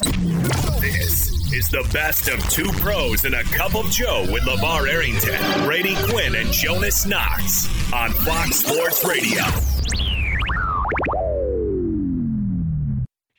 This 0.00 1.52
is 1.52 1.68
the 1.68 1.88
best 1.92 2.28
of 2.28 2.38
two 2.50 2.70
pros 2.80 3.24
and 3.24 3.34
a 3.34 3.42
cup 3.44 3.74
of 3.74 3.90
Joe 3.90 4.26
with 4.32 4.44
LaVar 4.44 4.88
Arrington, 4.88 5.64
Brady 5.64 5.96
Quinn, 6.08 6.36
and 6.36 6.52
Jonas 6.52 7.04
Knox 7.04 7.66
on 7.92 8.12
Fox 8.12 8.56
Sports 8.56 9.04
Radio. 9.04 9.42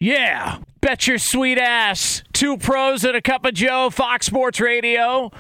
Yeah, 0.01 0.59
bet 0.81 1.07
your 1.07 1.17
sweet 1.17 1.57
ass. 1.57 2.23
Two 2.33 2.57
pros 2.57 3.03
and 3.05 3.15
a 3.15 3.21
cup 3.21 3.45
of 3.45 3.53
Joe, 3.53 3.89
Fox 3.89 4.25
Sports 4.25 4.59
Radio. 4.59 5.31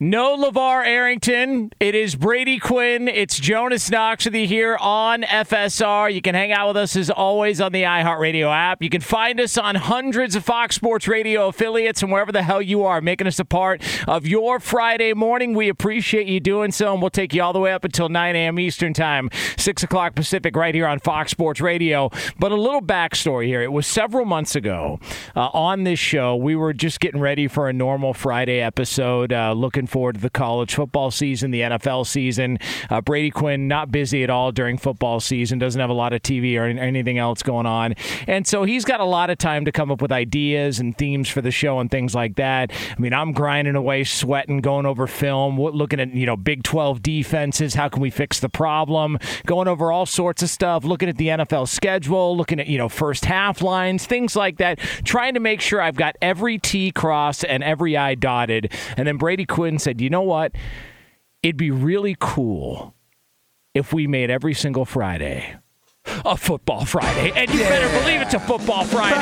No 0.00 0.36
LaVar 0.36 0.84
Arrington. 0.84 1.70
It 1.78 1.94
is 1.94 2.16
Brady 2.16 2.58
Quinn. 2.58 3.06
It's 3.06 3.38
Jonas 3.38 3.88
Knox 3.88 4.24
with 4.24 4.34
you 4.34 4.44
here 4.44 4.76
on 4.80 5.22
FSR. 5.22 6.12
You 6.12 6.20
can 6.20 6.34
hang 6.34 6.50
out 6.50 6.66
with 6.66 6.78
us 6.78 6.96
as 6.96 7.10
always 7.10 7.60
on 7.60 7.70
the 7.70 7.84
iHeartRadio 7.84 8.52
app. 8.52 8.82
You 8.82 8.90
can 8.90 9.00
find 9.00 9.38
us 9.40 9.56
on 9.56 9.76
hundreds 9.76 10.34
of 10.34 10.44
Fox 10.44 10.74
Sports 10.74 11.06
Radio 11.06 11.46
affiliates 11.46 12.02
and 12.02 12.10
wherever 12.10 12.32
the 12.32 12.42
hell 12.42 12.60
you 12.60 12.82
are, 12.82 13.00
making 13.00 13.28
us 13.28 13.38
a 13.38 13.44
part 13.44 13.84
of 14.08 14.26
your 14.26 14.58
Friday 14.58 15.14
morning. 15.14 15.54
We 15.54 15.68
appreciate 15.68 16.26
you 16.26 16.40
doing 16.40 16.72
so, 16.72 16.92
and 16.92 17.00
we'll 17.00 17.10
take 17.10 17.32
you 17.32 17.44
all 17.44 17.52
the 17.52 17.60
way 17.60 17.72
up 17.72 17.84
until 17.84 18.08
9 18.08 18.34
a.m. 18.34 18.58
Eastern 18.58 18.94
Time, 18.94 19.30
6 19.56 19.84
o'clock 19.84 20.16
Pacific, 20.16 20.56
right 20.56 20.74
here 20.74 20.88
on 20.88 20.98
Fox 20.98 21.30
Sports 21.30 21.60
Radio. 21.60 22.10
But 22.36 22.50
a 22.50 22.56
little 22.56 22.82
backstory 22.82 23.46
here. 23.46 23.62
It 23.62 23.70
was 23.70 23.86
several 23.86 24.24
months 24.24 24.56
ago 24.56 24.98
uh, 25.36 25.50
on 25.52 25.84
this 25.84 26.00
show. 26.00 26.34
We 26.34 26.56
were 26.56 26.72
just 26.72 26.98
getting 26.98 27.20
ready 27.20 27.46
for 27.46 27.68
a 27.68 27.72
normal 27.72 28.12
Friday 28.12 28.60
episode, 28.60 29.32
uh, 29.32 29.52
looking 29.52 29.84
forward 29.94 30.16
to 30.16 30.20
the 30.20 30.28
college 30.28 30.74
football 30.74 31.12
season, 31.12 31.52
the 31.52 31.60
NFL 31.60 32.04
season. 32.04 32.58
Uh, 32.90 33.00
Brady 33.00 33.30
Quinn 33.30 33.68
not 33.68 33.92
busy 33.92 34.24
at 34.24 34.28
all 34.28 34.50
during 34.50 34.76
football 34.76 35.20
season, 35.20 35.60
doesn't 35.60 35.80
have 35.80 35.88
a 35.88 35.94
lot 35.94 36.12
of 36.12 36.20
TV 36.20 36.58
or 36.58 36.64
anything 36.64 37.16
else 37.16 37.44
going 37.44 37.64
on, 37.64 37.94
and 38.26 38.44
so 38.44 38.64
he's 38.64 38.84
got 38.84 38.98
a 38.98 39.04
lot 39.04 39.30
of 39.30 39.38
time 39.38 39.64
to 39.64 39.70
come 39.70 39.92
up 39.92 40.02
with 40.02 40.10
ideas 40.10 40.80
and 40.80 40.98
themes 40.98 41.28
for 41.28 41.40
the 41.40 41.52
show 41.52 41.78
and 41.78 41.92
things 41.92 42.12
like 42.12 42.34
that. 42.34 42.72
I 42.72 43.00
mean, 43.00 43.14
I'm 43.14 43.30
grinding 43.30 43.76
away, 43.76 44.02
sweating, 44.02 44.58
going 44.58 44.84
over 44.84 45.06
film, 45.06 45.60
looking 45.60 46.00
at 46.00 46.12
you 46.12 46.26
know 46.26 46.36
Big 46.36 46.64
12 46.64 47.00
defenses. 47.00 47.74
How 47.74 47.88
can 47.88 48.02
we 48.02 48.10
fix 48.10 48.40
the 48.40 48.48
problem? 48.48 49.16
Going 49.46 49.68
over 49.68 49.92
all 49.92 50.06
sorts 50.06 50.42
of 50.42 50.50
stuff, 50.50 50.84
looking 50.84 51.08
at 51.08 51.18
the 51.18 51.28
NFL 51.28 51.68
schedule, 51.68 52.36
looking 52.36 52.58
at 52.58 52.66
you 52.66 52.78
know 52.78 52.88
first 52.88 53.26
half 53.26 53.62
lines, 53.62 54.06
things 54.06 54.34
like 54.34 54.56
that. 54.58 54.80
Trying 55.04 55.34
to 55.34 55.40
make 55.40 55.60
sure 55.60 55.80
I've 55.80 55.94
got 55.94 56.16
every 56.20 56.58
T 56.58 56.90
crossed 56.90 57.44
and 57.44 57.62
every 57.62 57.96
I 57.96 58.16
dotted. 58.16 58.72
And 58.96 59.06
then 59.06 59.18
Brady 59.18 59.44
Quinn 59.44 59.73
said, 59.78 60.00
you 60.00 60.10
know 60.10 60.22
what? 60.22 60.52
It'd 61.42 61.56
be 61.56 61.70
really 61.70 62.16
cool 62.18 62.94
if 63.74 63.92
we 63.92 64.06
made 64.06 64.30
every 64.30 64.54
single 64.54 64.84
Friday 64.84 65.56
a 66.24 66.36
football 66.36 66.84
Friday. 66.84 67.32
And 67.34 67.52
you 67.52 67.60
yeah. 67.60 67.68
better 67.68 68.00
believe 68.00 68.20
it's 68.22 68.34
a 68.34 68.40
football 68.40 68.84
Friday. 68.84 69.16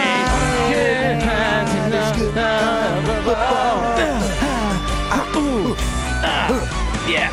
Yeah. 7.08 7.28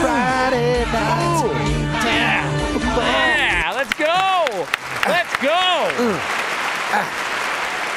Friday 0.00 0.84
night. 0.86 1.52
Yeah. 2.04 2.42
Yeah. 2.96 3.72
Let's 3.74 3.94
go. 3.94 4.66
Let's 5.06 5.36
go. 5.42 7.28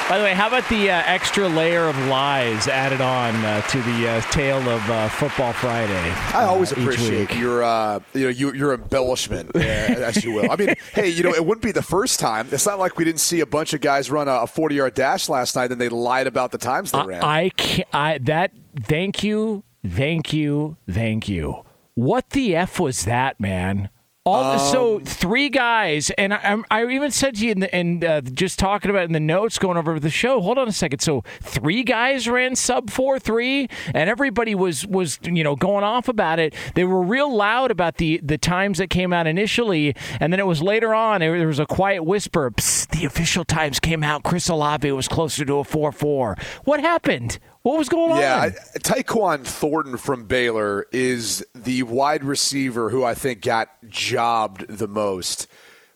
By 0.08 0.18
the 0.18 0.24
way, 0.24 0.34
how 0.34 0.46
about 0.46 0.68
the 0.68 0.88
uh, 0.88 1.02
extra 1.04 1.48
layer 1.48 1.88
of 1.88 1.98
lies 2.06 2.68
added 2.68 3.00
on 3.00 3.34
uh, 3.44 3.60
to 3.62 3.82
the 3.82 4.08
uh, 4.08 4.20
tale 4.30 4.60
of 4.68 4.88
uh, 4.88 5.08
Football 5.08 5.52
Friday? 5.52 6.10
I 6.32 6.44
always 6.44 6.70
appreciate 6.70 7.34
your, 7.34 7.64
uh, 7.64 7.98
you 8.14 8.22
know, 8.22 8.28
your, 8.28 8.54
your 8.54 8.74
embellishment, 8.74 9.56
as 9.56 10.22
you 10.22 10.30
will. 10.30 10.48
I 10.48 10.54
mean, 10.54 10.74
hey, 10.94 11.08
you 11.08 11.24
know, 11.24 11.34
it 11.34 11.44
wouldn't 11.44 11.64
be 11.64 11.72
the 11.72 11.82
first 11.82 12.20
time. 12.20 12.46
It's 12.52 12.64
not 12.66 12.78
like 12.78 12.96
we 12.96 13.04
didn't 13.04 13.18
see 13.18 13.40
a 13.40 13.46
bunch 13.46 13.72
of 13.72 13.80
guys 13.80 14.08
run 14.08 14.28
a 14.28 14.46
40 14.46 14.76
yard 14.76 14.94
dash 14.94 15.28
last 15.28 15.56
night 15.56 15.72
and 15.72 15.80
they 15.80 15.88
lied 15.88 16.28
about 16.28 16.52
the 16.52 16.58
times 16.58 16.92
they 16.92 17.02
ran. 17.02 17.24
I, 17.24 17.48
can't, 17.48 17.88
I 17.92 18.18
that. 18.18 18.52
Thank 18.80 19.24
you, 19.24 19.64
thank 19.84 20.32
you, 20.32 20.76
thank 20.88 21.28
you. 21.28 21.64
What 21.94 22.30
the 22.30 22.54
f 22.54 22.78
was 22.78 23.06
that, 23.06 23.40
man? 23.40 23.90
All 24.26 24.42
um, 24.42 24.58
so 24.58 24.98
three 24.98 25.48
guys, 25.48 26.10
and 26.10 26.34
I, 26.34 26.56
I, 26.68 26.84
even 26.86 27.12
said 27.12 27.36
to 27.36 27.46
you, 27.46 27.52
in 27.52 27.60
the, 27.60 27.72
and 27.72 28.04
uh, 28.04 28.20
just 28.22 28.58
talking 28.58 28.90
about 28.90 29.04
in 29.04 29.12
the 29.12 29.20
notes 29.20 29.56
going 29.56 29.76
over 29.76 30.00
the 30.00 30.10
show. 30.10 30.40
Hold 30.40 30.58
on 30.58 30.66
a 30.66 30.72
second. 30.72 30.98
So 30.98 31.22
three 31.40 31.84
guys 31.84 32.28
ran 32.28 32.56
sub 32.56 32.90
four 32.90 33.20
three, 33.20 33.68
and 33.94 34.10
everybody 34.10 34.56
was 34.56 34.84
was 34.84 35.20
you 35.22 35.44
know 35.44 35.54
going 35.54 35.84
off 35.84 36.08
about 36.08 36.40
it. 36.40 36.54
They 36.74 36.82
were 36.82 37.02
real 37.02 37.32
loud 37.32 37.70
about 37.70 37.98
the 37.98 38.20
the 38.20 38.36
times 38.36 38.78
that 38.78 38.90
came 38.90 39.12
out 39.12 39.28
initially, 39.28 39.94
and 40.18 40.32
then 40.32 40.40
it 40.40 40.46
was 40.46 40.60
later 40.60 40.92
on. 40.92 41.20
There 41.20 41.46
was 41.46 41.60
a 41.60 41.66
quiet 41.66 42.02
whisper. 42.02 42.50
the 42.56 43.04
official 43.04 43.44
times 43.44 43.78
came 43.78 44.02
out. 44.02 44.24
Chris 44.24 44.48
Olave 44.48 44.90
was 44.90 45.06
closer 45.06 45.44
to 45.44 45.58
a 45.58 45.64
four 45.64 45.92
four. 45.92 46.36
What 46.64 46.80
happened? 46.80 47.38
What 47.66 47.78
was 47.78 47.88
going 47.88 48.20
yeah, 48.20 48.42
on? 48.42 48.52
Yeah, 48.52 48.58
Tyquan 48.78 49.44
Thornton 49.44 49.96
from 49.96 50.26
Baylor 50.26 50.86
is 50.92 51.44
the 51.52 51.82
wide 51.82 52.22
receiver 52.22 52.90
who 52.90 53.02
I 53.02 53.14
think 53.14 53.42
got 53.42 53.70
jobbed 53.88 54.68
the 54.68 54.86
most 54.86 55.48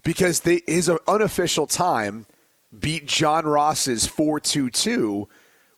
because 0.03 0.41
they, 0.41 0.63
his 0.67 0.91
unofficial 1.07 1.69
time 1.69 2.27
beat 2.77 3.07
John 3.07 3.47
Ross's 3.47 4.09
4.22, 4.09 5.29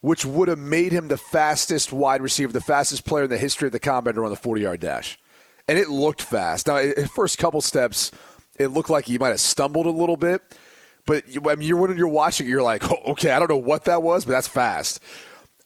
which 0.00 0.24
would 0.24 0.48
have 0.48 0.58
made 0.58 0.92
him 0.92 1.08
the 1.08 1.18
fastest 1.18 1.92
wide 1.92 2.22
receiver, 2.22 2.54
the 2.54 2.62
fastest 2.62 3.04
player 3.04 3.24
in 3.24 3.30
the 3.30 3.36
history 3.36 3.66
of 3.66 3.72
the 3.72 3.78
combine 3.78 4.14
to 4.14 4.22
run 4.22 4.30
the 4.30 4.36
40 4.36 4.62
yard 4.62 4.80
dash. 4.80 5.18
And 5.68 5.78
it 5.78 5.90
looked 5.90 6.22
fast. 6.22 6.68
Now, 6.68 6.82
first 7.14 7.36
couple 7.36 7.60
steps, 7.60 8.10
it 8.58 8.68
looked 8.68 8.88
like 8.88 9.04
he 9.04 9.18
might 9.18 9.28
have 9.28 9.40
stumbled 9.40 9.84
a 9.84 9.90
little 9.90 10.16
bit. 10.16 10.40
But 11.04 11.24
I 11.46 11.54
mean, 11.56 11.68
you're, 11.68 11.76
when 11.76 11.94
you're 11.98 12.08
watching, 12.08 12.48
you're 12.48 12.62
like, 12.62 12.82
oh, 12.90 13.12
okay, 13.12 13.32
I 13.32 13.38
don't 13.38 13.50
know 13.50 13.58
what 13.58 13.84
that 13.84 14.02
was, 14.02 14.24
but 14.24 14.32
that's 14.32 14.48
fast. 14.48 14.98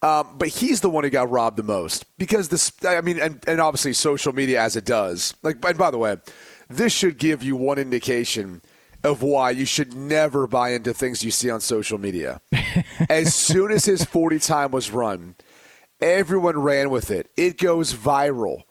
Um, 0.06 0.37
but 0.39 0.49
he's 0.49 0.83
the 0.83 0.91
one 0.91 1.03
who 1.03 1.11
got 1.11 1.31
robbed 1.31 1.56
the 1.56 1.65
most 1.65 2.05
because 2.17 2.49
this. 2.49 2.71
I 2.87 3.00
mean, 3.00 3.19
and, 3.19 3.43
and 3.49 3.61
obviously 3.61 3.93
social 3.93 4.33
media 4.33 4.62
as 4.62 4.77
it 4.77 4.84
does. 4.84 5.34
Like, 5.43 5.65
and 5.65 5.77
by 5.77 5.91
the 5.91 5.99
way, 5.99 6.19
this 6.69 6.93
should 6.93 7.19
give 7.19 7.43
you 7.43 7.56
one 7.56 7.78
indication 7.78 8.62
of 9.03 9.21
why 9.22 9.50
you 9.50 9.65
should 9.65 9.95
never 9.95 10.47
buy 10.47 10.71
into 10.71 10.95
things 10.95 11.25
you 11.25 11.33
see 11.33 11.50
on 11.50 11.61
social 11.61 11.99
media. 11.99 12.41
as 13.11 13.34
soon 13.34 13.72
as 13.72 13.84
his 13.84 14.05
40 14.05 14.39
time 14.39 14.71
was 14.71 14.93
run, 14.93 15.34
everyone 16.00 16.59
ran 16.59 16.91
with 16.91 17.11
it. 17.11 17.28
It 17.37 17.59
goes 17.59 17.93
viral. 17.93 18.62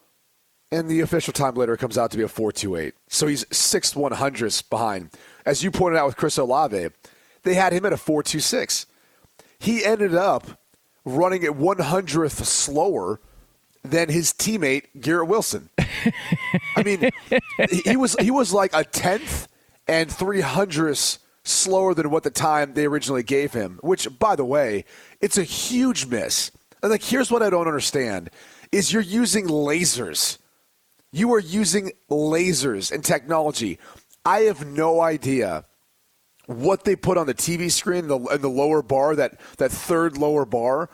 And 0.71 0.89
the 0.89 1.01
official 1.01 1.33
time 1.33 1.55
later 1.55 1.75
comes 1.75 1.97
out 1.97 2.11
to 2.11 2.17
be 2.17 2.23
a 2.23 2.29
428. 2.29 2.93
So 3.09 3.27
he's 3.27 3.45
six 3.51 3.93
one 3.93 4.13
hundredths 4.13 4.61
behind. 4.61 5.09
As 5.45 5.63
you 5.63 5.69
pointed 5.69 5.97
out 5.97 6.07
with 6.07 6.17
Chris 6.17 6.37
Olave, 6.37 6.89
they 7.43 7.55
had 7.55 7.73
him 7.73 7.85
at 7.85 7.93
a 7.93 7.97
426. 7.97 8.85
He 9.59 9.83
ended 9.83 10.15
up 10.15 10.59
running 11.05 11.43
at 11.43 11.51
100th 11.51 12.43
slower 12.43 13.19
than 13.83 14.09
his 14.09 14.33
teammate 14.33 14.85
Garrett 14.99 15.27
Wilson. 15.27 15.69
I 16.75 16.83
mean, 16.83 17.09
he 17.83 17.95
was 17.95 18.15
he 18.19 18.31
was 18.31 18.51
like 18.51 18.71
a 18.73 18.83
tenth 18.83 19.47
and 19.87 20.11
three 20.11 20.41
hundredths 20.41 21.19
slower 21.43 21.93
than 21.93 22.09
what 22.09 22.23
the 22.23 22.31
time 22.31 22.73
they 22.73 22.85
originally 22.85 23.23
gave 23.23 23.53
him. 23.53 23.79
Which, 23.81 24.07
by 24.19 24.35
the 24.35 24.45
way, 24.45 24.85
it's 25.21 25.37
a 25.37 25.43
huge 25.43 26.07
miss. 26.07 26.51
And 26.81 26.91
like, 26.91 27.03
here's 27.03 27.31
what 27.31 27.43
I 27.43 27.49
don't 27.49 27.67
understand: 27.67 28.29
is 28.71 28.91
you're 28.91 29.01
using 29.01 29.47
lasers. 29.47 30.39
You 31.11 31.33
are 31.33 31.39
using 31.39 31.91
lasers 32.09 32.91
and 32.91 33.03
technology. 33.03 33.79
I 34.25 34.41
have 34.41 34.65
no 34.65 35.01
idea 35.01 35.65
what 36.47 36.83
they 36.83 36.95
put 36.95 37.17
on 37.17 37.27
the 37.27 37.33
TV 37.33 37.71
screen, 37.71 38.07
the, 38.07 38.19
in 38.19 38.41
the 38.41 38.49
lower 38.49 38.81
bar, 38.81 39.15
that, 39.15 39.39
that 39.57 39.71
third 39.71 40.17
lower 40.17 40.45
bar, 40.45 40.89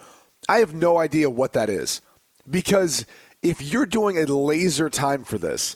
I 0.48 0.60
have 0.60 0.74
no 0.74 0.98
idea 0.98 1.30
what 1.30 1.54
that 1.54 1.70
is. 1.70 2.02
Because 2.50 3.06
if 3.42 3.62
you're 3.62 3.86
doing 3.86 4.18
a 4.18 4.26
laser 4.26 4.90
time 4.90 5.24
for 5.24 5.38
this, 5.38 5.76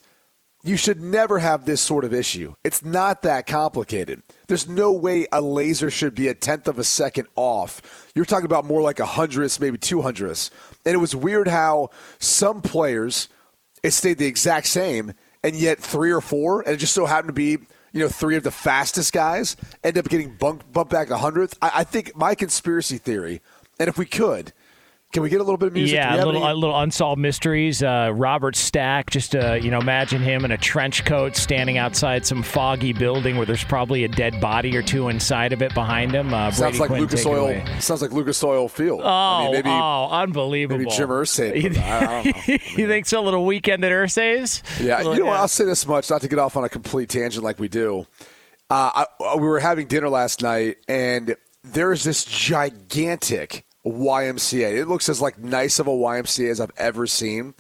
you 0.63 0.77
should 0.77 0.99
never 0.99 1.37
have 1.37 1.65
this 1.65 1.79
sort 1.79 2.03
of 2.03 2.13
issue. 2.13 2.55
It's 2.63 2.83
not 2.83 3.21
that 3.21 3.45
complicated. 3.45 4.23
There's 4.47 4.67
no 4.67 4.91
way 4.91 5.27
a 5.31 5.39
laser 5.39 5.91
should 5.91 6.15
be 6.15 6.27
a 6.27 6.33
tenth 6.33 6.67
of 6.67 6.79
a 6.79 6.83
second 6.83 7.27
off. 7.35 8.09
You're 8.15 8.25
talking 8.25 8.47
about 8.47 8.65
more 8.65 8.81
like 8.81 8.99
a 8.99 9.05
hundredths, 9.05 9.59
maybe 9.59 9.77
two 9.77 10.01
hundredths. 10.01 10.49
And 10.83 10.95
it 10.95 10.97
was 10.97 11.15
weird 11.15 11.47
how 11.47 11.91
some 12.17 12.63
players, 12.63 13.29
it 13.83 13.91
stayed 13.91 14.17
the 14.17 14.25
exact 14.25 14.65
same, 14.65 15.13
and 15.43 15.55
yet 15.55 15.77
three 15.79 16.11
or 16.11 16.21
four, 16.21 16.61
and 16.61 16.71
it 16.71 16.77
just 16.77 16.95
so 16.95 17.05
happened 17.05 17.29
to 17.29 17.33
be 17.33 17.59
you 17.95 18.01
know, 18.01 18.09
three 18.09 18.35
of 18.35 18.43
the 18.43 18.51
fastest 18.51 19.13
guys 19.13 19.55
end 19.81 19.97
up 19.97 20.09
getting 20.09 20.35
bumped, 20.35 20.69
bumped 20.73 20.91
back 20.91 21.09
a 21.09 21.17
hundredth. 21.17 21.57
I, 21.61 21.71
I 21.75 21.83
think 21.85 22.13
my 22.13 22.35
conspiracy 22.35 22.97
theory, 22.97 23.41
and 23.79 23.87
if 23.87 23.97
we 23.97 24.05
could, 24.05 24.51
can 25.13 25.23
we 25.23 25.29
get 25.29 25.39
a 25.39 25.43
little 25.43 25.57
bit 25.57 25.67
of 25.67 25.73
music? 25.73 25.95
Yeah, 25.95 26.15
a 26.15 26.25
little, 26.25 26.43
any... 26.43 26.51
a 26.51 26.55
little 26.55 26.77
unsolved 26.77 27.21
mysteries. 27.21 27.81
Uh, 27.81 28.11
Robert 28.13 28.55
Stack, 28.55 29.09
just 29.11 29.35
uh, 29.35 29.53
you 29.53 29.71
know, 29.71 29.79
imagine 29.79 30.21
him 30.21 30.43
in 30.43 30.51
a 30.51 30.57
trench 30.57 31.05
coat 31.05 31.37
standing 31.37 31.77
outside 31.77 32.25
some 32.25 32.43
foggy 32.43 32.91
building 32.91 33.37
where 33.37 33.45
there's 33.45 33.63
probably 33.63 34.03
a 34.03 34.09
dead 34.09 34.41
body 34.41 34.75
or 34.75 34.81
two 34.81 35.07
inside 35.07 35.53
of 35.53 35.61
it 35.61 35.73
behind 35.73 36.11
him. 36.11 36.33
Uh, 36.33 36.51
sounds 36.51 36.79
like 36.79 36.89
Lucas 36.89 37.25
Oil. 37.25 37.63
Sounds 37.79 38.01
like 38.01 38.11
Lucas 38.11 38.43
Oil 38.43 38.67
Field. 38.67 39.01
Oh, 39.03 39.07
I 39.07 39.43
mean, 39.43 39.51
maybe, 39.53 39.69
oh, 39.69 40.09
unbelievable. 40.11 40.79
Maybe 40.79 40.91
Jim 40.91 41.09
Irsay. 41.09 41.63
you 42.77 42.87
think 42.87 43.05
so? 43.05 43.21
A 43.21 43.23
little 43.23 43.45
weekend 43.45 43.85
at 43.85 43.91
Irsay's? 43.91 44.63
Yeah, 44.81 44.97
little, 44.97 45.13
you 45.15 45.19
know, 45.21 45.27
yeah. 45.27 45.41
I'll 45.41 45.47
say 45.47 45.63
this 45.63 45.87
much, 45.87 46.09
not 46.09 46.21
to 46.21 46.27
get 46.27 46.39
off 46.39 46.57
on 46.57 46.65
a 46.65 46.69
complete 46.69 47.09
tangent 47.09 47.43
like 47.43 47.57
we 47.57 47.69
do. 47.69 48.05
Uh, 48.69 49.05
I, 49.21 49.35
we 49.35 49.47
were 49.47 49.59
having 49.59 49.87
dinner 49.87 50.09
last 50.09 50.41
night, 50.41 50.77
and 50.87 51.35
there's 51.63 52.03
this 52.03 52.25
gigantic 52.25 53.64
YMCA. 53.89 54.77
It 54.77 54.87
looks 54.87 55.09
as 55.09 55.21
like 55.21 55.37
nice 55.37 55.79
of 55.79 55.87
a 55.87 55.91
YMCA 55.91 56.49
as 56.49 56.59
I've 56.59 56.71
ever 56.77 57.07
seen. 57.07 57.53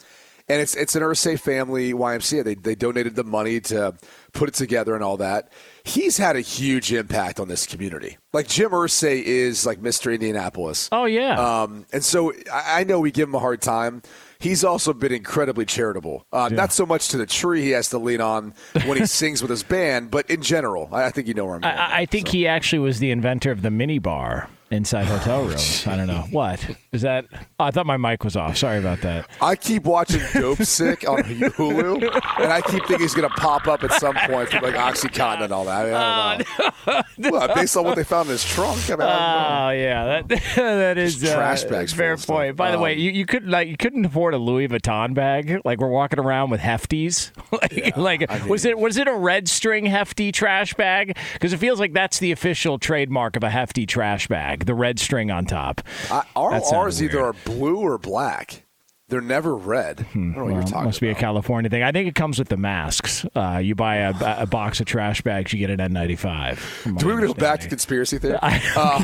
And 0.47 0.61
it's 0.61 0.75
it's 0.75 0.95
an 0.95 1.01
Irsay 1.01 1.39
family 1.39 1.91
YMCA. 1.91 2.43
They 2.43 2.53
they 2.53 2.75
donated 2.75 3.15
the 3.15 3.23
money 3.23 3.59
to 3.61 3.95
put 4.31 4.47
it 4.47 4.53
together 4.53 4.93
and 4.93 5.03
all 5.03 5.17
that. 5.17 5.51
He's 5.83 6.17
had 6.17 6.35
a 6.35 6.41
huge 6.41 6.93
impact 6.93 7.39
on 7.39 7.47
this 7.47 7.65
community. 7.65 8.19
Like 8.31 8.47
Jim 8.47 8.69
Irsay 8.69 9.23
is 9.23 9.65
like 9.65 9.79
Mr. 9.81 10.13
Indianapolis. 10.13 10.87
Oh 10.91 11.05
yeah. 11.05 11.63
Um, 11.63 11.87
and 11.91 12.03
so 12.03 12.31
I, 12.53 12.81
I 12.81 12.83
know 12.83 12.99
we 12.99 13.09
give 13.09 13.27
him 13.27 13.33
a 13.33 13.39
hard 13.39 13.59
time. 13.59 14.03
He's 14.37 14.63
also 14.63 14.93
been 14.93 15.11
incredibly 15.11 15.65
charitable. 15.65 16.27
Uh, 16.31 16.49
yeah. 16.51 16.57
Not 16.57 16.71
so 16.71 16.85
much 16.85 17.07
to 17.09 17.17
the 17.17 17.25
tree 17.25 17.63
he 17.63 17.71
has 17.71 17.89
to 17.89 17.97
lean 17.97 18.21
on 18.21 18.53
when 18.85 18.99
he 18.99 19.05
sings 19.07 19.41
with 19.41 19.49
his 19.49 19.63
band, 19.63 20.11
but 20.11 20.29
in 20.29 20.43
general, 20.43 20.89
I, 20.91 21.05
I 21.05 21.09
think 21.09 21.27
you 21.27 21.33
know 21.33 21.45
where 21.45 21.55
I'm 21.55 21.61
going. 21.61 21.73
I, 21.73 22.01
I 22.01 22.05
think 22.05 22.27
so. 22.27 22.33
he 22.33 22.45
actually 22.45 22.79
was 22.79 22.99
the 22.99 23.09
inventor 23.09 23.49
of 23.49 23.63
the 23.63 23.71
mini 23.71 23.97
bar 23.97 24.47
inside 24.71 25.05
hotel 25.05 25.43
rooms. 25.45 25.85
I 25.87 25.95
don't 25.95 26.07
know 26.07 26.25
what 26.31 26.65
is 26.91 27.03
that. 27.03 27.25
Oh, 27.59 27.65
I 27.65 27.71
thought 27.71 27.85
my 27.85 27.97
mic 27.97 28.23
was 28.23 28.35
off. 28.35 28.57
Sorry 28.57 28.79
about 28.79 29.01
that. 29.01 29.29
I 29.41 29.55
keep 29.55 29.83
watching 29.83 30.21
Dopesick 30.21 31.07
on 31.07 31.23
Hulu, 31.23 32.03
and 32.41 32.51
I 32.51 32.61
keep 32.61 32.85
thinking 32.85 32.99
he's 32.99 33.13
going 33.13 33.29
to 33.29 33.35
pop 33.35 33.67
up 33.67 33.83
at 33.83 33.91
some 33.93 34.15
point 34.15 34.49
from 34.49 34.63
like 34.63 34.75
OxyContin 34.75 35.43
and 35.43 35.53
all 35.53 35.65
that. 35.65 35.93
I 35.93 36.37
don't 36.37 36.87
know. 36.87 37.01
no. 37.17 37.29
well, 37.31 37.55
based 37.55 37.77
on 37.77 37.83
what 37.83 37.95
they 37.95 38.03
found 38.03 38.27
in 38.27 38.33
his 38.33 38.43
trunk. 38.43 38.89
I 38.89 38.95
mean, 38.95 39.01
oh 39.01 39.69
yeah, 39.69 40.21
that 40.27 40.27
that 40.55 40.97
is 40.97 41.23
uh, 41.23 41.35
trash 41.35 41.63
bags. 41.65 41.93
Fair 41.93 42.17
point. 42.17 42.55
By 42.55 42.69
um, 42.69 42.73
the 42.73 42.79
way, 42.79 42.93
um, 42.93 42.99
you, 42.99 43.11
you 43.11 43.25
could 43.25 43.47
like 43.47 43.67
you 43.67 43.77
couldn't 43.77 44.05
afford 44.05 44.33
a 44.33 44.37
Louis 44.37 44.67
Vuitton 44.67 45.13
bag. 45.13 45.61
Like 45.63 45.79
we're 45.79 45.89
walking 45.89 46.19
around 46.19 46.49
with 46.49 46.61
hefties. 46.61 47.31
like, 47.51 47.71
yeah, 47.71 47.91
like 47.95 48.25
I 48.29 48.39
mean, 48.39 48.49
was 48.49 48.65
it 48.65 48.77
was 48.77 48.97
it 48.97 49.07
a 49.07 49.15
red 49.15 49.47
string 49.47 49.85
hefty 49.85 50.31
trash 50.31 50.73
bag? 50.73 51.17
Because 51.33 51.53
it 51.53 51.57
feels 51.57 51.79
like 51.79 51.93
that's 51.93 52.19
the 52.19 52.31
official 52.31 52.79
trademark 52.79 53.35
of 53.35 53.43
a 53.43 53.49
hefty 53.49 53.85
trash 53.85 54.27
bag 54.27 54.54
the 54.63 54.73
red 54.75 54.99
string 54.99 55.31
on 55.31 55.45
top. 55.45 55.81
Uh, 56.09 56.23
our, 56.35 56.53
ours 56.53 56.99
weird. 56.99 57.13
either 57.13 57.23
are 57.25 57.33
blue 57.45 57.77
or 57.77 57.97
black. 57.97 58.63
They're 59.07 59.21
never 59.21 59.55
red. 59.55 59.99
Hmm. 59.99 60.33
well, 60.33 60.55
must 60.55 60.71
about. 60.71 60.99
be 60.99 61.09
a 61.09 61.15
California 61.15 61.69
thing. 61.69 61.83
I 61.83 61.91
think 61.91 62.07
it 62.07 62.15
comes 62.15 62.39
with 62.39 62.49
the 62.49 62.57
masks. 62.57 63.23
Uh, 63.35 63.59
you 63.63 63.75
buy 63.75 63.97
a, 63.97 64.13
a, 64.41 64.47
box 64.47 64.79
of 64.79 64.87
trash 64.87 65.21
bags, 65.21 65.53
you 65.53 65.59
get 65.59 65.69
an 65.69 65.77
N95. 65.93 66.97
Do 66.97 67.15
we 67.15 67.27
go 67.27 67.33
back 67.35 67.59
to 67.59 67.67
conspiracy 67.67 68.17
theory? 68.17 68.39
uh, 68.41 69.03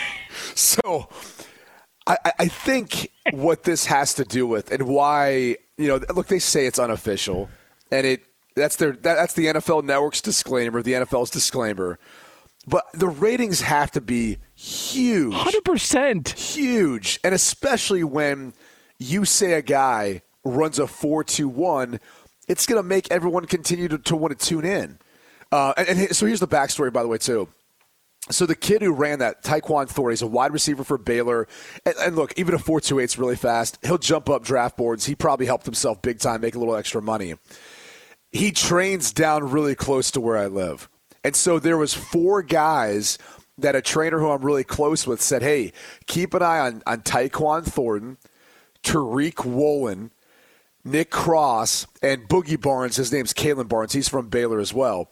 so, 0.54 1.08
I, 2.06 2.18
I 2.40 2.48
think 2.48 3.10
what 3.30 3.64
this 3.64 3.86
has 3.86 4.12
to 4.14 4.24
do 4.24 4.46
with, 4.46 4.70
and 4.70 4.82
why 4.86 5.56
you 5.78 5.86
know, 5.86 6.00
look, 6.14 6.26
they 6.26 6.40
say 6.40 6.66
it's 6.66 6.78
unofficial, 6.78 7.48
and 7.90 8.06
it 8.06 8.24
that's 8.54 8.76
their 8.76 8.92
that, 8.92 9.14
that's 9.14 9.34
the 9.34 9.46
NFL 9.46 9.84
Network's 9.84 10.20
disclaimer, 10.20 10.82
the 10.82 10.92
NFL's 10.92 11.30
disclaimer. 11.30 11.98
But 12.68 12.84
the 12.92 13.08
ratings 13.08 13.62
have 13.62 13.90
to 13.92 14.00
be 14.02 14.36
huge. 14.54 15.32
100%. 15.32 16.28
Huge. 16.38 17.18
And 17.24 17.34
especially 17.34 18.04
when 18.04 18.52
you 18.98 19.24
say 19.24 19.54
a 19.54 19.62
guy 19.62 20.20
runs 20.44 20.78
a 20.78 20.86
4 20.86 21.24
2 21.24 21.48
1, 21.48 21.98
it's 22.46 22.66
going 22.66 22.78
to 22.78 22.86
make 22.86 23.10
everyone 23.10 23.46
continue 23.46 23.88
to, 23.88 23.96
to 23.96 24.16
want 24.16 24.38
to 24.38 24.46
tune 24.46 24.66
in. 24.66 24.98
Uh, 25.50 25.72
and, 25.78 25.88
and, 25.88 26.16
so 26.16 26.26
here's 26.26 26.40
the 26.40 26.48
backstory, 26.48 26.92
by 26.92 27.02
the 27.02 27.08
way, 27.08 27.16
too. 27.16 27.48
So 28.30 28.44
the 28.44 28.54
kid 28.54 28.82
who 28.82 28.92
ran 28.92 29.20
that, 29.20 29.42
Tyquan 29.42 29.88
Thornton, 29.88 30.10
he's 30.10 30.20
a 30.20 30.26
wide 30.26 30.52
receiver 30.52 30.84
for 30.84 30.98
Baylor. 30.98 31.48
And, 31.86 31.94
and 31.98 32.16
look, 32.16 32.34
even 32.36 32.54
a 32.54 32.58
4 32.58 32.82
2 32.82 33.00
8 33.00 33.04
is 33.04 33.18
really 33.18 33.36
fast. 33.36 33.78
He'll 33.82 33.96
jump 33.96 34.28
up 34.28 34.44
draft 34.44 34.76
boards. 34.76 35.06
He 35.06 35.14
probably 35.14 35.46
helped 35.46 35.64
himself 35.64 36.02
big 36.02 36.18
time, 36.18 36.42
make 36.42 36.54
a 36.54 36.58
little 36.58 36.76
extra 36.76 37.00
money. 37.00 37.36
He 38.30 38.52
trains 38.52 39.10
down 39.10 39.50
really 39.50 39.74
close 39.74 40.10
to 40.10 40.20
where 40.20 40.36
I 40.36 40.48
live. 40.48 40.90
And 41.24 41.34
so 41.34 41.58
there 41.58 41.76
was 41.76 41.94
four 41.94 42.42
guys 42.42 43.18
that 43.58 43.74
a 43.74 43.82
trainer 43.82 44.18
who 44.20 44.30
I'm 44.30 44.44
really 44.44 44.64
close 44.64 45.06
with 45.06 45.20
said, 45.20 45.42
hey, 45.42 45.72
keep 46.06 46.32
an 46.32 46.42
eye 46.42 46.60
on, 46.60 46.82
on 46.86 47.02
Tyquan 47.02 47.64
Thornton, 47.64 48.16
Tariq 48.82 49.44
Woolen, 49.44 50.12
Nick 50.84 51.10
Cross, 51.10 51.86
and 52.02 52.28
Boogie 52.28 52.60
Barnes. 52.60 52.96
His 52.96 53.12
name's 53.12 53.32
Kalon 53.32 53.66
Barnes. 53.66 53.92
He's 53.92 54.08
from 54.08 54.28
Baylor 54.28 54.60
as 54.60 54.72
well. 54.72 55.10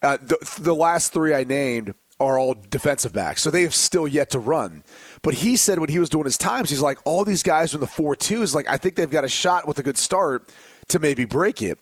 Uh, 0.00 0.16
the, 0.22 0.38
the 0.60 0.74
last 0.74 1.12
three 1.12 1.34
I 1.34 1.42
named 1.44 1.94
are 2.20 2.38
all 2.38 2.54
defensive 2.70 3.12
backs, 3.12 3.42
so 3.42 3.50
they 3.50 3.62
have 3.62 3.74
still 3.74 4.08
yet 4.08 4.30
to 4.30 4.38
run. 4.38 4.82
But 5.22 5.34
he 5.34 5.56
said 5.56 5.78
when 5.78 5.88
he 5.88 5.98
was 5.98 6.08
doing 6.08 6.24
his 6.24 6.38
times, 6.38 6.70
he's 6.70 6.80
like, 6.80 6.98
all 7.04 7.24
these 7.24 7.42
guys 7.42 7.74
in 7.74 7.80
the 7.80 7.86
4 7.86 8.16
2s, 8.16 8.54
like, 8.54 8.68
I 8.68 8.76
think 8.76 8.96
they've 8.96 9.10
got 9.10 9.24
a 9.24 9.28
shot 9.28 9.68
with 9.68 9.78
a 9.78 9.82
good 9.82 9.98
start 9.98 10.48
to 10.88 10.98
maybe 10.98 11.24
break 11.24 11.62
it. 11.62 11.78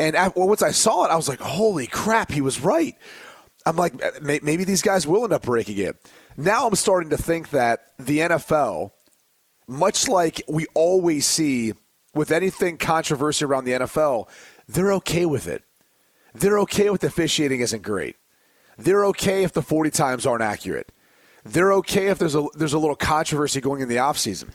And 0.00 0.16
well, 0.34 0.48
once 0.48 0.62
I 0.62 0.70
saw 0.70 1.04
it, 1.04 1.10
I 1.10 1.16
was 1.16 1.28
like, 1.28 1.40
holy 1.40 1.86
crap, 1.86 2.32
he 2.32 2.40
was 2.40 2.62
right. 2.62 2.96
I'm 3.66 3.76
like, 3.76 3.92
maybe 4.22 4.64
these 4.64 4.80
guys 4.80 5.06
will 5.06 5.24
end 5.24 5.34
up 5.34 5.42
breaking 5.42 5.76
it. 5.76 5.94
Now 6.38 6.66
I'm 6.66 6.74
starting 6.74 7.10
to 7.10 7.18
think 7.18 7.50
that 7.50 7.92
the 7.98 8.20
NFL, 8.20 8.92
much 9.68 10.08
like 10.08 10.42
we 10.48 10.64
always 10.72 11.26
see 11.26 11.74
with 12.14 12.30
anything 12.30 12.78
controversy 12.78 13.44
around 13.44 13.66
the 13.66 13.72
NFL, 13.72 14.26
they're 14.66 14.94
okay 14.94 15.26
with 15.26 15.46
it. 15.46 15.64
They're 16.32 16.58
okay 16.60 16.88
with 16.88 17.04
officiating 17.04 17.60
isn't 17.60 17.82
great. 17.82 18.16
They're 18.78 19.04
okay 19.06 19.42
if 19.44 19.52
the 19.52 19.60
40 19.60 19.90
times 19.90 20.24
aren't 20.24 20.42
accurate. 20.42 20.90
They're 21.44 21.74
okay 21.74 22.06
if 22.06 22.18
there's 22.18 22.34
a 22.34 22.46
there's 22.54 22.72
a 22.72 22.78
little 22.78 22.96
controversy 22.96 23.60
going 23.60 23.82
in 23.82 23.88
the 23.88 23.96
offseason 23.96 24.48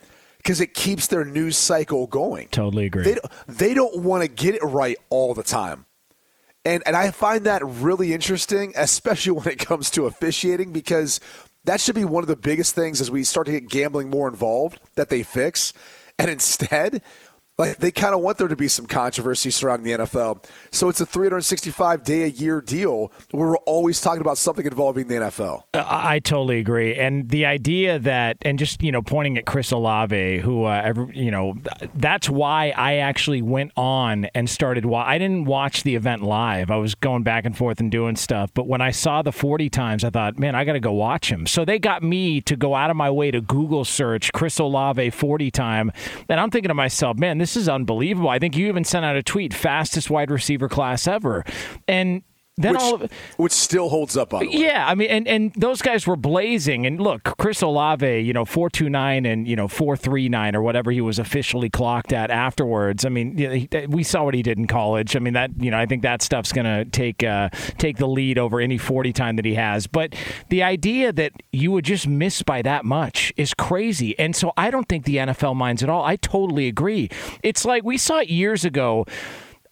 because 0.46 0.62
it 0.62 0.76
keeps 0.76 1.08
their 1.08 1.26
news 1.26 1.58
cycle 1.58 2.06
going. 2.06 2.48
Totally 2.50 2.86
agree. 2.86 3.02
They, 3.02 3.18
they 3.48 3.74
don't 3.74 4.04
want 4.04 4.22
to 4.22 4.28
get 4.28 4.54
it 4.54 4.62
right 4.62 4.96
all 5.10 5.34
the 5.34 5.42
time. 5.42 5.88
And, 6.64 6.84
and 6.86 6.96
I 6.96 7.10
find 7.10 7.48
that 7.48 7.64
really 7.66 8.14
interesting, 8.14 8.72
especially 8.78 9.32
when 9.32 9.48
it 9.48 9.58
comes 9.58 9.90
to 9.92 10.06
officiating, 10.06 10.72
because 10.72 11.20
that 11.64 11.82
should 11.82 11.96
be 11.96 12.06
one 12.06 12.24
of 12.24 12.28
the 12.28 12.36
biggest 12.36 12.76
things 12.76 13.02
as 13.02 13.10
we 13.10 13.24
start 13.24 13.48
to 13.48 13.54
get 13.54 13.70
gambling 13.70 14.12
more 14.12 14.28
involved 14.28 14.80
that 14.94 15.10
they 15.10 15.24
fix. 15.24 15.74
And 16.20 16.30
instead, 16.30 17.02
like 17.58 17.78
they 17.78 17.92
kind 17.92 18.14
of 18.14 18.20
want 18.20 18.38
there 18.38 18.50
to 18.50 18.56
be 18.56 18.68
some 18.68 18.86
controversy 18.86 19.50
surrounding 19.50 19.86
the 19.86 20.04
NFL. 20.04 20.44
So 20.72 20.90
it's 20.90 21.00
a 21.00 21.06
365 21.06 22.04
day 22.04 22.24
a 22.24 22.28
year 22.28 22.60
deal 22.60 23.14
where 23.32 23.50
we're 23.50 23.58
always 23.60 24.02
talking 24.02 24.20
about 24.20 24.38
something 24.38 24.66
involving 24.66 25.08
the 25.08 25.16
NFL. 25.16 25.64
I, 25.74 26.16
I 26.16 26.20
totally 26.20 26.60
agree. 26.60 26.96
And 26.96 27.30
the 27.30 27.46
idea 27.46 27.98
that, 28.00 28.38
and 28.42 28.60
just, 28.60 28.84
you 28.84 28.92
know, 28.92 29.02
pointing 29.02 29.38
at 29.38 29.46
Chris 29.46 29.72
Olave, 29.72 30.40
who, 30.40 30.66
uh, 30.66 30.82
every, 30.84 31.18
you 31.18 31.32
know, 31.32 31.56
that's 31.94 32.30
why 32.30 32.74
I 32.76 32.96
actually 32.96 33.42
went 33.42 33.72
on 33.78 34.26
and 34.36 34.50
started. 34.50 34.86
I 34.94 35.18
didn't 35.18 35.46
watch 35.46 35.84
the 35.84 35.96
event 35.96 36.24
live. 36.24 36.70
I 36.70 36.76
was 36.76 36.94
going 36.94 37.24
back 37.24 37.46
and 37.46 37.56
forth 37.56 37.80
and 37.80 37.90
doing 37.90 38.18
stuff. 38.18 38.52
But 38.54 38.68
when 38.68 38.82
I 38.82 38.92
saw 38.92 39.22
the 39.22 39.32
40 39.32 39.70
times, 39.70 40.04
I 40.04 40.10
thought, 40.10 40.38
man, 40.38 40.56
I 40.56 40.66
got 40.66 40.74
to 40.74 40.82
go 40.82 40.92
watch 40.92 41.32
him. 41.32 41.48
So 41.48 41.64
they 41.64 41.80
got 41.80 42.04
me 42.04 42.42
to 42.42 42.58
go 42.58 42.76
out 42.76 42.90
of 42.90 42.98
my 42.98 43.10
way 43.10 43.32
to 43.32 43.40
Google 43.40 43.86
search 43.86 44.34
Chris 44.34 44.60
Olave 44.60 45.10
40 45.12 45.52
time. 45.52 45.94
And 46.28 46.38
I'm 46.38 46.50
thinking 46.50 46.68
to 46.68 46.74
myself, 46.74 47.18
man, 47.18 47.38
this 47.38 47.45
is 47.56 47.68
unbelievable. 47.68 48.30
I 48.30 48.40
think 48.40 48.56
you 48.56 48.68
even 48.68 48.84
sent 48.84 49.06
out 49.06 49.16
a 49.16 49.22
tweet, 49.22 49.54
fastest 49.54 50.10
wide 50.10 50.32
receiver 50.32 50.70
class 50.70 51.08
ever. 51.08 51.44
And 51.88 52.24
then 52.58 52.74
which, 52.74 52.82
all 52.82 52.96
of, 52.96 53.12
which 53.36 53.52
still 53.52 53.90
holds 53.90 54.16
up 54.16 54.34
on. 54.34 54.50
Yeah, 54.50 54.88
I 54.88 54.96
mean, 54.96 55.10
and, 55.10 55.28
and 55.28 55.54
those 55.56 55.82
guys 55.82 56.08
were 56.08 56.16
blazing. 56.16 56.86
And 56.86 57.02
look, 57.02 57.36
Chris 57.38 57.62
Olave, 57.62 58.20
you 58.20 58.32
know, 58.32 58.46
four 58.46 58.70
two 58.70 58.90
nine 58.90 59.26
and 59.26 59.46
you 59.46 59.58
know 59.58 59.68
four 59.68 59.98
three 59.98 60.30
nine 60.30 60.56
or 60.56 60.62
whatever 60.62 60.90
he 60.90 61.02
was 61.02 61.20
officially 61.20 61.70
clocked 61.70 62.14
at 62.14 62.32
afterwards. 62.32 63.04
I 63.04 63.10
mean, 63.10 63.38
he, 63.38 63.68
we 63.90 64.04
saw 64.04 64.24
what 64.24 64.36
he 64.36 64.42
did 64.42 64.58
in 64.58 64.68
college. 64.68 65.18
I 65.18 65.20
mean, 65.20 65.34
that 65.34 65.52
you 65.62 65.70
know, 65.70 65.78
I 65.78 65.86
think 65.86 66.02
that 66.04 66.22
stuff's 66.22 66.54
going 66.54 66.66
to 66.66 66.86
take 66.86 67.24
uh, 67.24 67.50
take 67.78 67.98
the 67.98 68.08
lead 68.08 68.38
over 68.38 68.62
any 68.62 68.78
forty 68.78 69.12
time 69.12 69.36
that 69.36 69.44
he 69.44 69.56
has. 69.56 69.86
But 69.86 70.16
the 70.48 70.64
idea 70.64 71.12
that 71.12 71.34
you 71.52 71.74
would 71.74 71.84
just 71.84 72.08
miss 72.08 72.42
by 72.42 72.62
that 72.62 72.86
much 72.86 73.34
is 73.36 73.54
crazy. 73.54 74.18
And 74.18 74.34
so 74.34 74.54
I 74.56 74.72
don't 74.72 74.88
think 74.88 75.04
the 75.04 75.18
NFL 75.18 75.58
minds 75.58 75.84
at 75.84 75.90
all. 75.90 76.06
I 76.06 76.16
totally 76.16 76.70
agree. 76.70 77.10
It's 77.44 77.66
like 77.66 77.84
we 77.84 77.98
saw 77.98 78.20
it 78.20 78.30
years 78.30 78.64
ago 78.64 79.06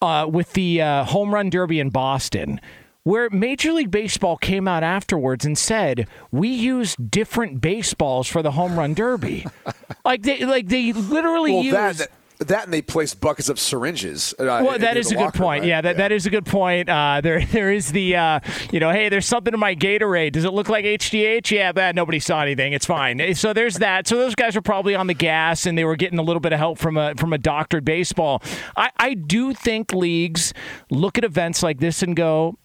uh, 0.00 0.26
with 0.30 0.52
the 0.52 0.82
uh, 0.82 1.04
home 1.04 1.34
run 1.34 1.50
derby 1.50 1.80
in 1.80 1.90
Boston, 1.90 2.60
where 3.02 3.28
Major 3.30 3.72
League 3.72 3.90
Baseball 3.90 4.36
came 4.36 4.66
out 4.66 4.82
afterwards 4.82 5.44
and 5.44 5.56
said 5.56 6.08
we 6.30 6.48
use 6.48 6.96
different 6.96 7.60
baseballs 7.60 8.28
for 8.28 8.42
the 8.42 8.52
home 8.52 8.78
run 8.78 8.94
derby. 8.94 9.46
like 10.04 10.22
they 10.22 10.44
like 10.44 10.68
they 10.68 10.92
literally 10.92 11.52
well, 11.52 11.62
use. 11.62 11.98
That, 11.98 12.10
that 12.38 12.64
and 12.64 12.72
they 12.72 12.82
placed 12.82 13.20
buckets 13.20 13.48
of 13.48 13.58
syringes. 13.58 14.34
Uh, 14.38 14.44
well, 14.44 14.78
that 14.78 14.96
is 14.96 15.10
a 15.10 15.14
good 15.14 15.34
point. 15.34 15.60
Right? 15.60 15.68
Yeah, 15.68 15.80
that, 15.80 15.90
yeah. 15.90 15.98
that 15.98 16.12
is 16.12 16.26
a 16.26 16.30
good 16.30 16.46
point. 16.46 16.88
Uh, 16.88 17.20
there 17.22 17.44
there 17.52 17.72
is 17.72 17.92
the 17.92 18.16
uh, 18.16 18.40
you 18.72 18.80
know, 18.80 18.90
hey, 18.90 19.08
there's 19.08 19.26
something 19.26 19.54
in 19.54 19.60
my 19.60 19.74
Gatorade. 19.74 20.32
Does 20.32 20.44
it 20.44 20.52
look 20.52 20.68
like 20.68 20.84
HGH? 20.84 21.50
Yeah, 21.50 21.72
but 21.72 21.94
nobody 21.94 22.18
saw 22.18 22.42
anything. 22.42 22.72
It's 22.72 22.86
fine. 22.86 23.34
So 23.34 23.52
there's 23.52 23.76
that. 23.76 24.06
So 24.06 24.16
those 24.16 24.34
guys 24.34 24.54
were 24.54 24.62
probably 24.62 24.94
on 24.94 25.06
the 25.06 25.14
gas 25.14 25.66
and 25.66 25.76
they 25.76 25.84
were 25.84 25.96
getting 25.96 26.18
a 26.18 26.22
little 26.22 26.40
bit 26.40 26.52
of 26.52 26.58
help 26.58 26.78
from 26.78 26.96
a 26.96 27.14
from 27.14 27.32
a 27.32 27.38
doctored 27.38 27.84
baseball. 27.84 28.42
I, 28.76 28.90
I 28.96 29.14
do 29.14 29.52
think 29.52 29.92
leagues 29.92 30.52
look 30.90 31.18
at 31.18 31.24
events 31.24 31.62
like 31.62 31.78
this 31.78 32.02
and 32.02 32.16
go, 32.16 32.58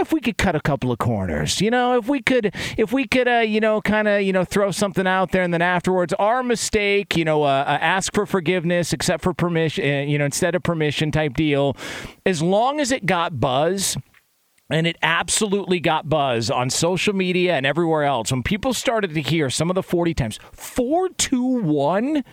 if 0.00 0.12
we 0.12 0.20
could 0.20 0.38
cut 0.38 0.54
a 0.54 0.60
couple 0.60 0.90
of 0.90 0.98
corners, 0.98 1.60
you 1.60 1.70
know, 1.70 1.96
if 1.98 2.08
we 2.08 2.20
could, 2.20 2.54
if 2.76 2.92
we 2.92 3.06
could, 3.06 3.28
uh, 3.28 3.38
you 3.38 3.60
know, 3.60 3.80
kind 3.80 4.08
of, 4.08 4.22
you 4.22 4.32
know, 4.32 4.44
throw 4.44 4.70
something 4.70 5.06
out 5.06 5.32
there, 5.32 5.42
and 5.42 5.52
then 5.52 5.62
afterwards, 5.62 6.12
our 6.14 6.42
mistake, 6.42 7.16
you 7.16 7.24
know, 7.24 7.42
uh, 7.42 7.64
uh, 7.66 7.78
ask 7.80 8.14
for 8.14 8.26
forgiveness, 8.26 8.92
except 8.92 9.22
for 9.22 9.34
permission, 9.34 9.84
uh, 9.84 10.02
you 10.02 10.18
know, 10.18 10.24
instead 10.24 10.54
of 10.54 10.62
permission 10.62 11.10
type 11.10 11.34
deal. 11.34 11.76
As 12.24 12.42
long 12.42 12.80
as 12.80 12.90
it 12.90 13.06
got 13.06 13.40
buzz 13.40 13.96
and 14.70 14.86
it 14.86 14.96
absolutely 15.02 15.80
got 15.80 16.08
buzz 16.08 16.50
on 16.50 16.70
social 16.70 17.14
media 17.14 17.54
and 17.54 17.64
everywhere 17.64 18.02
else 18.02 18.32
when 18.32 18.42
people 18.42 18.74
started 18.74 19.14
to 19.14 19.22
hear 19.22 19.48
some 19.48 19.70
of 19.70 19.74
the 19.74 19.82
40 19.82 20.14
times 20.14 20.38
421 20.52 22.24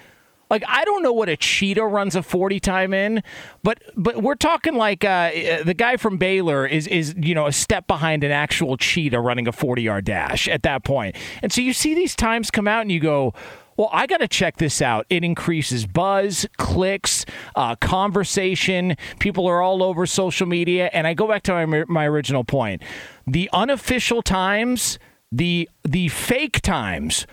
like 0.49 0.63
I 0.67 0.85
don't 0.85 1.03
know 1.03 1.13
what 1.13 1.29
a 1.29 1.37
cheetah 1.37 1.85
runs 1.85 2.15
a 2.15 2.23
40 2.23 2.59
time 2.59 2.93
in, 2.93 3.23
but 3.63 3.81
but 3.95 4.21
we're 4.21 4.35
talking 4.35 4.75
like 4.75 5.03
uh, 5.03 5.31
the 5.63 5.73
guy 5.73 5.97
from 5.97 6.17
Baylor 6.17 6.65
is 6.65 6.87
is 6.87 7.15
you 7.17 7.33
know 7.33 7.47
a 7.47 7.51
step 7.51 7.87
behind 7.87 8.23
an 8.23 8.31
actual 8.31 8.77
cheetah 8.77 9.19
running 9.19 9.47
a 9.47 9.51
40 9.51 9.81
yard 9.81 10.05
dash 10.05 10.47
at 10.47 10.63
that 10.63 10.83
point. 10.83 11.15
And 11.41 11.51
so 11.51 11.61
you 11.61 11.73
see 11.73 11.93
these 11.93 12.15
times 12.15 12.51
come 12.51 12.67
out 12.67 12.81
and 12.81 12.91
you 12.91 12.99
go, 12.99 13.33
well, 13.77 13.89
I 13.91 14.05
got 14.05 14.17
to 14.17 14.27
check 14.27 14.57
this 14.57 14.81
out. 14.81 15.05
It 15.09 15.23
increases 15.23 15.85
buzz, 15.85 16.45
clicks, 16.57 17.25
uh, 17.55 17.75
conversation. 17.77 18.95
People 19.19 19.47
are 19.47 19.61
all 19.61 19.81
over 19.81 20.05
social 20.05 20.47
media. 20.47 20.89
And 20.93 21.07
I 21.07 21.13
go 21.13 21.27
back 21.27 21.43
to 21.43 21.65
my, 21.65 21.83
my 21.87 22.07
original 22.07 22.43
point. 22.43 22.83
The 23.25 23.49
unofficial 23.53 24.21
times, 24.21 24.99
the 25.31 25.69
the 25.83 26.09
fake 26.09 26.61
times 26.61 27.25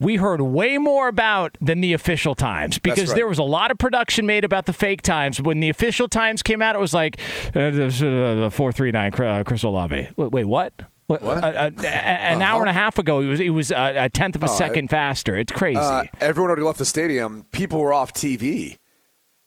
we 0.00 0.16
heard 0.16 0.40
way 0.40 0.78
more 0.78 1.08
about 1.08 1.56
than 1.60 1.80
the 1.80 1.92
official 1.92 2.34
times 2.34 2.78
because 2.78 3.08
right. 3.08 3.16
there 3.16 3.28
was 3.28 3.38
a 3.38 3.44
lot 3.44 3.70
of 3.70 3.78
production 3.78 4.26
made 4.26 4.44
about 4.44 4.66
the 4.66 4.72
fake 4.72 5.02
times. 5.02 5.40
When 5.40 5.60
the 5.60 5.68
official 5.68 6.08
times 6.08 6.42
came 6.42 6.60
out, 6.60 6.74
it 6.74 6.80
was 6.80 6.94
like 6.94 7.18
uh, 7.54 8.50
four 8.50 8.72
three 8.72 8.90
nine 8.90 9.14
uh, 9.14 9.44
Chris 9.44 9.62
Olave. 9.62 10.08
Wait, 10.16 10.44
what? 10.44 10.72
What? 11.06 11.22
Uh, 11.22 11.26
uh, 11.26 11.70
an 11.82 11.84
uh-huh. 11.84 12.42
hour 12.42 12.60
and 12.60 12.70
a 12.70 12.72
half 12.72 12.98
ago, 12.98 13.20
it 13.20 13.26
was 13.26 13.38
he 13.38 13.50
was 13.50 13.70
a 13.70 14.08
tenth 14.12 14.36
of 14.36 14.42
a 14.42 14.48
second 14.48 14.88
faster. 14.88 15.36
It's 15.36 15.52
crazy. 15.52 15.78
Uh, 15.78 16.04
everyone 16.20 16.50
already 16.50 16.64
left 16.64 16.78
the 16.78 16.84
stadium. 16.84 17.46
People 17.52 17.80
were 17.80 17.92
off 17.92 18.12
TV. 18.12 18.78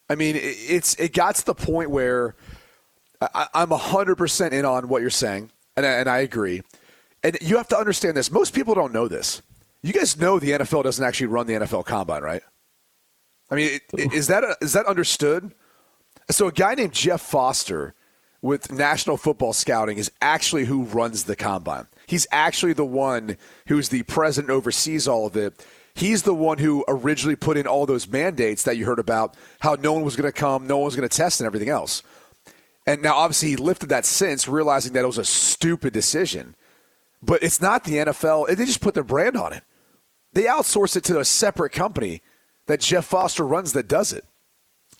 I 0.10 0.16
mean, 0.16 0.36
it's 0.40 0.96
it 0.96 1.14
got 1.14 1.36
to 1.36 1.46
the 1.46 1.56
point 1.56 1.90
where 1.90 2.36
I, 3.22 3.48
I'm 3.54 3.72
hundred 3.72 4.16
percent 4.16 4.54
in 4.54 4.66
on 4.66 4.88
what 4.88 5.02
you're 5.02 5.10
saying, 5.10 5.52
and 5.76 5.86
and 5.86 6.08
I 6.08 6.20
agree. 6.20 6.62
And 7.24 7.38
you 7.42 7.58
have 7.58 7.68
to 7.70 7.78
understand 7.78 8.16
this. 8.16 8.32
Most 8.32 8.54
people 8.54 8.76
don't 8.76 8.94
know 8.94 9.08
this. 9.08 9.42
You 9.84 9.94
guys 9.94 10.18
know 10.18 10.40
the 10.40 10.52
NFL 10.52 10.84
doesn't 10.84 11.04
actually 11.04 11.28
run 11.28 11.48
the 11.48 11.54
NFL 11.54 11.86
Combine, 11.86 12.24
right? 12.24 12.42
I 13.50 13.56
mean, 13.56 13.80
is 13.98 14.28
that 14.28 14.44
is 14.62 14.74
that 14.74 14.86
understood? 14.86 15.54
So 16.30 16.48
a 16.48 16.52
guy 16.52 16.76
named 16.76 16.94
Jeff 16.94 17.22
Foster 17.22 17.94
with 18.42 18.72
National 18.72 19.18
Football 19.18 19.54
Scouting 19.54 19.98
is 19.98 20.12
actually 20.22 20.66
who 20.66 20.84
runs 20.84 21.24
the 21.24 21.36
combine. 21.36 21.88
He's 22.06 22.28
actually 22.32 22.74
the 22.74 22.86
one 22.86 23.38
who's 23.68 23.90
the 23.90 24.04
president 24.04 24.52
oversees 24.52 25.08
all 25.08 25.26
of 25.26 25.36
it. 25.36 25.66
He's 25.94 26.24
the 26.24 26.34
one 26.34 26.60
who 26.60 26.86
originally 26.88 27.36
put 27.36 27.58
in 27.58 27.66
all 27.66 27.86
those 27.86 28.08
mandates 28.08 28.64
that 28.64 28.78
you 28.78 28.86
heard 28.86 29.00
about, 29.00 29.36
how 29.62 29.76
no 29.76 29.94
one 29.94 30.04
was 30.04 30.16
going 30.16 30.32
to 30.32 30.38
come, 30.38 30.68
no 30.68 30.78
one 30.78 30.86
was 30.86 30.96
going 30.96 31.08
to 31.08 31.18
test, 31.18 31.40
and 31.40 31.48
everything 31.48 31.70
else. 31.70 32.04
And 32.86 33.02
now, 33.02 33.16
obviously, 33.16 33.50
he 33.50 33.56
lifted 33.56 33.90
that 33.90 34.06
since, 34.06 34.48
realizing 34.48 34.94
that 34.94 35.04
it 35.04 35.08
was 35.08 35.18
a 35.18 35.26
stupid 35.26 35.94
decision. 35.94 36.56
But 37.22 37.44
it's 37.44 37.62
not 37.62 37.84
the 37.84 37.96
NFL. 37.96 38.48
They 38.48 38.66
just 38.66 38.82
put 38.82 38.94
their 38.94 39.04
brand 39.04 39.36
on 39.36 39.54
it. 39.54 39.64
They 40.34 40.44
outsource 40.44 40.96
it 40.96 41.04
to 41.06 41.20
a 41.20 41.26
separate 41.26 41.72
company 41.72 42.22
that 42.68 42.82
Jeff 42.82 43.06
Foster 43.06 43.46
runs 43.46 43.74
that 43.74 43.88
does 43.88 44.14
it. 44.14 44.26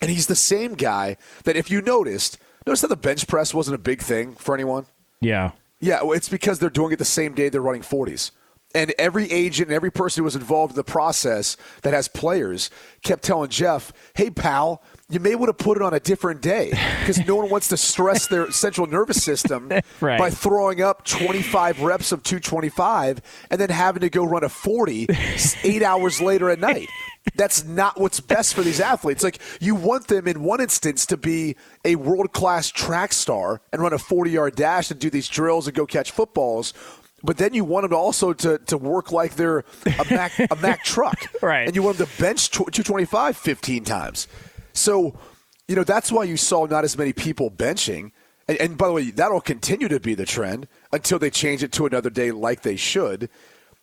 And 0.00 0.10
he's 0.10 0.26
the 0.26 0.36
same 0.36 0.74
guy 0.74 1.16
that, 1.44 1.56
if 1.56 1.70
you 1.70 1.80
noticed, 1.82 2.38
notice 2.66 2.80
that 2.80 2.88
the 2.88 2.96
bench 2.96 3.26
press 3.26 3.54
wasn't 3.54 3.74
a 3.74 3.78
big 3.78 4.00
thing 4.00 4.34
for 4.34 4.54
anyone? 4.54 4.86
Yeah. 5.20 5.52
Yeah, 5.80 6.02
well, 6.02 6.12
it's 6.12 6.28
because 6.28 6.58
they're 6.58 6.70
doing 6.70 6.92
it 6.92 6.98
the 6.98 7.04
same 7.04 7.34
day 7.34 7.48
they're 7.48 7.60
running 7.60 7.82
40s. 7.82 8.32
And 8.74 8.92
every 8.98 9.30
agent 9.32 9.68
and 9.68 9.74
every 9.74 9.90
person 9.90 10.20
who 10.20 10.24
was 10.24 10.36
involved 10.36 10.72
in 10.72 10.76
the 10.76 10.84
process 10.84 11.56
that 11.82 11.94
has 11.94 12.06
players 12.06 12.70
kept 13.02 13.22
telling 13.22 13.48
Jeff, 13.48 13.92
hey, 14.14 14.28
pal, 14.28 14.82
you 15.08 15.20
may 15.20 15.34
want 15.34 15.56
to 15.56 15.64
put 15.64 15.78
it 15.78 15.82
on 15.82 15.94
a 15.94 16.00
different 16.00 16.42
day 16.42 16.68
because 17.00 17.26
no 17.26 17.36
one 17.36 17.48
wants 17.48 17.68
to 17.68 17.78
stress 17.78 18.26
their 18.26 18.50
central 18.52 18.86
nervous 18.86 19.24
system 19.24 19.72
right. 20.00 20.18
by 20.18 20.28
throwing 20.28 20.82
up 20.82 21.04
25 21.06 21.80
reps 21.80 22.12
of 22.12 22.22
225 22.22 23.22
and 23.50 23.58
then 23.58 23.70
having 23.70 24.00
to 24.02 24.10
go 24.10 24.22
run 24.22 24.44
a 24.44 24.50
40 24.50 25.06
eight 25.64 25.82
hours 25.82 26.20
later 26.20 26.50
at 26.50 26.60
night. 26.60 26.88
That's 27.34 27.64
not 27.64 27.98
what's 27.98 28.20
best 28.20 28.54
for 28.54 28.62
these 28.62 28.80
athletes. 28.80 29.22
Like, 29.22 29.38
you 29.60 29.74
want 29.74 30.08
them 30.08 30.26
in 30.26 30.42
one 30.42 30.60
instance 30.60 31.06
to 31.06 31.16
be 31.16 31.56
a 31.84 31.96
world 31.96 32.32
class 32.32 32.68
track 32.68 33.12
star 33.12 33.60
and 33.72 33.80
run 33.80 33.92
a 33.92 33.98
40 33.98 34.30
yard 34.30 34.56
dash 34.56 34.90
and 34.90 35.00
do 35.00 35.08
these 35.08 35.28
drills 35.28 35.66
and 35.66 35.76
go 35.76 35.86
catch 35.86 36.10
footballs 36.10 36.74
but 37.22 37.36
then 37.38 37.54
you 37.54 37.64
want 37.64 37.84
them 37.84 37.94
also 37.94 38.32
to, 38.32 38.58
to 38.58 38.78
work 38.78 39.12
like 39.12 39.34
they're 39.34 39.64
a 39.86 40.06
Mack, 40.10 40.38
a 40.38 40.56
Mack 40.62 40.84
truck. 40.84 41.26
right. 41.42 41.66
And 41.66 41.74
you 41.74 41.82
want 41.82 41.98
them 41.98 42.06
to 42.06 42.20
bench 42.20 42.50
225 42.50 43.36
15 43.36 43.84
times. 43.84 44.28
So, 44.72 45.18
you 45.66 45.74
know, 45.74 45.84
that's 45.84 46.12
why 46.12 46.24
you 46.24 46.36
saw 46.36 46.66
not 46.66 46.84
as 46.84 46.96
many 46.96 47.12
people 47.12 47.50
benching. 47.50 48.12
And, 48.46 48.56
and, 48.58 48.78
by 48.78 48.86
the 48.86 48.92
way, 48.92 49.10
that'll 49.10 49.40
continue 49.40 49.88
to 49.88 50.00
be 50.00 50.14
the 50.14 50.24
trend 50.24 50.68
until 50.92 51.18
they 51.18 51.28
change 51.30 51.62
it 51.62 51.72
to 51.72 51.86
another 51.86 52.08
day 52.08 52.30
like 52.30 52.62
they 52.62 52.76
should. 52.76 53.28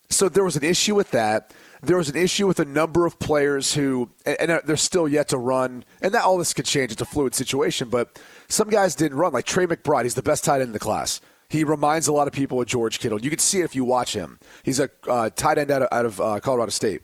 So 0.08 0.28
there 0.28 0.44
was 0.44 0.56
an 0.56 0.64
issue 0.64 0.94
with 0.94 1.10
that. 1.10 1.52
There 1.82 1.96
was 1.96 2.08
an 2.08 2.16
issue 2.16 2.46
with 2.46 2.58
a 2.58 2.64
number 2.64 3.06
of 3.06 3.18
players 3.18 3.74
who, 3.74 4.10
and, 4.24 4.50
and 4.50 4.60
they're 4.64 4.76
still 4.76 5.06
yet 5.06 5.28
to 5.28 5.38
run. 5.38 5.84
And 6.00 6.14
that 6.14 6.24
all 6.24 6.38
this 6.38 6.54
could 6.54 6.64
change. 6.64 6.92
It's 6.92 7.02
a 7.02 7.06
fluid 7.06 7.34
situation. 7.34 7.88
But 7.90 8.18
some 8.48 8.68
guys 8.68 8.94
didn't 8.94 9.18
run, 9.18 9.32
like 9.32 9.44
Trey 9.44 9.66
McBride. 9.66 10.04
He's 10.04 10.14
the 10.14 10.22
best 10.22 10.44
tight 10.44 10.56
end 10.56 10.68
in 10.68 10.72
the 10.72 10.78
class. 10.78 11.20
He 11.48 11.64
reminds 11.64 12.08
a 12.08 12.12
lot 12.12 12.26
of 12.26 12.32
people 12.32 12.60
of 12.60 12.66
George 12.66 12.98
Kittle. 12.98 13.20
You 13.20 13.30
can 13.30 13.38
see 13.38 13.60
it 13.60 13.64
if 13.64 13.76
you 13.76 13.84
watch 13.84 14.14
him. 14.14 14.38
He's 14.62 14.80
a 14.80 14.90
uh, 15.08 15.30
tight 15.30 15.58
end 15.58 15.70
out 15.70 15.82
of, 15.82 15.88
out 15.92 16.06
of 16.06 16.20
uh, 16.20 16.40
Colorado 16.40 16.70
State. 16.70 17.02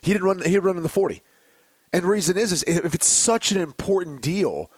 He 0.00 0.12
didn't 0.12 0.24
run. 0.24 0.42
He 0.42 0.58
run 0.58 0.76
in 0.76 0.82
the 0.82 0.88
forty. 0.88 1.22
And 1.92 2.04
the 2.04 2.08
reason 2.08 2.36
is, 2.36 2.52
is 2.52 2.62
if 2.62 2.94
it's 2.94 3.06
such 3.06 3.50
an 3.50 3.60
important 3.60 4.20
deal, 4.20 4.70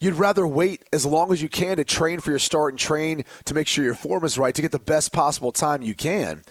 you'd 0.00 0.14
rather 0.14 0.46
wait 0.46 0.82
as 0.92 1.04
long 1.04 1.32
as 1.32 1.42
you 1.42 1.50
can 1.50 1.76
to 1.76 1.84
train 1.84 2.20
for 2.20 2.30
your 2.30 2.38
start 2.38 2.72
and 2.72 2.78
train 2.78 3.24
to 3.44 3.54
make 3.54 3.66
sure 3.66 3.84
your 3.84 3.94
form 3.94 4.24
is 4.24 4.38
right 4.38 4.54
to 4.54 4.62
get 4.62 4.72
the 4.72 4.78
best 4.78 5.12
possible 5.12 5.52
time 5.52 5.82
you 5.82 5.94
can. 5.94 6.42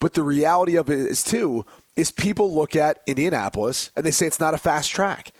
But 0.00 0.14
the 0.14 0.24
reality 0.24 0.76
of 0.76 0.90
it 0.90 0.98
is 0.98 1.22
too 1.22 1.64
is 1.94 2.10
people 2.10 2.52
look 2.52 2.74
at 2.74 3.00
Indianapolis 3.06 3.90
and 3.96 4.04
they 4.04 4.10
say 4.10 4.26
it's 4.26 4.40
not 4.40 4.54
a 4.54 4.58
fast 4.58 4.90
track. 4.90 5.32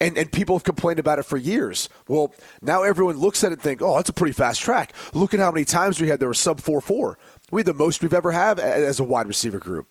And, 0.00 0.16
and 0.16 0.32
people 0.32 0.56
have 0.56 0.64
complained 0.64 0.98
about 0.98 1.18
it 1.18 1.24
for 1.24 1.36
years. 1.36 1.90
Well, 2.08 2.34
now 2.62 2.82
everyone 2.84 3.18
looks 3.18 3.44
at 3.44 3.52
it 3.52 3.54
and 3.54 3.62
think, 3.62 3.82
oh, 3.82 3.96
that's 3.96 4.08
a 4.08 4.14
pretty 4.14 4.32
fast 4.32 4.62
track. 4.62 4.94
Look 5.12 5.34
at 5.34 5.40
how 5.40 5.50
many 5.50 5.66
times 5.66 6.00
we 6.00 6.08
had 6.08 6.20
there 6.20 6.28
were 6.28 6.34
sub 6.34 6.60
4 6.60 6.80
4. 6.80 7.18
We 7.50 7.60
had 7.60 7.66
the 7.66 7.74
most 7.74 8.00
we've 8.00 8.14
ever 8.14 8.32
had 8.32 8.58
as 8.58 8.98
a 8.98 9.04
wide 9.04 9.26
receiver 9.26 9.58
group. 9.58 9.88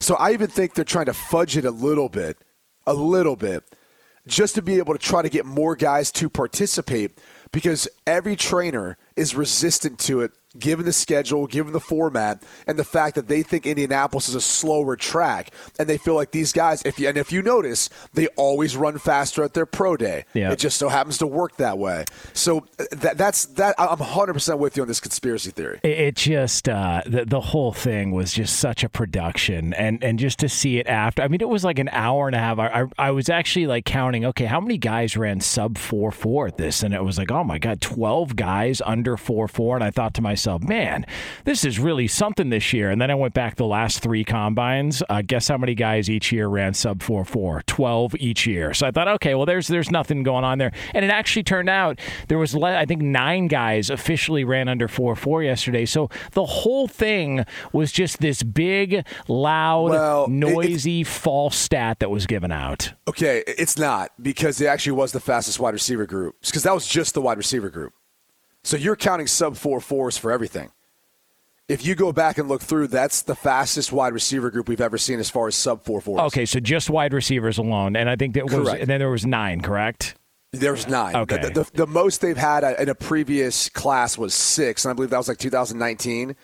So 0.00 0.16
I 0.16 0.32
even 0.32 0.48
think 0.48 0.74
they're 0.74 0.84
trying 0.84 1.06
to 1.06 1.12
fudge 1.12 1.56
it 1.56 1.64
a 1.64 1.70
little 1.70 2.08
bit 2.08 2.38
a 2.86 2.94
little 2.94 3.36
bit 3.36 3.64
just 4.26 4.54
to 4.54 4.62
be 4.62 4.78
able 4.78 4.94
to 4.94 5.00
try 5.00 5.22
to 5.22 5.28
get 5.28 5.44
more 5.44 5.74
guys 5.74 6.12
to 6.12 6.28
participate 6.28 7.18
because 7.50 7.88
every 8.06 8.36
trainer 8.36 8.96
is 9.16 9.34
resistant 9.34 9.98
to 9.98 10.20
it 10.20 10.32
given 10.58 10.84
the 10.84 10.92
schedule, 10.92 11.46
given 11.46 11.72
the 11.72 11.80
format, 11.80 12.42
and 12.66 12.78
the 12.78 12.84
fact 12.84 13.14
that 13.14 13.28
they 13.28 13.42
think 13.42 13.66
Indianapolis 13.66 14.28
is 14.28 14.34
a 14.34 14.40
slower 14.40 14.96
track, 14.96 15.50
and 15.78 15.88
they 15.88 15.98
feel 15.98 16.14
like 16.14 16.30
these 16.30 16.52
guys. 16.52 16.82
If 16.84 16.98
you, 16.98 17.08
and 17.08 17.16
if 17.16 17.32
you 17.32 17.42
notice, 17.42 17.88
they 18.14 18.26
always 18.28 18.76
run 18.76 18.98
faster 18.98 19.42
at 19.42 19.54
their 19.54 19.66
pro 19.66 19.96
day. 19.96 20.24
Yeah. 20.34 20.52
It 20.52 20.58
just 20.58 20.76
so 20.76 20.88
happens 20.88 21.18
to 21.18 21.26
work 21.26 21.56
that 21.56 21.78
way. 21.78 22.04
So 22.32 22.66
that, 22.90 23.18
that's 23.18 23.46
that. 23.46 23.74
I'm 23.78 23.98
100 23.98 24.34
percent 24.34 24.58
with 24.58 24.76
you 24.76 24.82
on 24.82 24.88
this 24.88 25.00
conspiracy 25.00 25.50
theory. 25.50 25.80
It 25.82 26.16
just 26.16 26.68
uh, 26.68 27.02
the 27.06 27.24
the 27.24 27.40
whole 27.40 27.72
thing 27.72 28.12
was 28.12 28.32
just 28.32 28.58
such 28.58 28.84
a 28.84 28.88
production, 28.88 29.74
and 29.74 30.02
and 30.04 30.18
just 30.18 30.38
to 30.40 30.48
see 30.48 30.78
it 30.78 30.86
after. 30.86 31.22
I 31.22 31.28
mean, 31.28 31.40
it 31.40 31.48
was 31.48 31.64
like 31.64 31.78
an 31.78 31.88
hour 31.90 32.26
and 32.26 32.36
a 32.36 32.38
half. 32.38 32.58
I 32.58 32.82
I, 32.82 32.84
I 32.98 33.10
was 33.10 33.28
actually 33.28 33.66
like 33.66 33.84
counting. 33.84 34.24
Okay, 34.26 34.44
how 34.44 34.60
many 34.60 34.78
guys 34.78 35.16
ran 35.16 35.40
sub 35.40 35.78
four 35.78 36.12
four 36.12 36.46
at 36.48 36.56
this? 36.56 36.82
And 36.82 36.94
it 36.94 37.02
was 37.02 37.18
like, 37.18 37.30
oh 37.30 37.44
my 37.44 37.58
god, 37.58 37.80
12 37.80 38.36
guys 38.36 38.82
under 38.84 39.16
four 39.16 39.48
four. 39.48 39.76
And 39.76 39.84
I 39.84 39.90
thought 39.90 40.14
to 40.14 40.22
myself 40.22 40.41
myself, 40.42 40.62
man, 40.62 41.06
this 41.44 41.64
is 41.64 41.78
really 41.78 42.08
something 42.08 42.50
this 42.50 42.72
year. 42.72 42.90
And 42.90 43.00
then 43.00 43.10
I 43.10 43.14
went 43.14 43.34
back 43.34 43.56
the 43.56 43.66
last 43.66 44.00
three 44.00 44.24
combines. 44.24 45.02
Uh, 45.08 45.22
guess 45.24 45.48
how 45.48 45.56
many 45.56 45.74
guys 45.74 46.10
each 46.10 46.32
year 46.32 46.48
ran 46.48 46.74
sub 46.74 47.02
4 47.02 47.24
4? 47.24 47.62
12 47.66 48.16
each 48.16 48.46
year. 48.46 48.74
So 48.74 48.86
I 48.86 48.90
thought, 48.90 49.08
okay, 49.08 49.34
well, 49.34 49.46
there's 49.46 49.68
there's 49.68 49.90
nothing 49.90 50.22
going 50.22 50.44
on 50.44 50.58
there. 50.58 50.72
And 50.94 51.04
it 51.04 51.10
actually 51.10 51.44
turned 51.44 51.68
out 51.68 52.00
there 52.28 52.38
was, 52.38 52.54
I 52.56 52.84
think, 52.86 53.02
nine 53.02 53.46
guys 53.46 53.88
officially 53.90 54.44
ran 54.44 54.68
under 54.68 54.88
4 54.88 55.14
4 55.14 55.42
yesterday. 55.44 55.86
So 55.86 56.08
the 56.32 56.44
whole 56.44 56.88
thing 56.88 57.44
was 57.72 57.92
just 57.92 58.18
this 58.18 58.42
big, 58.42 59.06
loud, 59.28 59.90
well, 59.90 60.28
noisy, 60.28 61.04
false 61.04 61.56
stat 61.56 62.00
that 62.00 62.10
was 62.10 62.26
given 62.26 62.50
out. 62.50 62.92
Okay, 63.06 63.44
it's 63.46 63.78
not 63.78 64.10
because 64.20 64.60
it 64.60 64.66
actually 64.66 64.92
was 64.92 65.12
the 65.12 65.20
fastest 65.20 65.60
wide 65.60 65.74
receiver 65.74 66.06
group 66.06 66.36
because 66.44 66.64
that 66.64 66.74
was 66.74 66.86
just 66.86 67.14
the 67.14 67.20
wide 67.20 67.38
receiver 67.38 67.70
group. 67.70 67.92
So 68.64 68.76
you're 68.76 68.96
counting 68.96 69.26
sub 69.26 69.56
four 69.56 69.80
fours 69.80 70.16
for 70.16 70.30
everything. 70.30 70.70
If 71.68 71.86
you 71.86 71.94
go 71.94 72.12
back 72.12 72.38
and 72.38 72.48
look 72.48 72.60
through, 72.60 72.88
that's 72.88 73.22
the 73.22 73.34
fastest 73.34 73.92
wide 73.92 74.12
receiver 74.12 74.50
group 74.50 74.68
we've 74.68 74.80
ever 74.80 74.98
seen 74.98 75.20
as 75.20 75.30
far 75.30 75.48
as 75.48 75.54
sub 75.54 75.84
four 75.84 76.00
fours. 76.00 76.20
Okay, 76.20 76.44
so 76.44 76.60
just 76.60 76.90
wide 76.90 77.12
receivers 77.12 77.56
alone, 77.56 77.96
and 77.96 78.10
I 78.10 78.16
think 78.16 78.34
that 78.34 78.50
was, 78.50 78.68
and 78.68 78.88
then 78.88 78.98
there 78.98 79.10
was 79.10 79.24
nine, 79.24 79.60
correct? 79.60 80.16
There's 80.52 80.86
nine. 80.86 81.16
Okay. 81.16 81.38
The, 81.38 81.50
the, 81.50 81.70
the, 81.72 81.86
most 81.86 82.20
they've 82.20 82.36
had 82.36 82.62
in 82.78 82.90
a 82.90 82.94
previous 82.94 83.70
class 83.70 84.18
was 84.18 84.34
six, 84.34 84.84
and 84.84 84.90
I 84.90 84.94
believe 84.94 85.10
that 85.10 85.16
was 85.16 85.28
like 85.28 85.38
2019. 85.38 86.36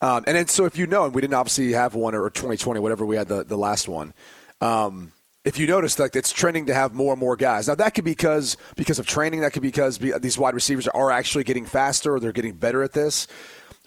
Um, 0.00 0.24
and 0.28 0.36
then, 0.36 0.46
so 0.46 0.64
if 0.64 0.78
you 0.78 0.86
know, 0.86 1.06
and 1.06 1.14
we 1.14 1.20
didn't 1.20 1.34
obviously 1.34 1.72
have 1.72 1.96
one 1.96 2.14
or 2.14 2.30
2020, 2.30 2.78
whatever 2.78 3.04
we 3.04 3.16
had 3.16 3.26
the, 3.26 3.42
the 3.42 3.56
last 3.56 3.88
one. 3.88 4.14
Um, 4.60 5.12
if 5.44 5.58
you 5.58 5.66
notice, 5.66 5.98
like 5.98 6.16
it's 6.16 6.32
trending 6.32 6.66
to 6.66 6.74
have 6.74 6.94
more 6.94 7.12
and 7.12 7.20
more 7.20 7.36
guys. 7.36 7.68
Now 7.68 7.74
that 7.76 7.94
could 7.94 8.04
be 8.04 8.10
because 8.10 8.56
because 8.76 8.98
of 8.98 9.06
training. 9.06 9.40
That 9.40 9.52
could 9.52 9.62
be 9.62 9.68
because 9.68 9.98
these 9.98 10.38
wide 10.38 10.54
receivers 10.54 10.88
are 10.88 11.10
actually 11.10 11.44
getting 11.44 11.64
faster 11.64 12.14
or 12.14 12.20
they're 12.20 12.32
getting 12.32 12.54
better 12.54 12.82
at 12.82 12.92
this. 12.92 13.26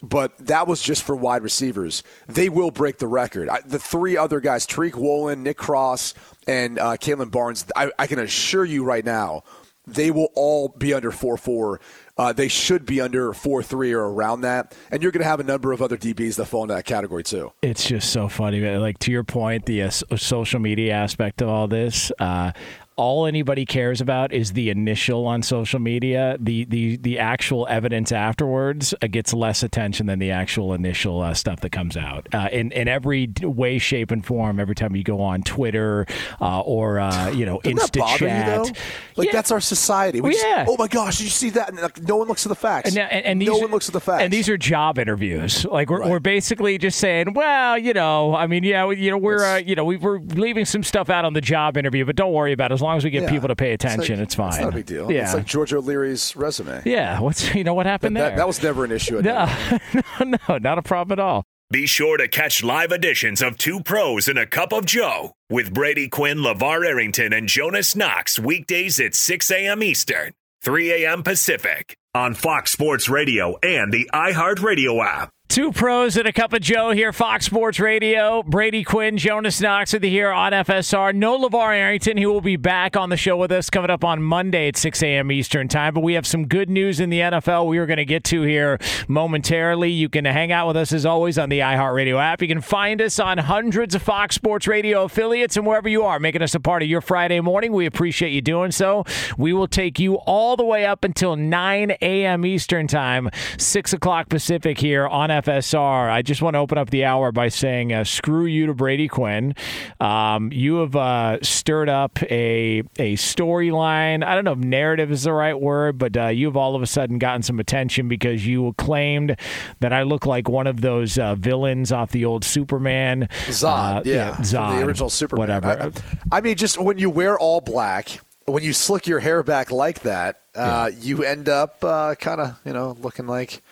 But 0.02 0.36
that 0.46 0.66
was 0.66 0.82
just 0.82 1.04
for 1.04 1.14
wide 1.14 1.44
receivers. 1.44 2.02
They 2.26 2.48
will 2.48 2.72
break 2.72 2.98
the 2.98 3.06
record. 3.06 3.48
I, 3.48 3.60
the 3.60 3.78
three 3.78 4.16
other 4.16 4.40
guys, 4.40 4.66
Tariq 4.66 4.96
Woolen, 4.96 5.44
Nick 5.44 5.56
Cross, 5.56 6.14
and 6.48 6.80
uh, 6.80 6.96
Kalon 6.96 7.28
Barnes, 7.28 7.64
I, 7.76 7.92
I 7.96 8.08
can 8.08 8.18
assure 8.18 8.64
you 8.64 8.82
right 8.82 9.04
now, 9.04 9.44
they 9.86 10.10
will 10.10 10.30
all 10.34 10.68
be 10.68 10.94
under 10.94 11.10
4 11.10 11.36
4 11.36 11.80
uh, 12.18 12.32
they 12.32 12.48
should 12.48 12.84
be 12.84 13.00
under 13.00 13.32
4 13.32 13.62
3 13.62 13.92
or 13.92 14.12
around 14.12 14.42
that. 14.42 14.76
And 14.90 15.02
you're 15.02 15.12
going 15.12 15.22
to 15.22 15.28
have 15.28 15.40
a 15.40 15.44
number 15.44 15.72
of 15.72 15.80
other 15.80 15.96
DBs 15.96 16.36
that 16.36 16.46
fall 16.46 16.62
into 16.62 16.74
that 16.74 16.84
category, 16.84 17.22
too. 17.22 17.52
It's 17.62 17.86
just 17.86 18.10
so 18.10 18.28
funny. 18.28 18.60
Like, 18.60 18.98
to 19.00 19.10
your 19.10 19.24
point, 19.24 19.66
the 19.66 19.82
uh, 19.82 19.90
social 19.90 20.60
media 20.60 20.92
aspect 20.92 21.40
of 21.40 21.48
all 21.48 21.68
this, 21.68 22.12
uh, 22.18 22.52
all 22.96 23.26
anybody 23.26 23.64
cares 23.64 24.00
about 24.00 24.32
is 24.32 24.52
the 24.52 24.70
initial 24.70 25.26
on 25.26 25.42
social 25.42 25.80
media. 25.80 26.36
The 26.38 26.64
the 26.64 26.96
the 26.96 27.18
actual 27.18 27.66
evidence 27.68 28.12
afterwards 28.12 28.94
uh, 29.02 29.06
gets 29.06 29.32
less 29.32 29.62
attention 29.62 30.06
than 30.06 30.18
the 30.18 30.30
actual 30.30 30.74
initial 30.74 31.20
uh, 31.20 31.34
stuff 31.34 31.60
that 31.60 31.70
comes 31.70 31.96
out. 31.96 32.26
Uh, 32.32 32.48
in 32.52 32.70
in 32.72 32.88
every 32.88 33.32
way, 33.42 33.78
shape, 33.78 34.10
and 34.10 34.24
form. 34.24 34.60
Every 34.60 34.74
time 34.74 34.94
you 34.94 35.02
go 35.02 35.20
on 35.20 35.42
Twitter 35.42 36.06
uh, 36.40 36.60
or 36.60 37.00
uh, 37.00 37.30
you 37.30 37.46
know 37.46 37.60
Insta 37.60 38.06
chat, 38.18 38.76
like 39.16 39.26
yeah. 39.26 39.32
that's 39.32 39.50
our 39.50 39.60
society. 39.60 40.20
We 40.20 40.30
well, 40.30 40.48
yeah. 40.48 40.66
oh 40.68 40.76
my 40.76 40.88
gosh, 40.88 41.18
did 41.18 41.24
you 41.24 41.30
see 41.30 41.50
that? 41.50 41.70
And, 41.70 41.80
like, 41.80 42.02
no 42.02 42.16
one 42.16 42.28
looks 42.28 42.44
at 42.44 42.50
the 42.50 42.54
facts. 42.54 42.90
And, 42.90 42.98
and, 42.98 43.24
and 43.24 43.38
no 43.38 43.56
one 43.56 43.70
looks 43.70 43.88
at 43.88 43.94
the 43.94 44.00
facts. 44.00 44.22
And 44.22 44.32
these 44.32 44.48
are 44.48 44.58
job 44.58 44.98
interviews. 44.98 45.64
Like 45.64 45.88
we're, 45.88 46.00
right. 46.00 46.10
we're 46.10 46.20
basically 46.20 46.76
just 46.78 46.98
saying, 46.98 47.32
well, 47.32 47.78
you 47.78 47.94
know, 47.94 48.34
I 48.34 48.46
mean, 48.46 48.64
yeah, 48.64 48.90
you 48.90 49.10
know, 49.10 49.18
we're 49.18 49.44
uh, 49.44 49.56
you 49.56 49.74
know 49.74 49.84
we, 49.84 49.96
we're 49.96 50.18
leaving 50.18 50.66
some 50.66 50.82
stuff 50.82 51.08
out 51.08 51.24
on 51.24 51.32
the 51.32 51.40
job 51.40 51.76
interview, 51.76 52.04
but 52.04 52.16
don't 52.16 52.32
worry 52.32 52.52
about 52.52 52.70
it. 52.70 52.81
As 52.82 52.84
long 52.84 52.96
as 52.96 53.04
we 53.04 53.10
get 53.10 53.22
yeah. 53.22 53.30
people 53.30 53.46
to 53.46 53.54
pay 53.54 53.72
attention, 53.74 54.18
it's, 54.18 54.18
like, 54.18 54.26
it's, 54.26 54.34
fine. 54.34 54.48
It's 54.48 54.58
not 54.58 54.68
a 54.70 54.72
big 54.72 54.86
deal. 54.86 55.12
Yeah. 55.12 55.22
It's 55.22 55.34
like 55.34 55.46
George 55.46 55.72
O'Leary's 55.72 56.34
resume. 56.34 56.82
Yeah. 56.84 57.20
What's 57.20 57.54
you 57.54 57.62
know 57.62 57.74
what 57.74 57.86
happened 57.86 58.16
that, 58.16 58.20
there? 58.20 58.30
That, 58.30 58.36
that, 58.38 58.46
was 58.48 58.60
never 58.60 58.84
an 58.84 58.90
issue. 58.90 59.22
no, 59.22 59.46
no, 60.20 60.36
no, 60.48 60.58
not 60.58 60.78
a 60.78 60.82
problem 60.82 61.16
at 61.16 61.22
all. 61.22 61.44
Be 61.70 61.86
sure 61.86 62.16
to 62.16 62.26
catch 62.26 62.64
live 62.64 62.90
editions 62.90 63.40
of 63.40 63.56
Two 63.56 63.84
Pros 63.84 64.26
and 64.26 64.36
a 64.36 64.46
Cup 64.46 64.72
of 64.72 64.84
Joe 64.84 65.32
with 65.48 65.72
Brady 65.72 66.08
Quinn, 66.08 66.38
LaVar 66.38 66.84
Arrington, 66.84 67.32
and 67.32 67.46
Jonas 67.48 67.94
Knox 67.94 68.36
weekdays 68.36 68.98
at 68.98 69.14
6 69.14 69.50
a.m. 69.52 69.80
Eastern, 69.84 70.32
3 70.62 71.04
a.m. 71.04 71.22
Pacific 71.22 71.96
on 72.16 72.34
Fox 72.34 72.72
Sports 72.72 73.08
Radio 73.08 73.56
and 73.62 73.92
the 73.92 74.10
iHeartRadio 74.12 75.06
app. 75.06 75.30
Two 75.52 75.70
pros 75.70 76.16
and 76.16 76.26
a 76.26 76.32
cup 76.32 76.54
of 76.54 76.62
Joe 76.62 76.92
here, 76.92 77.12
Fox 77.12 77.44
Sports 77.44 77.78
Radio. 77.78 78.42
Brady 78.42 78.82
Quinn, 78.82 79.18
Jonas 79.18 79.60
Knox 79.60 79.92
with 79.92 80.02
you 80.02 80.08
here 80.08 80.30
on 80.30 80.52
FSR. 80.52 81.14
No 81.14 81.38
LaVar 81.38 81.76
Arrington. 81.76 82.16
He 82.16 82.24
will 82.24 82.40
be 82.40 82.56
back 82.56 82.96
on 82.96 83.10
the 83.10 83.18
show 83.18 83.36
with 83.36 83.52
us 83.52 83.68
coming 83.68 83.90
up 83.90 84.02
on 84.02 84.22
Monday 84.22 84.68
at 84.68 84.78
6 84.78 85.02
a.m. 85.02 85.30
Eastern 85.30 85.68
Time. 85.68 85.92
But 85.92 86.00
we 86.00 86.14
have 86.14 86.26
some 86.26 86.46
good 86.46 86.70
news 86.70 87.00
in 87.00 87.10
the 87.10 87.20
NFL 87.20 87.66
we 87.66 87.76
are 87.76 87.84
going 87.84 87.98
to 87.98 88.06
get 88.06 88.24
to 88.24 88.40
here 88.40 88.78
momentarily. 89.08 89.90
You 89.90 90.08
can 90.08 90.24
hang 90.24 90.52
out 90.52 90.68
with 90.68 90.76
us 90.78 90.90
as 90.90 91.04
always 91.04 91.38
on 91.38 91.50
the 91.50 91.58
iHeartRadio 91.58 92.18
app. 92.18 92.40
You 92.40 92.48
can 92.48 92.62
find 92.62 93.02
us 93.02 93.20
on 93.20 93.36
hundreds 93.36 93.94
of 93.94 94.00
Fox 94.00 94.34
Sports 94.34 94.66
Radio 94.66 95.04
affiliates 95.04 95.58
and 95.58 95.66
wherever 95.66 95.86
you 95.86 96.02
are, 96.04 96.18
making 96.18 96.40
us 96.40 96.54
a 96.54 96.60
part 96.60 96.82
of 96.82 96.88
your 96.88 97.02
Friday 97.02 97.40
morning. 97.40 97.74
We 97.74 97.84
appreciate 97.84 98.30
you 98.30 98.40
doing 98.40 98.70
so. 98.70 99.04
We 99.36 99.52
will 99.52 99.68
take 99.68 99.98
you 99.98 100.14
all 100.14 100.56
the 100.56 100.64
way 100.64 100.86
up 100.86 101.04
until 101.04 101.36
9 101.36 101.90
a.m. 102.00 102.46
Eastern 102.46 102.86
Time, 102.86 103.28
6 103.58 103.92
o'clock 103.92 104.30
Pacific 104.30 104.78
here 104.78 105.06
on 105.06 105.28
FSR. 105.28 105.41
FSR. 105.42 106.10
I 106.10 106.22
just 106.22 106.42
want 106.42 106.54
to 106.54 106.58
open 106.58 106.78
up 106.78 106.90
the 106.90 107.04
hour 107.04 107.32
by 107.32 107.48
saying, 107.48 107.92
uh, 107.92 108.04
screw 108.04 108.44
you 108.44 108.66
to 108.66 108.74
Brady 108.74 109.08
Quinn. 109.08 109.54
Um, 110.00 110.52
you 110.52 110.76
have 110.76 110.96
uh, 110.96 111.38
stirred 111.42 111.88
up 111.88 112.22
a 112.24 112.80
a 112.98 113.16
storyline. 113.16 114.24
I 114.24 114.34
don't 114.34 114.44
know 114.44 114.52
if 114.52 114.58
narrative 114.58 115.10
is 115.10 115.24
the 115.24 115.32
right 115.32 115.58
word, 115.58 115.98
but 115.98 116.16
uh, 116.16 116.26
you've 116.28 116.56
all 116.56 116.74
of 116.74 116.82
a 116.82 116.86
sudden 116.86 117.18
gotten 117.18 117.42
some 117.42 117.60
attention 117.60 118.08
because 118.08 118.46
you 118.46 118.74
claimed 118.78 119.36
that 119.80 119.92
I 119.92 120.02
look 120.02 120.26
like 120.26 120.48
one 120.48 120.66
of 120.66 120.80
those 120.80 121.18
uh, 121.18 121.34
villains 121.34 121.92
off 121.92 122.10
the 122.12 122.24
old 122.24 122.44
Superman. 122.44 123.28
Zod, 123.46 123.98
uh, 123.98 124.02
yeah, 124.04 124.14
yeah 124.14 124.36
Zod, 124.36 124.78
the 124.78 124.86
original 124.86 125.10
Superman. 125.10 125.40
Whatever. 125.40 125.92
I, 126.32 126.36
I 126.38 126.40
mean, 126.40 126.56
just 126.56 126.80
when 126.80 126.98
you 126.98 127.10
wear 127.10 127.38
all 127.38 127.60
black 127.60 128.20
when 128.46 128.62
you 128.62 128.72
slick 128.72 129.06
your 129.06 129.20
hair 129.20 129.42
back 129.42 129.70
like 129.70 130.00
that, 130.00 130.40
uh, 130.54 130.90
yeah. 130.92 131.00
you 131.00 131.24
end 131.24 131.48
up 131.48 131.82
uh, 131.84 132.14
kind 132.16 132.40
of, 132.40 132.58
you 132.64 132.72
know, 132.72 132.96
looking 133.00 133.26
like 133.26 133.62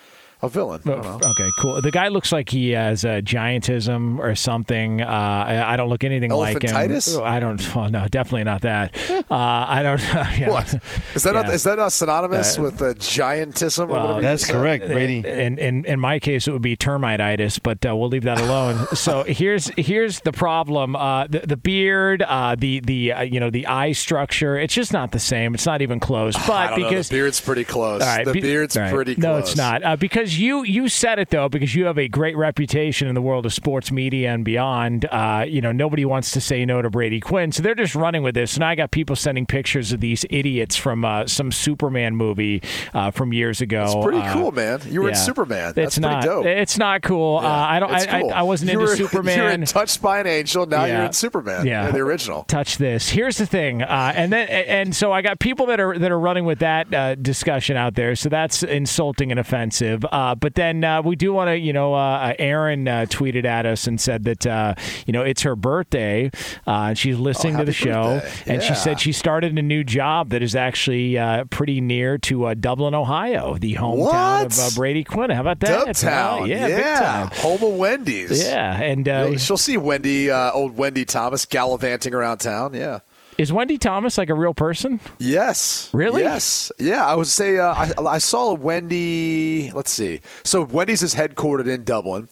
a 0.43 0.49
villain. 0.49 0.81
Okay, 0.87 1.49
cool. 1.59 1.81
The 1.81 1.91
guy 1.91 2.07
looks 2.07 2.31
like 2.31 2.49
he 2.49 2.71
has 2.71 3.03
a 3.03 3.21
giantism 3.21 4.17
or 4.19 4.35
something. 4.35 5.01
Uh, 5.01 5.05
I, 5.05 5.73
I, 5.73 5.77
don't 5.77 5.89
look 5.89 6.03
anything 6.03 6.31
like 6.31 6.63
him. 6.63 6.75
I 6.75 7.39
don't. 7.39 7.61
Oh, 7.81 7.87
no, 7.87 8.07
definitely 8.07 8.43
not 8.43 8.61
that. 8.61 8.95
Uh, 9.09 9.23
I 9.29 9.81
don't. 9.81 10.01
Yeah. 10.41 10.49
What 10.49 10.73
is 11.15 11.23
that? 11.23 11.35
Yeah. 11.35 11.41
Not, 11.41 11.53
is 11.53 11.63
that 11.63 11.77
not 11.77 11.91
synonymous 11.91 12.57
uh, 12.57 12.63
with 12.63 12.81
a 12.81 12.95
giantism? 12.95 13.87
Well, 13.87 14.21
that's 14.21 14.49
correct, 14.49 14.87
Brady. 14.87 15.19
In, 15.27 15.57
in 15.57 15.85
in 15.85 15.99
my 15.99 16.19
case, 16.19 16.47
it 16.47 16.51
would 16.51 16.61
be 16.61 16.75
termiteitis, 16.75 17.59
but 17.61 17.85
uh, 17.85 17.95
we'll 17.95 18.09
leave 18.09 18.23
that 18.23 18.39
alone. 18.39 18.87
so 18.93 19.23
here's 19.23 19.69
here's 19.77 20.21
the 20.21 20.31
problem: 20.31 20.95
uh, 20.95 21.27
the 21.27 21.39
the 21.39 21.57
beard, 21.57 22.21
uh, 22.21 22.55
the 22.57 22.79
the 22.81 23.13
you 23.29 23.39
know 23.39 23.49
the 23.49 23.67
eye 23.67 23.91
structure. 23.91 24.57
It's 24.57 24.73
just 24.73 24.93
not 24.93 25.11
the 25.11 25.19
same. 25.19 25.53
It's 25.53 25.65
not 25.65 25.81
even 25.81 25.99
close. 25.99 26.35
But 26.47 26.75
because 26.75 27.11
know, 27.11 27.15
the 27.15 27.21
beard's 27.21 27.41
pretty 27.41 27.63
close. 27.63 28.01
the 28.01 28.31
be, 28.33 28.41
beard's 28.41 28.77
right. 28.77 28.93
pretty 28.93 29.15
close. 29.15 29.23
No, 29.23 29.37
it's 29.37 29.55
not 29.55 29.99
because 29.99 30.30
because 30.31 30.39
you 30.39 30.63
you 30.63 30.87
said 30.87 31.19
it 31.19 31.29
though 31.29 31.49
because 31.49 31.75
you 31.75 31.85
have 31.85 31.97
a 31.97 32.07
great 32.07 32.37
reputation 32.37 33.07
in 33.07 33.15
the 33.15 33.21
world 33.21 33.45
of 33.45 33.53
sports 33.53 33.91
media 33.91 34.31
and 34.31 34.45
beyond. 34.45 35.05
Uh, 35.05 35.45
you 35.47 35.59
know 35.59 35.71
nobody 35.71 36.05
wants 36.05 36.31
to 36.31 36.41
say 36.41 36.63
no 36.65 36.81
to 36.81 36.89
Brady 36.89 37.19
Quinn, 37.19 37.51
so 37.51 37.61
they're 37.61 37.75
just 37.75 37.95
running 37.95 38.23
with 38.23 38.35
this. 38.35 38.55
And 38.55 38.63
I 38.63 38.75
got 38.75 38.91
people 38.91 39.15
sending 39.15 39.45
pictures 39.45 39.91
of 39.91 39.99
these 39.99 40.25
idiots 40.29 40.77
from 40.77 41.03
uh, 41.03 41.27
some 41.27 41.51
Superman 41.51 42.15
movie 42.15 42.61
uh, 42.93 43.11
from 43.11 43.33
years 43.33 43.59
ago. 43.59 43.83
It's 43.83 44.05
pretty 44.05 44.19
uh, 44.19 44.33
cool, 44.33 44.51
man. 44.51 44.81
You 44.85 45.01
were 45.01 45.09
yeah. 45.09 45.15
in 45.15 45.21
Superman. 45.21 45.73
That's 45.75 45.97
it's 45.97 45.99
not, 45.99 46.23
dope. 46.23 46.45
It's 46.45 46.77
not 46.77 47.01
cool. 47.01 47.41
Yeah, 47.41 47.49
uh, 47.49 47.51
I 47.51 47.79
don't. 47.79 47.91
I, 47.91 48.21
cool. 48.21 48.31
I, 48.31 48.39
I, 48.39 48.41
wasn't 48.43 48.71
you 48.71 48.79
into 48.79 48.91
were, 48.91 48.95
Superman. 49.09 49.37
You're 49.37 49.49
in 49.49 49.65
Touched 49.65 50.01
by 50.01 50.19
an 50.19 50.27
Angel. 50.27 50.65
Now 50.65 50.85
yeah. 50.85 50.97
you're 50.97 51.05
in 51.07 51.13
Superman. 51.13 51.65
Yeah, 51.65 51.91
the 51.91 51.99
original. 51.99 52.43
Touch 52.43 52.77
this. 52.77 53.09
Here's 53.09 53.37
the 53.37 53.45
thing, 53.45 53.81
uh, 53.81 54.13
and 54.15 54.31
then 54.31 54.47
and 54.47 54.95
so 54.95 55.11
I 55.11 55.21
got 55.21 55.39
people 55.39 55.65
that 55.67 55.79
are 55.79 55.97
that 55.97 56.11
are 56.11 56.19
running 56.19 56.45
with 56.45 56.59
that 56.59 57.21
discussion 57.21 57.75
out 57.75 57.95
there. 57.95 58.15
So 58.15 58.29
that's 58.29 58.63
insulting 58.63 59.31
and 59.31 59.39
offensive. 59.39 60.05
But 60.39 60.55
then 60.55 61.03
we 61.03 61.15
do 61.15 61.33
want 61.33 61.49
to, 61.49 61.57
you 61.57 61.73
know, 61.73 61.93
uh, 61.93 62.33
Aaron 62.39 62.87
uh, 62.87 63.05
tweeted 63.09 63.45
at 63.45 63.65
us 63.65 63.87
and 63.87 63.99
said 63.99 64.23
that, 64.25 64.45
uh, 64.45 64.75
you 65.05 65.13
know, 65.13 65.21
it's 65.21 65.41
her 65.43 65.55
birthday. 65.55 66.31
Uh, 66.65 66.93
she's 66.93 67.17
listening 67.17 67.55
oh, 67.55 67.59
to 67.59 67.65
the 67.65 67.73
show, 67.73 68.21
and 68.45 68.61
she 68.61 68.75
said 68.75 68.99
she 68.99 69.11
started 69.11 69.57
a 69.57 69.61
new 69.61 69.83
job 69.83 70.29
that 70.29 70.41
is 70.41 70.55
actually 70.55 71.17
uh, 71.17 71.45
pretty 71.45 71.81
near 71.81 72.17
to 72.19 72.45
uh, 72.45 72.53
Dublin, 72.53 72.93
Ohio, 72.93 73.57
the 73.57 73.75
hometown 73.75 74.43
what? 74.43 74.59
of 74.59 74.75
Brady 74.75 75.03
Quinn. 75.03 75.29
How 75.29 75.41
about 75.41 75.59
that? 75.61 75.87
Dubtown, 75.87 76.47
yeah, 76.47 76.67
yeah. 76.67 77.29
home 77.35 77.63
of 77.63 77.73
Wendy's. 77.73 78.43
Yeah, 78.43 78.81
and 78.81 79.39
she'll 79.39 79.57
see 79.57 79.77
Wendy, 79.77 80.31
old 80.31 80.77
Wendy 80.77 81.05
Thomas, 81.05 81.45
gallivanting 81.45 82.13
around 82.13 82.39
town. 82.39 82.73
Yeah. 82.73 82.99
Is 83.37 83.51
Wendy 83.51 83.77
Thomas 83.77 84.17
like 84.17 84.29
a 84.29 84.33
real 84.33 84.53
person? 84.53 84.99
Yes. 85.17 85.89
Really? 85.93 86.21
Yes. 86.21 86.71
Yeah. 86.77 87.05
I 87.05 87.15
would 87.15 87.27
say 87.27 87.57
uh, 87.57 87.73
I, 87.73 87.91
I 88.05 88.17
saw 88.17 88.53
Wendy. 88.53 89.71
Let's 89.71 89.91
see. 89.91 90.21
So 90.43 90.63
Wendy's 90.63 91.01
is 91.01 91.15
headquartered 91.15 91.67
in 91.67 91.83
Dublin, 91.83 92.29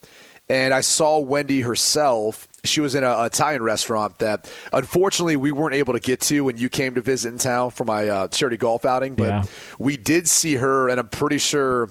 and 0.48 0.74
I 0.74 0.80
saw 0.80 1.18
Wendy 1.18 1.62
herself. 1.62 2.48
She 2.64 2.80
was 2.80 2.94
in 2.94 3.04
an 3.04 3.24
Italian 3.24 3.62
restaurant 3.62 4.18
that 4.18 4.52
unfortunately 4.72 5.36
we 5.36 5.50
weren't 5.50 5.74
able 5.74 5.94
to 5.94 6.00
get 6.00 6.20
to 6.22 6.44
when 6.44 6.58
you 6.58 6.68
came 6.68 6.94
to 6.94 7.00
visit 7.00 7.32
in 7.32 7.38
town 7.38 7.70
for 7.70 7.84
my 7.84 8.08
uh, 8.08 8.28
charity 8.28 8.58
golf 8.58 8.84
outing, 8.84 9.14
but 9.14 9.28
yeah. 9.28 9.44
we 9.78 9.96
did 9.96 10.28
see 10.28 10.56
her, 10.56 10.88
and 10.88 11.00
I'm 11.00 11.08
pretty 11.08 11.38
sure 11.38 11.88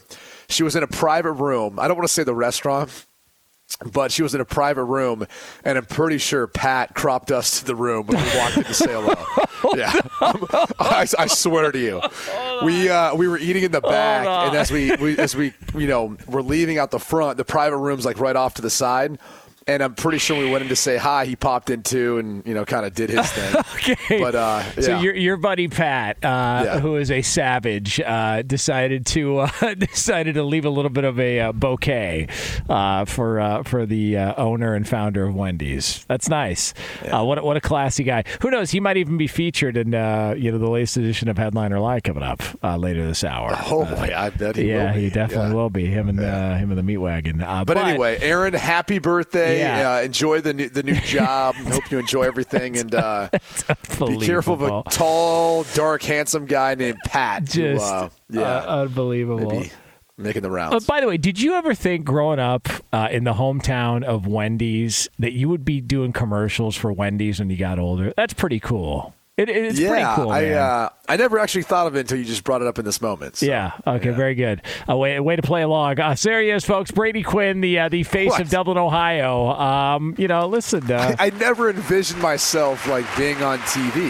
she 0.48 0.64
was 0.64 0.76
in 0.76 0.84
a 0.84 0.88
private 0.88 1.34
room. 1.34 1.80
I 1.80 1.88
don't 1.88 1.98
want 1.98 2.08
to 2.08 2.14
say 2.14 2.24
the 2.24 2.36
restaurant 2.36 3.08
but 3.92 4.12
she 4.12 4.24
was 4.24 4.36
in 4.36 4.42
a 4.42 4.46
private 4.46 4.84
room, 4.84 5.26
and 5.64 5.78
I'm 5.78 5.86
pretty 5.86 6.18
sure 6.18 6.48
Pat 6.48 6.96
cropped 6.96 7.32
us 7.32 7.60
to 7.60 7.66
the 7.66 7.76
room 7.76 8.08
when 8.08 8.18
we 8.18 8.38
walked 8.38 8.58
in 8.58 8.64
to 8.64 8.74
say 8.74 8.92
hello. 8.92 9.16
yeah, 9.76 9.94
I, 10.80 11.08
I, 11.18 11.28
swear 11.28 11.72
to 11.72 11.80
you, 11.80 12.02
we 12.66 12.90
uh, 12.90 13.16
we 13.16 13.28
were 13.28 13.38
eating 13.38 13.64
in 13.64 13.72
the 13.72 13.82
back, 13.82 14.28
and 14.28 14.56
as 14.56 14.72
we, 14.72 14.96
we 14.98 15.18
as 15.18 15.36
we 15.36 15.54
you 15.76 15.88
know 15.88 16.18
were 16.28 16.42
leaving 16.42 16.78
out 16.78 16.92
the 16.92 17.00
front, 17.00 17.38
the 17.38 17.46
private 17.46 17.78
room's 17.78 18.06
like 18.06 18.20
right 18.20 18.36
off 18.36 18.56
to 18.56 18.62
the 18.62 18.70
side 18.70 19.18
and 19.70 19.84
I'm 19.84 19.94
pretty 19.94 20.18
sure 20.18 20.38
we 20.38 20.50
went 20.50 20.64
in 20.64 20.70
to 20.70 20.76
say 20.76 20.98
hi. 20.98 21.26
He 21.26 21.36
popped 21.36 21.70
in 21.70 21.84
too, 21.84 22.18
and 22.18 22.46
you 22.46 22.56
know, 22.56 22.66
kind 22.66 22.86
of 22.86 22.94
did 22.96 23.12
his 23.12 23.32
thing. 23.32 23.56
okay, 23.76 24.20
but 24.20 24.34
uh, 24.34 24.64
yeah. 24.76 24.82
so 24.82 25.00
your 25.00 25.16
your 25.16 25.38
buddy 25.38 25.68
Pat, 25.68 26.18
uh, 26.26 26.64
yeah. 26.66 26.80
who 26.80 26.96
is 26.96 27.12
a 27.12 27.22
savage, 27.22 28.00
uh, 28.00 28.42
decided 28.42 29.06
to 29.08 29.40
uh, 29.40 29.74
decided 29.78 30.34
to 30.34 30.44
leave 30.44 30.66
a 30.66 30.70
little 30.70 30.90
bit 30.90 31.04
of 31.04 31.20
a 31.20 31.40
uh, 31.40 31.52
bouquet 31.52 32.28
uh, 32.68 33.06
for 33.06 33.62
for 33.64 33.86
the 33.86 34.18
owner 34.18 34.74
and 34.74 34.88
founder 34.88 35.24
of 35.24 35.36
Wendy's. 35.36 36.04
That's 36.08 36.28
nice. 36.28 36.74
Yeah. 37.04 37.22
what 37.22 37.44
what 37.44 37.56
a 37.56 37.62
classy 37.62 38.04
guy. 38.04 38.24
Who 38.42 38.50
knows? 38.50 38.72
He 38.72 38.80
might 38.80 38.98
even 38.98 39.18
be 39.18 39.28
featured 39.28 39.78
in 39.78 39.88
you 39.88 40.52
know 40.52 40.58
the 40.58 40.70
latest 40.70 40.98
edition 40.98 41.30
of 41.30 41.38
Headliner 41.38 41.80
Live 41.80 42.04
coming 42.04 42.24
up 42.24 42.42
later 42.64 43.06
this 43.06 43.24
hour. 43.24 43.56
Oh 43.70 43.86
boy, 43.86 44.14
I 44.16 44.32
bet 44.32 44.56
he 44.56 44.70
yeah, 44.70 44.86
will 44.86 45.00
he 45.00 45.10
definitely 45.12 45.54
will 45.54 45.70
be. 45.70 45.86
Him 45.86 46.10
and 46.10 46.20
him 46.20 46.72
and 46.72 46.78
the 46.78 46.84
meat 46.84 46.98
wagon. 46.98 47.38
But, 47.40 47.66
but, 47.66 47.78
anyway, 47.78 48.18
Aaron, 48.22 48.54
happy 48.54 49.00
birthday 49.00 49.59
Yeah. 49.60 49.94
Uh, 49.96 50.02
enjoy 50.02 50.42
the 50.42 50.54
new, 50.54 50.70
the 50.70 50.84
new 50.84 50.96
job. 51.02 51.56
Hope 51.56 51.90
you 51.92 52.00
enjoy 52.00 52.24
everything, 52.24 52.78
and 52.78 52.94
uh, 52.96 53.30
be 54.00 54.18
careful 54.20 54.54
of 54.56 54.62
a 54.62 54.90
tall, 54.90 55.64
dark, 55.74 56.02
handsome 56.04 56.46
guy 56.46 56.76
named 56.76 56.98
Pat. 57.06 57.44
Just 57.46 57.86
who, 57.86 57.92
uh, 57.94 58.10
yeah, 58.30 58.42
uh, 58.42 58.82
unbelievable. 58.84 59.52
maybe 59.52 59.72
making 60.18 60.42
the 60.42 60.50
Uh, 60.50 60.54
rounds. 60.54 60.86
by 60.86 61.00
the 61.02 61.08
way, 61.08 61.18
did 61.18 61.40
you 61.40 61.54
ever 61.54 61.74
think 61.74 62.06
growing 62.06 62.40
up 62.40 62.68
uh, 62.92 63.08
in 63.12 63.24
the 63.24 63.34
hometown 63.34 64.04
of 64.04 64.28
Wendy's 64.28 65.08
that 65.20 65.34
you 65.34 65.48
would 65.50 65.64
be 65.64 65.80
doing 65.82 66.12
commercials 66.12 66.76
for 66.76 66.92
Wendy's 66.92 67.40
when 67.40 67.50
you 67.50 67.58
got 67.58 67.80
older? 67.80 68.14
That's 68.18 68.34
pretty 68.34 68.60
cool. 68.60 69.14
It, 69.40 69.48
it's 69.48 69.80
yeah, 69.80 69.90
pretty 69.90 70.06
cool. 70.16 70.32
I 70.32 70.48
uh, 70.48 70.90
I 71.08 71.16
never 71.16 71.40
actually 71.40 71.64
thought 71.64 71.88
of 71.88 71.96
it 71.96 72.02
until 72.02 72.18
you 72.18 72.26
just 72.26 72.44
brought 72.44 72.62
it 72.62 72.68
up 72.68 72.78
in 72.78 72.84
this 72.84 73.02
moment. 73.02 73.38
so, 73.38 73.46
Yeah. 73.46 73.72
Okay. 73.88 74.10
Very 74.10 74.36
good. 74.36 74.62
Uh, 74.88 74.98
way, 74.98 75.18
way 75.22 75.38
to 75.38 75.42
play 75.42 75.62
along. 75.62 75.98
Uh, 75.98 76.14
so 76.14 76.28
there 76.30 76.42
he 76.42 76.50
is, 76.50 76.66
folks. 76.66 76.92
Brady 76.92 77.24
Quinn, 77.24 77.62
the 77.62 77.80
uh, 77.80 77.90
the 77.90 78.04
face 78.04 78.32
What? 78.32 78.42
of 78.42 78.50
Dublin, 78.50 78.78
Ohio. 78.78 79.48
Um, 79.52 80.14
you 80.18 80.28
know, 80.28 80.46
listen. 80.46 80.92
Uh, 80.92 81.16
I 81.18 81.30
never 81.30 81.70
envisioned 81.70 82.22
myself 82.22 82.86
like 82.86 83.06
being 83.16 83.42
on 83.42 83.60
TV. 83.60 84.10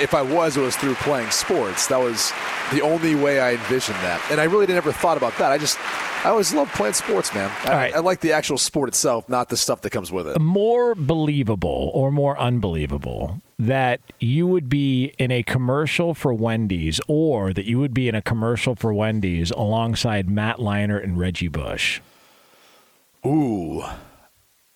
If 0.00 0.14
I 0.14 0.22
was, 0.22 0.56
it 0.56 0.60
was 0.60 0.76
through 0.76 0.94
playing 0.94 1.30
sports. 1.30 1.88
That 1.88 1.98
was 1.98 2.32
the 2.72 2.80
only 2.80 3.16
way 3.16 3.40
I 3.40 3.54
envisioned 3.54 3.98
that, 3.98 4.24
and 4.30 4.40
I 4.40 4.44
really 4.44 4.66
never 4.68 4.92
thought 4.92 5.16
about 5.16 5.36
that. 5.38 5.50
I 5.50 5.58
just, 5.58 5.78
I 6.24 6.28
always 6.28 6.54
loved 6.54 6.70
playing 6.74 6.94
sports, 6.94 7.34
man. 7.34 7.50
I, 7.64 7.70
right. 7.72 7.94
I 7.96 7.98
like 7.98 8.20
the 8.20 8.32
actual 8.32 8.56
sport 8.56 8.88
itself, 8.88 9.28
not 9.28 9.48
the 9.48 9.56
stuff 9.56 9.80
that 9.80 9.90
comes 9.90 10.12
with 10.12 10.28
it. 10.28 10.40
more 10.40 10.94
believable 10.94 11.90
or 11.92 12.12
more 12.12 12.38
unbelievable 12.38 13.42
that 13.60 14.00
you 14.18 14.46
would 14.46 14.70
be 14.70 15.12
in 15.18 15.30
a 15.30 15.42
commercial 15.42 16.14
for 16.14 16.32
Wendy's 16.32 16.98
or 17.06 17.52
that 17.52 17.66
you 17.66 17.78
would 17.78 17.92
be 17.92 18.08
in 18.08 18.14
a 18.14 18.22
commercial 18.22 18.74
for 18.74 18.94
Wendy's 18.94 19.50
alongside 19.50 20.30
Matt 20.30 20.56
Leinart 20.56 21.04
and 21.04 21.18
Reggie 21.18 21.48
Bush? 21.48 22.00
Ooh, 23.26 23.84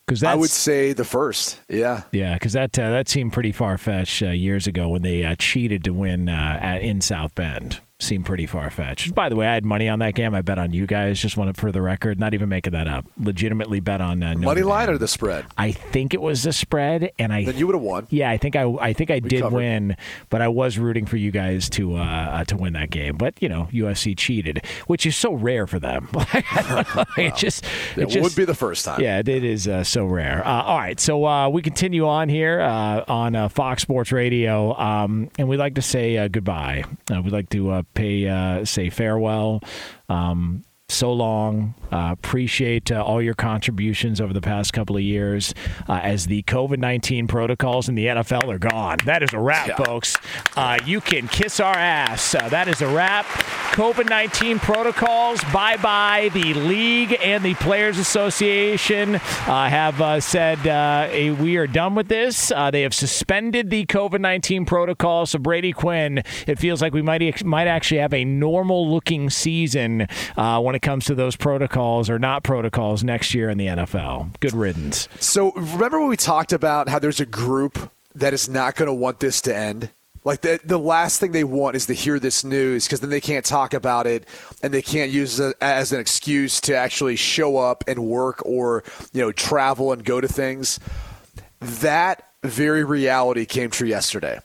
Because 0.06 0.22
I 0.22 0.34
would 0.34 0.50
say 0.50 0.92
the 0.92 1.04
first. 1.04 1.60
Yeah. 1.66 2.02
Yeah, 2.12 2.34
because 2.34 2.52
that 2.52 2.78
uh, 2.78 2.90
that 2.90 3.08
seemed 3.08 3.32
pretty 3.32 3.52
far 3.52 3.78
fetched 3.78 4.22
uh, 4.22 4.30
years 4.30 4.66
ago 4.66 4.90
when 4.90 5.00
they 5.00 5.24
uh, 5.24 5.34
cheated 5.36 5.82
to 5.84 5.94
win 5.94 6.28
uh, 6.28 6.58
at, 6.60 6.82
in 6.82 7.00
South 7.00 7.34
Bend. 7.34 7.80
Seemed 8.04 8.26
pretty 8.26 8.46
far 8.46 8.68
fetched. 8.70 9.14
By 9.14 9.28
the 9.30 9.36
way, 9.36 9.46
I 9.46 9.54
had 9.54 9.64
money 9.64 9.88
on 9.88 9.98
that 10.00 10.14
game. 10.14 10.34
I 10.34 10.42
bet 10.42 10.58
on 10.58 10.72
you 10.72 10.86
guys. 10.86 11.18
Just 11.18 11.36
want 11.38 11.48
it 11.50 11.56
for 11.56 11.72
the 11.72 11.80
record. 11.80 12.20
Not 12.20 12.34
even 12.34 12.48
making 12.50 12.72
that 12.74 12.86
up. 12.86 13.06
Legitimately 13.18 13.80
bet 13.80 14.00
on 14.02 14.22
uh, 14.22 14.34
Money 14.36 14.62
line 14.62 14.90
or 14.90 14.98
the 14.98 15.08
spread? 15.08 15.46
I 15.56 15.72
think 15.72 16.12
it 16.12 16.20
was 16.20 16.42
the 16.42 16.52
spread, 16.52 17.12
and 17.18 17.32
I 17.32 17.44
Then 17.44 17.56
you 17.56 17.66
would 17.66 17.74
have 17.74 17.82
won. 17.82 18.06
yeah, 18.10 18.30
I 18.30 18.36
think 18.36 18.56
I 18.56 18.64
I 18.80 18.92
think 18.92 19.10
I 19.10 19.20
did 19.20 19.40
covered. 19.42 19.56
win, 19.56 19.96
but 20.28 20.42
I 20.42 20.48
was 20.48 20.78
rooting 20.78 21.06
for 21.06 21.16
you 21.16 21.30
guys 21.30 21.70
to 21.70 21.96
uh, 21.96 22.00
uh, 22.02 22.44
to 22.44 22.56
win 22.56 22.74
that 22.74 22.90
game. 22.90 23.16
But 23.16 23.34
you 23.40 23.48
know, 23.48 23.68
USC 23.72 24.16
cheated, 24.18 24.64
which 24.86 25.06
is 25.06 25.16
so 25.16 25.32
rare 25.32 25.66
for 25.66 25.78
them. 25.78 26.08
it 27.16 27.34
just 27.36 27.64
It, 27.96 28.02
it 28.02 28.08
just 28.10 28.22
would 28.22 28.36
be 28.36 28.44
the 28.44 28.54
first 28.54 28.84
time. 28.84 29.00
yeah, 29.00 29.18
it 29.20 29.28
is 29.28 29.66
uh, 29.66 29.82
so 29.84 30.04
rare. 30.04 30.46
Uh, 30.46 30.62
all 30.62 30.78
right, 30.78 31.00
so 31.00 31.24
uh, 31.26 31.48
we 31.48 31.62
continue 31.62 32.06
on 32.06 32.28
here 32.28 32.60
uh, 32.60 33.04
on 33.08 33.34
uh, 33.34 33.48
Fox 33.48 33.82
Sports 33.82 34.12
Radio, 34.12 34.74
um, 34.78 35.30
and 35.38 35.48
we'd 35.48 35.56
like 35.58 35.74
to 35.76 35.82
say 35.82 36.16
uh, 36.18 36.28
goodbye. 36.28 36.84
Uh, 37.10 37.22
we'd 37.22 37.32
like 37.32 37.48
to 37.50 37.70
uh, 37.70 37.82
pay 37.94 38.28
uh, 38.28 38.64
say 38.64 38.90
farewell. 38.90 39.60
Um, 40.08 40.62
so 40.88 41.12
long. 41.12 41.74
Uh, 41.90 42.10
appreciate 42.12 42.90
uh, 42.90 43.02
all 43.02 43.22
your 43.22 43.34
contributions 43.34 44.20
over 44.20 44.32
the 44.32 44.40
past 44.40 44.72
couple 44.72 44.96
of 44.96 45.02
years 45.02 45.54
uh, 45.88 46.00
as 46.02 46.26
the 46.26 46.42
COVID 46.42 46.78
19 46.78 47.26
protocols 47.28 47.88
in 47.88 47.94
the 47.94 48.06
NFL 48.06 48.52
are 48.52 48.58
gone. 48.58 48.98
That 49.04 49.22
is 49.22 49.32
a 49.32 49.38
wrap, 49.38 49.68
Yeah. 49.68 49.76
folks. 49.76 50.16
Uh, 50.56 50.78
you 50.84 51.00
can 51.00 51.28
kiss 51.28 51.60
our 51.60 51.74
ass. 51.74 52.34
Uh, 52.34 52.48
that 52.48 52.68
is 52.68 52.82
a 52.82 52.88
wrap. 52.88 53.24
COVID 53.74 54.08
19 54.08 54.58
protocols, 54.58 55.42
bye 55.52 55.76
bye. 55.76 56.30
The 56.32 56.54
league 56.54 57.16
and 57.22 57.44
the 57.44 57.54
Players 57.54 57.98
Association 57.98 59.14
uh, 59.16 59.18
have 59.68 60.00
uh, 60.00 60.20
said 60.20 60.64
uh, 60.66 61.08
eh, 61.10 61.30
we 61.32 61.56
are 61.56 61.66
done 61.66 61.94
with 61.94 62.08
this. 62.08 62.50
Uh, 62.52 62.70
they 62.70 62.82
have 62.82 62.94
suspended 62.94 63.70
the 63.70 63.86
COVID 63.86 64.20
19 64.20 64.64
protocol. 64.64 65.26
So, 65.26 65.38
Brady 65.38 65.72
Quinn, 65.72 66.22
it 66.46 66.58
feels 66.58 66.82
like 66.82 66.92
we 66.92 67.02
might, 67.02 67.44
might 67.44 67.66
actually 67.68 67.98
have 68.00 68.14
a 68.14 68.24
normal 68.24 68.90
looking 68.90 69.30
season 69.30 70.06
uh, 70.36 70.60
when 70.74 70.78
it 70.78 70.82
comes 70.82 71.04
to 71.04 71.14
those 71.14 71.36
protocols 71.36 72.10
or 72.10 72.18
not 72.18 72.42
protocols 72.42 73.04
next 73.04 73.32
year 73.32 73.48
in 73.48 73.58
the 73.58 73.68
NFL. 73.68 74.40
Good 74.40 74.54
riddance. 74.54 75.08
So 75.20 75.52
remember 75.52 76.00
when 76.00 76.08
we 76.08 76.16
talked 76.16 76.52
about 76.52 76.88
how 76.88 76.98
there's 76.98 77.20
a 77.20 77.26
group 77.26 77.92
that 78.16 78.34
is 78.34 78.48
not 78.48 78.74
going 78.74 78.88
to 78.88 78.92
want 78.92 79.20
this 79.20 79.40
to 79.42 79.54
end? 79.54 79.90
Like 80.24 80.40
the 80.40 80.58
the 80.64 80.78
last 80.78 81.20
thing 81.20 81.30
they 81.30 81.44
want 81.44 81.76
is 81.76 81.86
to 81.86 81.92
hear 81.92 82.18
this 82.18 82.42
news 82.42 82.86
because 82.86 82.98
then 82.98 83.10
they 83.10 83.20
can't 83.20 83.44
talk 83.44 83.72
about 83.72 84.08
it 84.08 84.26
and 84.64 84.74
they 84.74 84.82
can't 84.82 85.12
use 85.12 85.38
it 85.38 85.54
as 85.60 85.92
an 85.92 86.00
excuse 86.00 86.60
to 86.62 86.74
actually 86.74 87.14
show 87.14 87.56
up 87.56 87.84
and 87.86 88.00
work 88.00 88.44
or 88.44 88.82
you 89.12 89.20
know 89.20 89.30
travel 89.30 89.92
and 89.92 90.04
go 90.04 90.20
to 90.20 90.26
things. 90.26 90.80
That 91.60 92.26
very 92.42 92.82
reality 92.82 93.46
came 93.46 93.70
true 93.70 93.86
yesterday, 93.86 94.40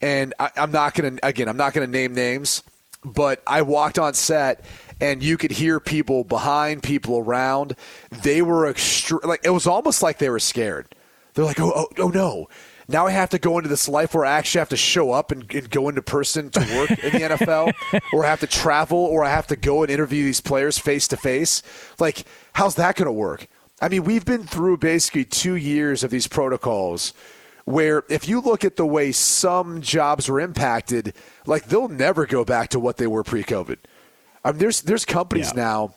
and 0.00 0.32
I, 0.38 0.50
I'm 0.54 0.70
not 0.70 0.94
gonna 0.94 1.18
again 1.24 1.48
I'm 1.48 1.56
not 1.56 1.72
gonna 1.72 1.88
name 1.88 2.14
names, 2.14 2.62
but 3.04 3.42
I 3.46 3.62
walked 3.62 3.98
on 3.98 4.14
set 4.14 4.64
and 5.02 5.20
you 5.20 5.36
could 5.36 5.50
hear 5.50 5.80
people 5.80 6.22
behind, 6.22 6.84
people 6.84 7.18
around. 7.18 7.74
They 8.22 8.40
were 8.40 8.72
extre- 8.72 9.24
like 9.24 9.40
it 9.44 9.50
was 9.50 9.66
almost 9.66 10.00
like 10.00 10.18
they 10.18 10.30
were 10.30 10.38
scared. 10.38 10.94
They're 11.34 11.44
like, 11.44 11.60
oh, 11.60 11.72
oh, 11.74 11.88
oh 11.98 12.08
no. 12.08 12.48
Now 12.86 13.08
I 13.08 13.10
have 13.10 13.30
to 13.30 13.38
go 13.38 13.58
into 13.58 13.68
this 13.68 13.88
life 13.88 14.14
where 14.14 14.24
I 14.24 14.38
actually 14.38 14.60
have 14.60 14.68
to 14.68 14.76
show 14.76 15.10
up 15.10 15.32
and, 15.32 15.52
and 15.52 15.68
go 15.68 15.88
into 15.88 16.02
person 16.02 16.50
to 16.50 16.60
work 16.76 16.90
in 16.90 17.12
the 17.12 17.36
NFL, 17.36 17.72
or 18.12 18.24
I 18.24 18.28
have 18.28 18.40
to 18.40 18.46
travel, 18.46 18.98
or 18.98 19.24
I 19.24 19.30
have 19.30 19.48
to 19.48 19.56
go 19.56 19.82
and 19.82 19.90
interview 19.90 20.24
these 20.24 20.40
players 20.40 20.78
face 20.78 21.08
to 21.08 21.16
face. 21.16 21.62
Like, 21.98 22.24
how's 22.52 22.76
that 22.76 22.96
going 22.96 23.06
to 23.06 23.12
work? 23.12 23.48
I 23.80 23.88
mean, 23.88 24.04
we've 24.04 24.24
been 24.24 24.44
through 24.44 24.76
basically 24.76 25.24
two 25.24 25.56
years 25.56 26.04
of 26.04 26.10
these 26.10 26.28
protocols 26.28 27.12
where 27.64 28.04
if 28.08 28.28
you 28.28 28.40
look 28.40 28.64
at 28.64 28.76
the 28.76 28.86
way 28.86 29.10
some 29.10 29.80
jobs 29.80 30.28
were 30.28 30.40
impacted, 30.40 31.14
like 31.46 31.66
they'll 31.66 31.88
never 31.88 32.26
go 32.26 32.44
back 32.44 32.68
to 32.70 32.78
what 32.78 32.98
they 32.98 33.06
were 33.06 33.24
pre 33.24 33.42
COVID. 33.42 33.78
I 34.44 34.50
mean, 34.50 34.58
there's 34.58 34.82
there's 34.82 35.04
companies 35.04 35.52
Yeah. 35.54 35.62
now 35.62 35.94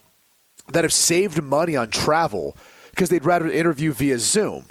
that 0.72 0.84
have 0.84 0.94
saved 0.94 1.42
money 1.42 1.76
on 1.76 1.90
travel 1.90 2.56
because 2.92 3.10
they'd 3.10 3.26
rather 3.26 3.50
interview 3.50 3.92
via 3.92 4.18
Zoom. 4.20 4.66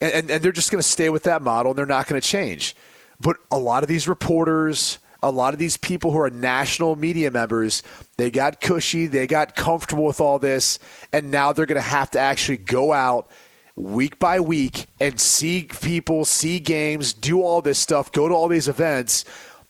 And, 0.00 0.12
and, 0.12 0.30
and 0.30 0.42
they're 0.42 0.52
just 0.52 0.70
going 0.70 0.82
to 0.82 0.88
stay 0.88 1.10
with 1.10 1.24
that 1.24 1.42
model 1.42 1.72
and 1.72 1.78
they're 1.78 1.86
not 1.86 2.06
going 2.06 2.20
to 2.20 2.26
change. 2.26 2.76
But 3.20 3.36
a 3.50 3.58
lot 3.58 3.82
of 3.82 3.88
these 3.88 4.06
reporters, 4.06 4.98
a 5.22 5.30
lot 5.30 5.54
of 5.54 5.58
these 5.58 5.76
people 5.76 6.10
who 6.10 6.18
are 6.20 6.30
national 6.30 6.96
media 6.96 7.30
members, 7.30 7.82
they 8.18 8.30
got 8.30 8.60
cushy, 8.60 9.06
they 9.06 9.26
got 9.26 9.56
comfortable 9.56 10.04
with 10.04 10.20
all 10.20 10.38
this, 10.38 10.78
and 11.12 11.30
now 11.30 11.52
they're 11.52 11.66
going 11.66 11.76
to 11.76 11.88
have 11.88 12.10
to 12.12 12.18
actually 12.18 12.58
go 12.58 12.92
out 12.92 13.28
week 13.74 14.18
by 14.18 14.38
week 14.40 14.86
and 15.00 15.18
see 15.18 15.62
people, 15.64 16.24
see 16.24 16.58
games, 16.60 17.12
do 17.14 17.42
all 17.42 17.62
this 17.62 17.78
stuff, 17.78 18.12
go 18.12 18.28
to 18.28 18.34
all 18.34 18.48
these 18.48 18.68
events. 18.68 19.24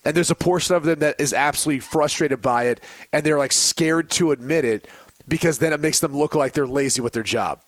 And 0.06 0.16
there's 0.16 0.30
a 0.30 0.36
portion 0.36 0.76
of 0.76 0.84
them 0.84 1.00
that 1.00 1.20
is 1.20 1.32
absolutely 1.32 1.80
frustrated 1.80 2.40
by 2.40 2.68
it, 2.68 2.80
and 3.12 3.26
they're 3.26 3.38
like 3.38 3.50
scared 3.50 4.08
to 4.12 4.30
admit 4.30 4.64
it 4.64 4.86
because 5.26 5.58
then 5.58 5.72
it 5.72 5.80
makes 5.80 5.98
them 5.98 6.16
look 6.16 6.36
like 6.36 6.52
they're 6.52 6.64
lazy 6.64 7.00
with 7.00 7.12
their 7.12 7.24
job. 7.24 7.60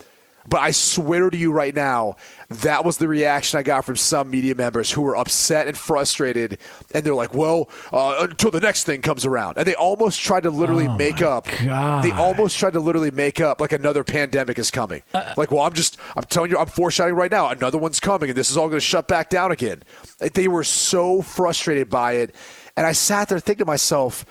But 0.48 0.60
I 0.60 0.70
swear 0.70 1.28
to 1.28 1.36
you 1.36 1.52
right 1.52 1.74
now, 1.74 2.16
that 2.48 2.84
was 2.84 2.96
the 2.96 3.08
reaction 3.08 3.58
I 3.58 3.62
got 3.62 3.84
from 3.84 3.96
some 3.96 4.30
media 4.30 4.54
members 4.54 4.90
who 4.90 5.02
were 5.02 5.16
upset 5.16 5.66
and 5.66 5.76
frustrated. 5.76 6.58
And 6.94 7.04
they're 7.04 7.14
like, 7.14 7.34
well, 7.34 7.68
uh, 7.92 8.16
until 8.20 8.50
the 8.50 8.60
next 8.60 8.84
thing 8.84 9.02
comes 9.02 9.26
around. 9.26 9.58
And 9.58 9.66
they 9.66 9.74
almost 9.74 10.20
tried 10.20 10.44
to 10.44 10.50
literally 10.50 10.88
make 10.88 11.20
up. 11.20 11.46
God. 11.64 12.04
They 12.04 12.12
almost 12.12 12.56
tried 12.58 12.72
to 12.72 12.80
literally 12.80 13.10
make 13.10 13.40
up 13.40 13.60
like 13.60 13.72
another 13.72 14.04
pandemic 14.04 14.58
is 14.58 14.70
coming. 14.70 15.02
like, 15.12 15.50
well, 15.50 15.62
I'm 15.62 15.74
just, 15.74 15.98
I'm 16.16 16.24
telling 16.24 16.50
you, 16.50 16.58
I'm 16.58 16.66
foreshadowing 16.66 17.16
right 17.16 17.30
now. 17.30 17.50
Another 17.50 17.78
one's 17.78 18.00
coming 18.00 18.30
and 18.30 18.38
this 18.38 18.50
is 18.50 18.56
all 18.56 18.68
going 18.68 18.78
to 18.78 18.86
shut 18.86 19.06
back 19.08 19.28
down 19.28 19.52
again. 19.52 19.82
They 20.18 20.48
were 20.48 20.64
so 20.64 21.20
frustrated 21.20 21.90
by 21.90 22.12
it. 22.12 22.34
And 22.76 22.86
I 22.86 22.92
sat 22.92 23.28
there 23.28 23.40
thinking 23.40 23.66
to 23.66 23.70
myself, 23.70 24.24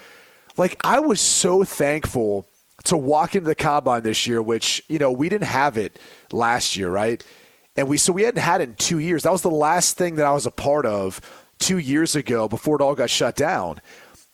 like, 0.56 0.80
I 0.84 1.00
was 1.00 1.22
so 1.22 1.64
thankful 1.64 2.48
to 2.90 2.98
walk 2.98 3.36
into 3.36 3.48
the 3.48 3.56
combine 3.56 4.04
this 4.04 4.28
year, 4.28 4.42
which 4.42 4.84
you 4.88 5.00
know 5.00 5.12
we 5.12 5.30
didn't 5.30 5.48
have 5.48 5.78
it 5.78 6.00
last 6.32 6.76
year, 6.76 6.90
right? 6.90 7.24
And 7.76 7.88
we 7.88 7.98
so 7.98 8.12
we 8.14 8.24
hadn't 8.24 8.42
had 8.42 8.62
it 8.62 8.70
in 8.70 8.76
two 8.76 9.00
years. 9.00 9.24
That 9.24 9.32
was 9.32 9.42
the 9.42 9.52
last 9.52 9.98
thing 9.98 10.16
that 10.16 10.26
I 10.26 10.32
was 10.32 10.46
a 10.46 10.52
part 10.52 10.86
of 10.86 11.22
two 11.60 11.78
years 11.78 12.16
ago 12.16 12.48
before 12.48 12.76
it 12.76 12.82
all 12.82 12.96
got 12.96 13.10
shut 13.10 13.36
down, 13.36 13.82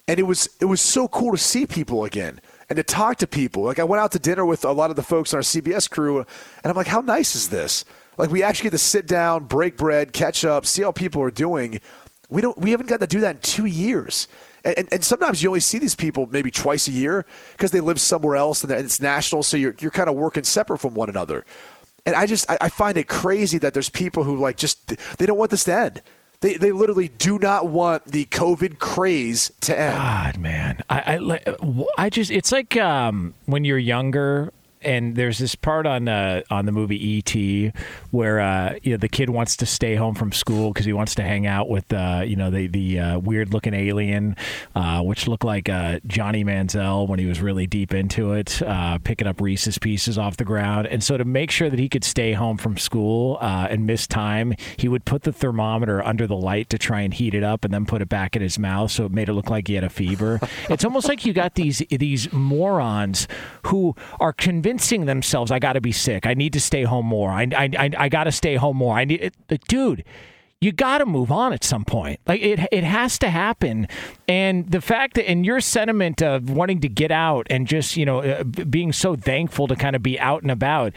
and 0.08 0.20
it 0.20 0.24
was 0.24 0.50
it 0.60 0.66
was 0.66 0.82
so 0.82 1.08
cool 1.08 1.32
to 1.32 1.38
see 1.38 1.66
people 1.66 2.06
again 2.06 2.40
and 2.70 2.78
to 2.78 2.84
talk 2.84 3.18
to 3.18 3.28
people. 3.28 3.64
Like 3.64 3.80
I 3.80 3.84
went 3.84 4.02
out 4.02 4.12
to 4.14 4.20
dinner 4.20 4.46
with 4.46 4.66
a 4.66 4.72
lot 4.72 4.90
of 4.90 4.96
the 4.96 5.04
folks 5.04 5.34
on 5.34 5.38
our 5.38 5.44
CBS 5.44 5.90
crew, 5.90 6.20
and 6.20 6.28
I'm 6.64 6.76
like, 6.76 6.88
how 6.88 7.02
nice 7.02 7.36
is 7.36 7.50
this? 7.50 7.86
Like 8.18 8.30
we 8.30 8.44
actually 8.44 8.66
get 8.66 8.72
to 8.72 8.78
sit 8.78 9.08
down, 9.08 9.46
break 9.46 9.78
bread, 9.78 10.14
catch 10.14 10.46
up, 10.46 10.66
see 10.66 10.84
how 10.84 10.92
people 10.92 11.22
are 11.22 11.32
doing. 11.32 11.82
We 12.30 12.42
don't 12.42 12.58
we 12.58 12.72
haven't 12.72 12.88
got 12.88 13.00
to 13.00 13.08
do 13.08 13.20
that 13.22 13.36
in 13.36 13.42
two 13.42 13.66
years. 13.66 14.28
And, 14.66 14.88
and, 14.92 15.04
sometimes 15.04 15.44
you 15.44 15.50
only 15.50 15.60
see 15.60 15.78
these 15.78 15.96
people 15.96 16.28
maybe 16.32 16.50
twice 16.50 16.88
a 16.88 16.92
year 16.92 17.26
because 17.52 17.72
they 17.72 17.82
live 17.82 18.00
somewhere 18.00 18.38
else 18.38 18.64
and 18.64 18.72
it's 18.72 19.02
national, 19.02 19.44
so 19.44 19.58
you're, 19.58 19.76
you're 19.80 19.92
kind 19.92 20.08
of 20.08 20.16
working 20.16 20.46
separate 20.46 20.78
from 20.78 20.94
one 20.94 21.10
another. 21.10 21.46
And 22.06 22.16
I 22.16 22.26
just 22.26 22.50
I, 22.50 22.58
I 22.62 22.70
find 22.70 22.98
it 22.98 23.08
crazy 23.08 23.58
that 23.58 23.74
there's 23.74 23.90
people 23.90 24.24
who 24.24 24.38
like 24.38 24.58
just 24.58 24.88
they 25.18 25.26
don't 25.26 25.38
want 25.38 25.52
this 25.52 25.64
to 25.66 25.74
end. 25.74 26.02
They, 26.42 26.56
they 26.56 26.74
literally 26.74 27.08
do 27.08 27.40
not 27.40 27.68
want 27.68 28.06
the 28.06 28.26
COVID 28.26 28.78
craze 28.78 29.52
to 29.62 29.80
end. 29.80 29.98
God, 29.98 30.38
man, 30.38 30.82
I, 30.90 31.18
I, 31.18 31.86
I 31.98 32.10
just 32.10 32.32
it's 32.32 32.52
like 32.52 32.76
um, 32.76 33.34
when 33.46 33.64
you're 33.64 33.78
younger 33.78 34.52
and 34.84 35.16
there's 35.16 35.38
this 35.40 35.56
part 35.56 35.86
on 35.86 36.08
uh, 36.08 36.42
on 36.50 36.66
the 36.66 36.72
movie 36.72 37.04
E.T. 37.18 37.72
where 38.12 38.40
uh, 38.40 38.76
you 38.82 38.92
know 38.92 38.98
the 38.98 39.10
kid 39.10 39.30
wants 39.30 39.56
to 39.58 39.66
stay 39.66 39.96
home 39.96 40.16
from 40.16 40.32
school 40.32 40.72
because 40.72 40.86
he 40.86 40.94
wants 40.94 41.16
to 41.16 41.24
hang 41.24 41.48
out 41.48 41.70
with 41.70 41.92
uh, 41.94 42.24
you 42.26 42.36
know 42.36 42.50
the 42.50 42.68
the 42.68 43.00
uh, 43.00 43.20
weird 43.20 43.54
looking 43.54 43.74
alien, 43.74 44.36
uh, 44.76 45.02
which 45.02 45.28
looked 45.28 45.44
like 45.44 45.70
uh, 45.70 46.00
Johnny 46.08 46.44
Manziel 46.44 47.08
when 47.08 47.20
he 47.20 47.26
was 47.26 47.42
really 47.42 47.68
deep 47.68 47.94
into 47.94 48.34
it, 48.34 48.62
picking 49.04 49.28
up 49.28 49.42
Reese's 49.42 49.78
Pieces 49.78 50.18
off 50.18 50.38
the 50.38 50.46
ground. 50.46 50.88
And 50.88 51.04
so 51.04 51.18
to 51.18 51.26
make 51.26 51.52
sure 51.52 51.70
that 51.70 51.80
he 51.80 51.90
could 51.90 52.04
stay 52.04 52.34
home 52.34 52.58
from 52.58 52.78
school 52.78 53.38
and 53.42 53.86
miss 53.86 54.08
time, 54.08 54.54
he 54.78 54.88
would 54.88 55.06
put 55.06 55.24
the 55.24 55.34
thermometer 55.34 56.04
under 56.04 56.28
the 56.28 56.36
light 56.36 56.70
to 56.70 56.78
try 56.78 57.02
and 57.02 57.14
heat 57.14 57.34
it 57.34 57.44
up, 57.44 57.66
and 57.66 57.74
then 57.74 57.86
put 57.86 58.02
it 58.02 58.10
back 58.10 58.36
in 58.36 58.42
his 58.42 58.60
mouth 58.60 58.92
so 58.92 59.06
it 59.06 59.12
made 59.12 59.30
it 59.30 59.34
look 59.34 59.50
like 59.50 59.68
he 59.68 59.76
had 59.76 59.84
a 59.84 59.90
fever. 59.90 60.40
it's 60.70 60.86
almost 60.86 61.08
like 61.08 61.26
you 61.26 61.34
got 61.34 61.56
these 61.56 61.82
these 61.90 62.32
morons 62.32 63.28
who 63.68 63.96
are 64.20 64.34
convincing 64.74 65.06
themselves, 65.06 65.52
"I 65.52 65.60
got 65.60 65.74
to 65.74 65.82
be 65.82 65.92
sick. 65.92 66.26
I 66.26 66.34
need 66.34 66.54
to 66.54 66.60
stay 66.60 66.84
home 66.84 67.06
more. 67.06 67.32
I 67.32 67.48
I 67.56 67.70
I, 67.78 67.90
I 67.98 68.10
got 68.10 68.24
to 68.26 68.32
stay 68.32 68.56
home 68.56 68.78
more. 68.78 68.98
I 68.98 69.06
need." 69.06 69.22
It, 69.22 69.68
dude, 69.68 70.04
you 70.62 70.72
got 70.72 71.00
to 71.00 71.06
move 71.06 71.32
on 71.32 71.54
at 71.54 71.64
some 71.64 71.86
point. 71.86 72.20
Like 72.26 72.42
it, 72.42 72.60
it 72.72 72.84
has 72.84 73.20
to 73.20 73.30
happen. 73.30 73.88
And 74.28 74.70
the 74.72 74.82
fact 74.82 75.16
that, 75.16 75.30
in 75.30 75.44
your 75.44 75.62
sentiment 75.62 76.22
of 76.22 76.50
wanting 76.50 76.82
to 76.82 76.90
get 76.90 77.12
out 77.12 77.46
and 77.50 77.68
just, 77.68 77.98
you 77.98 78.06
know, 78.06 78.22
uh, 78.22 78.44
being 78.44 78.94
so 78.94 79.16
thankful 79.16 79.68
to 79.68 79.76
kind 79.76 79.96
of 79.96 80.02
be 80.02 80.20
out 80.20 80.42
and 80.42 80.52
about, 80.52 80.94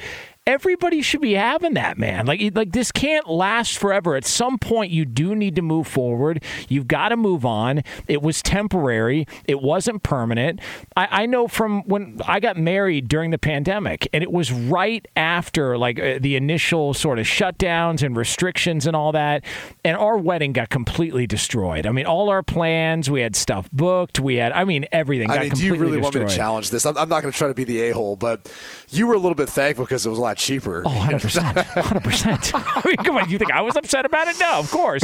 everybody 0.46 1.02
should 1.02 1.20
be 1.20 1.34
having 1.34 1.74
that, 1.74 1.98
man. 1.98 2.24
Like, 2.24 2.40
like 2.54 2.72
this 2.72 2.92
can't 2.92 3.28
last 3.28 3.78
forever. 3.78 4.14
At 4.14 4.24
some 4.24 4.58
point, 4.58 4.92
you 4.92 5.04
do 5.04 5.34
need 5.34 5.56
to 5.56 5.62
move 5.62 5.88
forward. 5.88 6.42
You've 6.68 6.86
got 6.86 7.08
to 7.08 7.16
move 7.16 7.44
on. 7.44 7.82
It 8.06 8.22
was 8.22 8.42
temporary. 8.42 9.26
It 9.46 9.60
wasn't 9.60 10.02
permanent. 10.04 10.60
I, 10.96 11.08
I 11.10 11.26
know 11.26 11.48
from 11.48 11.82
when 11.82 12.20
I 12.26 12.38
got 12.38 12.56
married 12.56 13.08
during 13.08 13.32
the 13.32 13.38
pandemic, 13.38 14.08
and 14.12 14.22
it 14.22 14.30
was 14.30 14.52
right 14.52 15.04
after 15.16 15.76
like 15.76 15.98
uh, 15.98 16.18
the 16.20 16.36
initial 16.36 16.94
sort 16.94 17.18
of 17.18 17.26
shutdowns 17.26 18.02
and 18.02 18.16
restrictions 18.16 18.86
and 18.86 18.94
all 18.94 19.12
that, 19.12 19.44
and 19.84 19.96
our 19.96 20.16
wedding 20.16 20.52
got 20.52 20.70
completely 20.70 21.26
destroyed. 21.26 21.86
I 21.86 21.90
mean, 21.90 22.06
all 22.06 22.30
our 22.30 22.44
plans, 22.44 23.10
we 23.10 23.20
had 23.20 23.34
stuff 23.34 23.68
booked. 23.72 24.20
We 24.20 24.36
had, 24.36 24.52
I 24.52 24.64
mean, 24.64 24.86
everything. 24.92 25.30
I 25.30 25.40
mean, 25.40 25.50
do 25.50 25.64
you 25.64 25.72
really 25.72 26.00
destroyed. 26.00 26.02
want 26.02 26.14
me 26.14 26.20
to 26.20 26.36
challenge 26.36 26.70
this? 26.70 26.86
I'm, 26.86 26.96
I'm 26.96 27.08
not 27.08 27.22
going 27.22 27.32
to 27.32 27.36
try 27.36 27.48
to 27.48 27.54
be 27.54 27.64
the 27.64 27.80
a 27.80 27.90
hole, 27.90 28.14
but 28.14 28.52
you 28.90 29.08
were 29.08 29.14
a 29.14 29.18
little 29.18 29.34
bit 29.34 29.48
thankful 29.48 29.84
because 29.84 30.06
it 30.06 30.10
was 30.10 30.18
a 30.18 30.22
lot 30.22 30.35
lot 30.36 30.38
cheaper. 30.38 30.82
Oh, 30.84 30.90
100%. 30.90 31.40
100%. 31.64 32.52
I 32.84 32.86
mean, 32.86 32.96
come 32.96 33.16
on, 33.16 33.30
you 33.30 33.38
think 33.38 33.52
I 33.52 33.62
was 33.62 33.76
upset 33.76 34.04
about 34.04 34.28
it? 34.28 34.38
No, 34.38 34.58
of 34.58 34.70
course. 34.70 35.02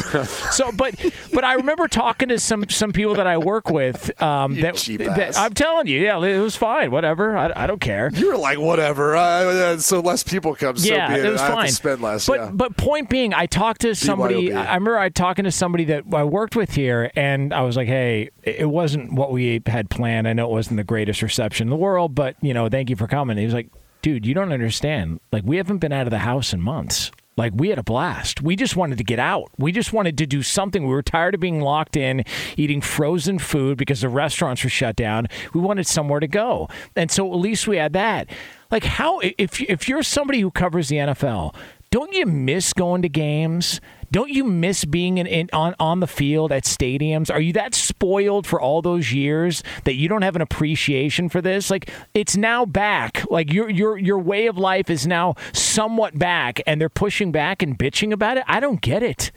So, 0.55 0.73
but 0.73 0.95
but 1.33 1.45
I 1.45 1.55
remember 1.55 1.89
talking 1.89 2.29
to 2.29 2.39
some 2.39 2.69
some 2.69 2.93
people 2.93 3.15
that 3.15 3.27
I 3.27 3.39
work 3.39 3.71
with 3.71 4.21
um, 4.23 4.55
that, 4.61 4.77
that, 4.77 5.39
I'm 5.39 5.55
telling 5.55 5.87
you, 5.87 6.01
yeah, 6.01 6.19
it 6.23 6.39
was 6.39 6.57
fine, 6.57 6.91
whatever. 6.91 7.37
I, 7.37 7.53
I 7.55 7.67
don't 7.67 7.81
care. 7.81 8.11
You 8.13 8.29
were 8.29 8.37
like, 8.37 8.59
whatever. 8.59 9.17
Uh, 9.17 9.79
so 9.79 10.01
less 10.01 10.23
people 10.23 10.55
come. 10.55 10.77
So 10.77 10.93
yeah, 10.93 11.15
it. 11.15 11.25
it 11.25 11.31
was 11.31 11.41
I 11.41 11.51
fine. 11.51 11.69
spend 11.71 12.03
less. 12.03 12.27
But 12.27 12.39
yeah. 12.39 12.51
but 12.53 12.77
point 12.77 13.09
being, 13.09 13.35
I 13.35 13.47
talked 13.47 13.83
to 13.83 13.95
somebody. 13.95 14.49
BYOB. 14.49 14.57
I 14.57 14.75
remember 14.75 14.99
I 14.99 15.09
talking 15.09 15.45
to 15.45 15.53
somebody 15.53 15.85
that 15.87 16.05
I 16.13 16.25
worked 16.25 16.57
with 16.57 16.75
here, 16.75 17.11
and 17.17 17.53
I 17.53 17.63
was 17.63 17.77
like, 17.77 17.89
hey, 17.89 18.31
it 18.43 18.69
wasn't 18.69 19.13
what 19.13 19.33
we 19.33 19.63
had 19.67 19.91
planned. 19.91 20.29
I 20.29 20.33
know 20.33 20.47
it 20.47 20.53
wasn't 20.53 20.77
the 20.77 20.85
greatest 20.85 21.23
reception 21.23 21.67
in 21.67 21.71
the 21.71 21.77
world, 21.77 22.15
but 22.15 22.37
you 22.43 22.55
know, 22.55 22.69
thank 22.69 22.91
you 22.91 22.97
for 22.97 23.07
coming. 23.07 23.37
he 23.37 23.45
was 23.45 23.55
like, 23.55 23.71
dude, 24.03 24.27
you 24.27 24.35
don't 24.35 24.53
understand. 24.53 25.21
Like, 25.31 25.45
we 25.47 25.57
haven't 25.57 25.79
been 25.79 25.93
out 25.93 26.07
of 26.07 26.11
the 26.11 26.19
house 26.19 26.53
in 26.53 26.61
months. 26.61 27.11
Like, 27.37 27.53
we 27.57 27.71
had 27.71 27.79
a 27.79 27.83
blast. 27.83 28.43
We 28.43 28.57
just 28.57 28.77
wanted 28.77 28.99
to 28.99 29.05
get 29.05 29.19
out. 29.19 29.51
We 29.57 29.73
just 29.73 29.93
wanted 29.93 30.19
to 30.19 30.27
do 30.27 30.43
something. 30.43 30.83
We 30.83 30.93
were 30.93 31.03
tired 31.03 31.35
of 31.35 31.41
being 31.41 31.61
locked 31.61 31.97
in, 31.97 32.25
eating 32.59 32.83
frozen 32.83 33.39
food 33.39 33.79
because 33.79 34.03
the 34.03 34.11
restaurants 34.11 34.63
were 34.63 34.71
shut 34.71 34.97
down. 34.97 35.29
We 35.55 35.61
wanted 35.61 35.87
somewhere 35.87 36.21
to 36.21 36.29
go. 36.29 36.69
And 36.95 37.11
so 37.11 37.33
at 37.33 37.37
least 37.37 37.67
we 37.67 37.79
had 37.79 37.95
that. 37.95 38.29
Like, 38.71 38.85
how, 38.85 39.21
if, 39.21 39.63
if 39.63 39.89
you're 39.89 40.03
somebody 40.03 40.41
who 40.41 40.51
covers 40.51 40.89
the 40.89 40.97
NFL, 40.97 41.55
don't 41.91 42.13
you 42.13 42.27
miss 42.27 42.75
going 42.75 43.03
to 43.03 43.09
games? 43.09 43.81
Don't 44.13 44.31
you 44.31 44.45
miss 44.45 44.85
being 44.85 45.17
in, 45.17 45.27
in, 45.27 45.49
on 45.55 45.75
on 45.81 46.01
the 46.01 46.07
field 46.07 46.53
at 46.53 46.65
stadiums? 46.65 47.33
Are 47.33 47.41
you 47.41 47.55
that 47.55 47.75
spoiled 47.75 48.47
for 48.47 48.61
all 48.61 48.83
those 48.83 49.11
years 49.11 49.63
that 49.85 49.95
you 49.95 50.07
don't 50.07 50.21
have 50.21 50.37
an 50.37 50.43
appreciation 50.43 51.31
for 51.31 51.41
this? 51.41 51.71
Like 51.71 51.91
it's 52.13 52.37
now 52.37 52.67
back. 52.67 53.25
Like 53.31 53.51
your 53.51 53.71
your 53.71 53.97
your 53.97 54.19
way 54.19 54.49
of 54.49 54.59
life 54.59 54.91
is 54.91 55.07
now 55.07 55.37
somewhat 55.55 56.19
back, 56.19 56.61
and 56.67 56.79
they're 56.79 56.91
pushing 56.91 57.33
back 57.33 57.63
and 57.63 57.79
bitching 57.79 58.13
about 58.13 58.37
it. 58.37 58.45
I 58.47 58.61
don't 58.61 58.83
get 58.83 59.03
it. 59.03 59.33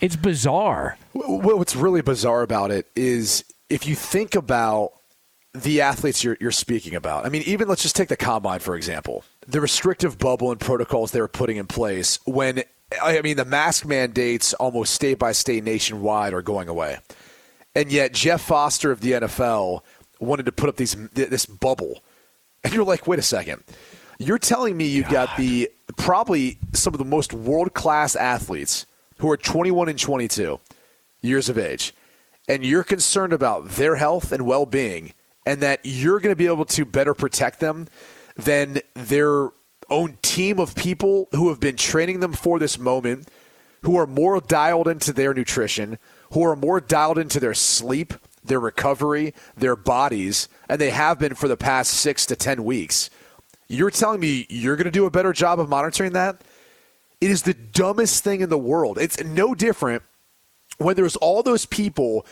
It's 0.00 0.16
bizarre. 0.16 0.98
Well, 1.14 1.58
what's 1.58 1.76
really 1.76 2.02
bizarre 2.02 2.42
about 2.42 2.72
it 2.72 2.88
is 2.96 3.44
if 3.70 3.86
you 3.86 3.94
think 3.94 4.34
about 4.34 4.92
the 5.54 5.82
athletes 5.82 6.24
you're, 6.24 6.36
you're 6.40 6.50
speaking 6.50 6.96
about. 6.96 7.24
I 7.24 7.28
mean, 7.28 7.42
even 7.46 7.68
let's 7.68 7.82
just 7.82 7.94
take 7.94 8.08
the 8.08 8.16
combine 8.16 8.58
for 8.58 8.74
example. 8.74 9.22
The 9.46 9.60
restrictive 9.60 10.18
bubble 10.18 10.50
and 10.50 10.60
protocols 10.60 11.12
they 11.12 11.20
were 11.20 11.28
putting 11.28 11.58
in 11.58 11.68
place 11.68 12.18
when 12.24 12.64
I 13.02 13.20
mean, 13.22 13.36
the 13.36 13.44
mask 13.44 13.84
mandates 13.84 14.54
almost 14.54 14.94
state 14.94 15.18
by 15.18 15.32
state 15.32 15.64
nationwide 15.64 16.32
are 16.32 16.42
going 16.42 16.68
away. 16.68 16.98
And 17.74 17.90
yet, 17.90 18.14
Jeff 18.14 18.42
Foster 18.42 18.90
of 18.90 19.00
the 19.00 19.12
NFL 19.12 19.80
wanted 20.20 20.46
to 20.46 20.52
put 20.52 20.68
up 20.68 20.76
these 20.76 20.94
this 21.12 21.46
bubble. 21.46 22.02
And 22.64 22.72
you're 22.72 22.84
like, 22.84 23.06
wait 23.06 23.18
a 23.18 23.22
second. 23.22 23.62
You're 24.18 24.38
telling 24.38 24.76
me 24.76 24.86
you 24.86 25.02
have 25.02 25.12
got 25.12 25.36
the 25.36 25.70
probably 25.96 26.58
some 26.72 26.94
of 26.94 26.98
the 26.98 27.04
most 27.04 27.32
world 27.32 27.74
class 27.74 28.16
athletes 28.16 28.86
who 29.18 29.30
are 29.30 29.36
21 29.36 29.88
and 29.88 29.98
22 29.98 30.58
years 31.20 31.48
of 31.48 31.58
age, 31.58 31.94
and 32.48 32.64
you're 32.64 32.84
concerned 32.84 33.32
about 33.32 33.68
their 33.70 33.96
health 33.96 34.32
and 34.32 34.46
well 34.46 34.64
being, 34.64 35.12
and 35.44 35.60
that 35.60 35.80
you're 35.84 36.20
going 36.20 36.32
to 36.32 36.36
be 36.36 36.46
able 36.46 36.64
to 36.64 36.84
better 36.84 37.14
protect 37.14 37.60
them 37.60 37.88
than 38.36 38.80
their 38.94 39.50
own 39.90 40.18
team 40.22 40.58
of 40.58 40.74
people 40.74 41.28
who 41.32 41.48
have 41.48 41.60
been 41.60 41.76
training 41.76 42.20
them 42.20 42.32
for 42.32 42.58
this 42.58 42.78
moment, 42.78 43.28
who 43.82 43.96
are 43.96 44.06
more 44.06 44.40
dialed 44.40 44.88
into 44.88 45.12
their 45.12 45.32
nutrition, 45.32 45.98
who 46.32 46.44
are 46.44 46.56
more 46.56 46.80
dialed 46.80 47.18
into 47.18 47.38
their 47.40 47.54
sleep, 47.54 48.14
their 48.44 48.60
recovery, 48.60 49.34
their 49.56 49.76
bodies, 49.76 50.48
and 50.68 50.80
they 50.80 50.90
have 50.90 51.18
been 51.18 51.34
for 51.34 51.48
the 51.48 51.56
past 51.56 51.92
six 51.92 52.26
to 52.26 52.36
10 52.36 52.64
weeks. 52.64 53.10
You're 53.68 53.90
telling 53.90 54.20
me 54.20 54.46
you're 54.48 54.76
going 54.76 54.84
to 54.84 54.90
do 54.90 55.06
a 55.06 55.10
better 55.10 55.32
job 55.32 55.58
of 55.58 55.68
monitoring 55.68 56.12
that? 56.12 56.42
It 57.20 57.30
is 57.30 57.42
the 57.42 57.54
dumbest 57.54 58.22
thing 58.22 58.40
in 58.40 58.48
the 58.48 58.58
world. 58.58 58.98
It's 58.98 59.22
no 59.22 59.54
different 59.54 60.02
when 60.78 60.96
there's 60.96 61.16
all 61.16 61.42
those 61.42 61.66
people 61.66 62.26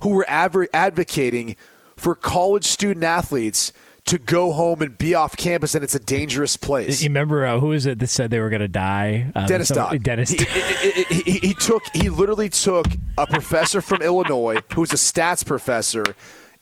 who 0.00 0.10
were 0.10 0.26
advocating 0.28 1.56
for 1.96 2.14
college 2.14 2.64
student 2.64 3.04
athletes 3.04 3.72
to 4.08 4.18
go 4.18 4.52
home 4.52 4.80
and 4.80 4.96
be 4.96 5.14
off 5.14 5.36
campus, 5.36 5.74
and 5.74 5.84
it's 5.84 5.94
a 5.94 6.00
dangerous 6.00 6.56
place. 6.56 7.02
You 7.02 7.10
remember 7.10 7.44
uh, 7.44 7.60
who 7.60 7.72
is 7.72 7.84
it 7.84 7.98
that 7.98 8.06
said 8.06 8.30
they 8.30 8.40
were 8.40 8.48
going 8.48 8.60
to 8.60 8.68
die? 8.68 9.30
Uh, 9.34 9.46
Dennis 9.46 9.68
Dodd. 9.68 10.02
Dennis. 10.02 10.30
He, 10.30 10.44
he, 10.44 11.04
he, 11.04 11.38
he, 11.38 11.54
took. 11.54 11.82
He 11.94 12.08
literally 12.08 12.48
took 12.48 12.86
a 13.18 13.26
professor 13.26 13.82
from 13.82 14.00
Illinois, 14.00 14.60
who's 14.74 14.92
a 14.92 14.96
stats 14.96 15.44
professor, 15.44 16.04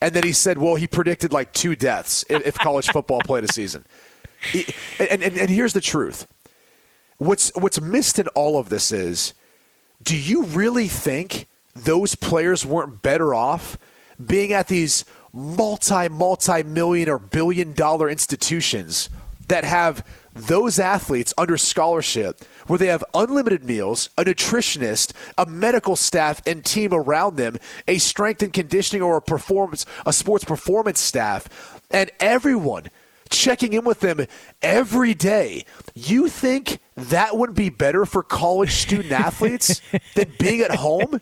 and 0.01 0.13
then 0.13 0.25
he 0.25 0.33
said, 0.33 0.59
"Well, 0.59 0.75
he 0.75 0.89
predicted 0.89 1.33
like 1.33 1.53
two 1.53 1.77
deaths 1.77 2.25
if, 2.29 2.45
if 2.45 2.55
college 2.57 2.89
football 2.89 3.21
played 3.21 3.45
a 3.45 3.53
season." 3.53 3.85
and, 4.99 5.23
and, 5.23 5.39
and 5.39 5.49
here's 5.49 5.73
the 5.73 5.81
truth: 5.81 6.27
what's 7.19 7.55
what's 7.55 7.81
missed 7.81 8.19
in 8.19 8.27
all 8.29 8.59
of 8.59 8.71
this 8.71 8.91
is, 8.91 9.35
do 10.03 10.17
you 10.17 10.43
really 10.43 10.89
think 10.89 11.47
those 11.77 12.17
players 12.17 12.67
weren't 12.67 13.03
better 13.03 13.35
off 13.35 13.79
being 14.25 14.53
at 14.53 14.67
these 14.67 15.05
multi, 15.37 16.09
multi 16.09 16.63
million 16.63 17.09
or 17.11 17.19
billion 17.19 17.75
dollar 17.75 18.09
institutions 18.09 19.11
that 19.49 19.65
have 19.65 20.05
those 20.35 20.79
athletes 20.79 21.33
under 21.39 21.57
scholarship 21.57 22.43
where 22.67 22.79
they 22.79 22.87
have 22.87 23.05
unlimited 23.15 23.65
meals, 23.65 24.11
a 24.19 24.25
nutritionist, 24.25 25.13
a 25.39 25.47
medical 25.47 25.95
staff 25.95 26.43
and 26.47 26.65
team 26.65 26.93
around 26.93 27.37
them, 27.37 27.57
a 27.87 27.99
strength 27.99 28.43
and 28.43 28.53
conditioning 28.53 29.03
or 29.03 29.19
a 29.19 29.23
performance 29.23 29.87
a 30.05 30.13
sports 30.13 30.45
performance 30.45 31.01
staff, 31.01 31.81
and 31.91 32.11
everyone 32.19 32.85
checking 33.31 33.73
in 33.73 33.85
with 33.85 34.01
them 34.01 34.27
every 34.63 35.15
day. 35.15 35.65
You 35.95 36.29
think 36.29 36.79
that 36.97 37.37
wouldn't 37.37 37.57
be 37.57 37.69
better 37.69 38.07
for 38.07 38.23
college 38.23 38.73
student 38.73 39.13
athletes 39.13 39.81
than 40.15 40.33
being 40.39 40.61
at 40.61 40.75
home? 40.75 41.21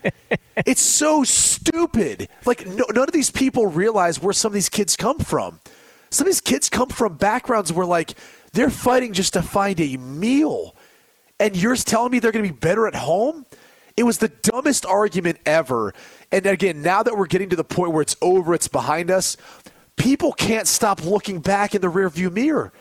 It's 0.66 0.82
so 0.82 1.24
stupid. 1.24 2.28
Like, 2.44 2.66
no, 2.66 2.84
none 2.92 3.04
of 3.04 3.12
these 3.12 3.30
people 3.30 3.66
realize 3.66 4.20
where 4.20 4.32
some 4.32 4.50
of 4.50 4.54
these 4.54 4.68
kids 4.68 4.96
come 4.96 5.18
from. 5.18 5.60
Some 6.10 6.26
of 6.26 6.32
these 6.32 6.40
kids 6.40 6.68
come 6.68 6.88
from 6.88 7.16
backgrounds 7.16 7.72
where, 7.72 7.86
like, 7.86 8.14
they're 8.52 8.70
fighting 8.70 9.12
just 9.12 9.32
to 9.32 9.42
find 9.42 9.80
a 9.80 9.96
meal. 9.96 10.76
And 11.40 11.56
you're 11.56 11.76
telling 11.76 12.12
me 12.12 12.20
they're 12.20 12.32
going 12.32 12.46
to 12.46 12.52
be 12.52 12.58
better 12.58 12.86
at 12.86 12.94
home? 12.94 13.46
It 13.96 14.02
was 14.02 14.18
the 14.18 14.28
dumbest 14.28 14.86
argument 14.86 15.38
ever. 15.46 15.94
And 16.32 16.46
again, 16.46 16.82
now 16.82 17.02
that 17.02 17.16
we're 17.16 17.26
getting 17.26 17.50
to 17.50 17.56
the 17.56 17.64
point 17.64 17.92
where 17.92 18.02
it's 18.02 18.16
over, 18.20 18.54
it's 18.54 18.66
behind 18.66 19.10
us, 19.10 19.36
people 19.96 20.32
can't 20.32 20.66
stop 20.66 21.04
looking 21.04 21.40
back 21.40 21.74
in 21.74 21.80
the 21.80 21.90
rearview 21.90 22.32
mirror. 22.32 22.72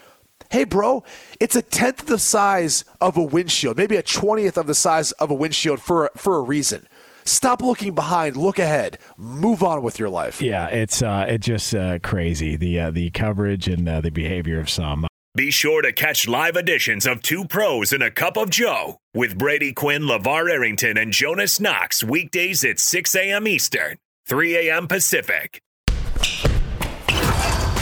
Hey, 0.49 0.65
bro, 0.65 1.03
it's 1.39 1.55
a 1.55 1.61
tenth 1.61 2.01
of 2.01 2.07
the 2.07 2.19
size 2.19 2.85
of 3.01 3.17
a 3.17 3.23
windshield, 3.23 3.77
maybe 3.77 3.95
a 3.95 4.03
twentieth 4.03 4.57
of 4.57 4.67
the 4.67 4.75
size 4.75 5.11
of 5.13 5.31
a 5.31 5.33
windshield 5.33 5.81
for 5.81 6.11
for 6.15 6.37
a 6.37 6.41
reason. 6.41 6.87
Stop 7.25 7.61
looking 7.61 7.95
behind. 7.95 8.35
Look 8.35 8.59
ahead. 8.59 8.99
Move 9.17 9.63
on 9.63 9.81
with 9.81 9.97
your 9.97 10.09
life. 10.09 10.41
Yeah, 10.41 10.67
it's 10.67 11.01
uh, 11.01 11.25
it's 11.27 11.47
just 11.47 11.73
uh, 11.73 11.99
crazy 11.99 12.55
the 12.55 12.79
uh, 12.79 12.91
the 12.91 13.09
coverage 13.11 13.67
and 13.67 13.87
uh, 13.87 14.01
the 14.01 14.11
behavior 14.11 14.59
of 14.59 14.69
some. 14.69 15.07
Be 15.35 15.49
sure 15.49 15.81
to 15.81 15.91
catch 15.91 16.27
live 16.27 16.55
editions 16.55 17.07
of 17.07 17.23
Two 17.23 17.45
Pros 17.45 17.91
and 17.91 18.03
a 18.03 18.11
Cup 18.11 18.37
of 18.37 18.51
Joe 18.51 18.97
with 19.15 19.35
Brady 19.35 19.73
Quinn, 19.73 20.03
LaVar 20.03 20.51
Arrington, 20.51 20.95
and 20.95 21.11
Jonas 21.11 21.59
Knox 21.59 22.03
weekdays 22.03 22.63
at 22.63 22.79
6 22.79 23.15
a.m. 23.15 23.47
Eastern, 23.47 23.97
3 24.27 24.69
a.m. 24.69 24.87
Pacific. 24.87 25.62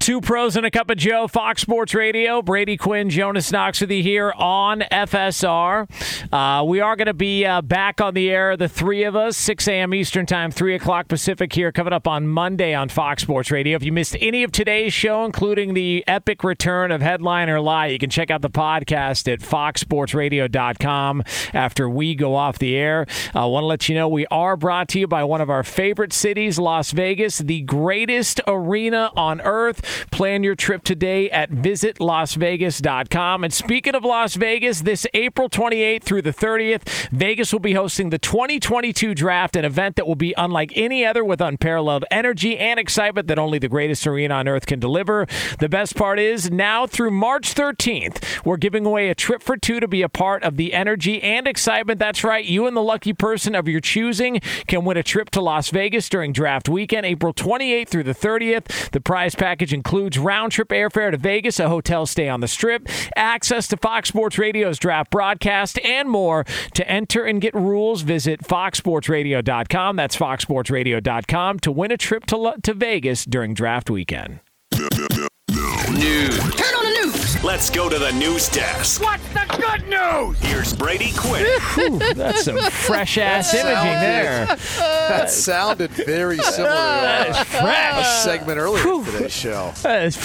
Two 0.00 0.22
pros 0.22 0.56
and 0.56 0.64
a 0.64 0.70
cup 0.70 0.88
of 0.88 0.96
Joe, 0.96 1.28
Fox 1.28 1.60
Sports 1.60 1.94
Radio. 1.94 2.40
Brady 2.40 2.78
Quinn, 2.78 3.10
Jonas 3.10 3.52
Knox 3.52 3.82
with 3.82 3.90
you 3.90 4.02
here 4.02 4.32
on 4.34 4.80
FSR. 4.80 5.86
Uh, 6.32 6.64
we 6.64 6.80
are 6.80 6.96
going 6.96 7.04
to 7.06 7.12
be 7.12 7.44
uh, 7.44 7.60
back 7.60 8.00
on 8.00 8.14
the 8.14 8.30
air, 8.30 8.56
the 8.56 8.66
three 8.66 9.04
of 9.04 9.14
us, 9.14 9.36
6 9.36 9.68
a.m. 9.68 9.92
Eastern 9.92 10.24
Time, 10.24 10.50
3 10.50 10.74
o'clock 10.74 11.06
Pacific 11.08 11.52
here, 11.52 11.70
coming 11.70 11.92
up 11.92 12.08
on 12.08 12.26
Monday 12.26 12.72
on 12.72 12.88
Fox 12.88 13.22
Sports 13.22 13.50
Radio. 13.50 13.76
If 13.76 13.82
you 13.82 13.92
missed 13.92 14.16
any 14.20 14.42
of 14.42 14.52
today's 14.52 14.94
show, 14.94 15.26
including 15.26 15.74
the 15.74 16.02
epic 16.06 16.44
return 16.44 16.92
of 16.92 17.02
Headliner 17.02 17.60
Lie, 17.60 17.88
you 17.88 17.98
can 17.98 18.08
check 18.08 18.30
out 18.30 18.40
the 18.40 18.48
podcast 18.48 19.30
at 19.30 19.40
foxsportsradio.com 19.40 21.24
after 21.52 21.90
we 21.90 22.14
go 22.14 22.36
off 22.36 22.58
the 22.58 22.74
air. 22.74 23.04
I 23.34 23.44
want 23.44 23.64
to 23.64 23.66
let 23.66 23.88
you 23.90 23.94
know 23.96 24.08
we 24.08 24.26
are 24.28 24.56
brought 24.56 24.88
to 24.88 24.98
you 24.98 25.06
by 25.06 25.24
one 25.24 25.42
of 25.42 25.50
our 25.50 25.62
favorite 25.62 26.14
cities, 26.14 26.58
Las 26.58 26.92
Vegas, 26.92 27.36
the 27.36 27.60
greatest 27.60 28.40
arena 28.46 29.12
on 29.14 29.42
earth. 29.42 29.82
Plan 30.10 30.42
your 30.42 30.54
trip 30.54 30.84
today 30.84 31.30
at 31.30 31.50
visitlasvegas.com. 31.50 33.44
And 33.44 33.52
speaking 33.52 33.94
of 33.94 34.04
Las 34.04 34.34
Vegas, 34.34 34.82
this 34.82 35.06
April 35.14 35.48
28th 35.48 36.02
through 36.02 36.22
the 36.22 36.32
30th, 36.32 37.08
Vegas 37.10 37.52
will 37.52 37.60
be 37.60 37.74
hosting 37.74 38.10
the 38.10 38.18
2022 38.18 39.14
draft, 39.14 39.56
an 39.56 39.64
event 39.64 39.96
that 39.96 40.06
will 40.06 40.14
be 40.14 40.34
unlike 40.36 40.72
any 40.74 41.04
other 41.04 41.24
with 41.24 41.40
unparalleled 41.40 42.04
energy 42.10 42.58
and 42.58 42.78
excitement 42.78 43.28
that 43.28 43.38
only 43.38 43.58
the 43.58 43.68
greatest 43.68 44.06
arena 44.06 44.34
on 44.34 44.48
earth 44.48 44.66
can 44.66 44.78
deliver. 44.80 45.26
The 45.58 45.68
best 45.68 45.96
part 45.96 46.18
is 46.18 46.50
now 46.50 46.86
through 46.86 47.10
March 47.10 47.54
13th, 47.54 48.44
we're 48.44 48.56
giving 48.56 48.86
away 48.86 49.08
a 49.08 49.14
trip 49.14 49.42
for 49.42 49.56
two 49.56 49.80
to 49.80 49.88
be 49.88 50.02
a 50.02 50.08
part 50.08 50.42
of 50.42 50.56
the 50.56 50.72
energy 50.72 51.22
and 51.22 51.46
excitement. 51.46 51.98
That's 51.98 52.24
right, 52.24 52.44
you 52.44 52.66
and 52.66 52.76
the 52.76 52.82
lucky 52.82 53.12
person 53.12 53.54
of 53.54 53.68
your 53.68 53.80
choosing 53.80 54.40
can 54.66 54.84
win 54.84 54.96
a 54.96 55.02
trip 55.02 55.30
to 55.30 55.40
Las 55.40 55.70
Vegas 55.70 56.08
during 56.08 56.32
draft 56.32 56.68
weekend, 56.68 57.06
April 57.06 57.32
28th 57.32 57.88
through 57.88 58.04
the 58.04 58.14
30th. 58.14 58.90
The 58.90 59.00
prize 59.00 59.34
package 59.34 59.72
includes 59.80 60.18
round 60.18 60.52
trip 60.52 60.68
airfare 60.68 61.10
to 61.10 61.16
Vegas, 61.16 61.58
a 61.58 61.70
hotel 61.70 62.04
stay 62.04 62.28
on 62.28 62.40
the 62.40 62.48
strip, 62.48 62.86
access 63.16 63.66
to 63.66 63.78
Fox 63.78 64.10
Sports 64.10 64.36
Radio's 64.36 64.78
draft 64.78 65.10
broadcast, 65.10 65.78
and 65.78 66.10
more. 66.10 66.44
To 66.74 66.86
enter 66.86 67.24
and 67.24 67.40
get 67.40 67.54
rules, 67.54 68.02
visit 68.02 68.42
foxsportsradio.com. 68.42 69.96
That's 69.96 70.18
foxsportsradio.com 70.18 71.60
to 71.60 71.72
win 71.72 71.92
a 71.92 71.96
trip 71.96 72.26
to, 72.26 72.54
to 72.62 72.74
Vegas 72.74 73.24
during 73.24 73.54
draft 73.54 73.88
weekend. 73.88 74.40
News. 74.74 76.38
Turn 76.54 76.74
on 76.74 76.84
the 76.84 76.90
news. 76.90 76.99
Let's 77.42 77.70
go 77.70 77.88
to 77.88 77.98
the 77.98 78.12
news 78.12 78.50
desk. 78.50 79.00
What's 79.00 79.26
the 79.28 79.46
good 79.56 79.88
news? 79.88 80.38
Here's 80.40 80.74
Brady 80.74 81.10
Quinn. 81.16 81.46
Whew, 81.74 81.98
that's 82.12 82.44
some 82.44 82.58
fresh 82.58 83.16
ass 83.16 83.54
imaging 83.54 83.98
there. 83.98 84.44
That 84.76 85.30
sounded 85.30 85.90
very 85.90 86.36
similar 86.36 86.68
to 86.70 87.30
uh, 87.30 87.44
fresh. 87.44 88.06
a 88.06 88.22
segment 88.28 88.58
earlier 88.58 88.86
in 88.86 89.04
today's 89.06 89.32
show. 89.32 89.72
That 89.82 90.04
is 90.04 90.16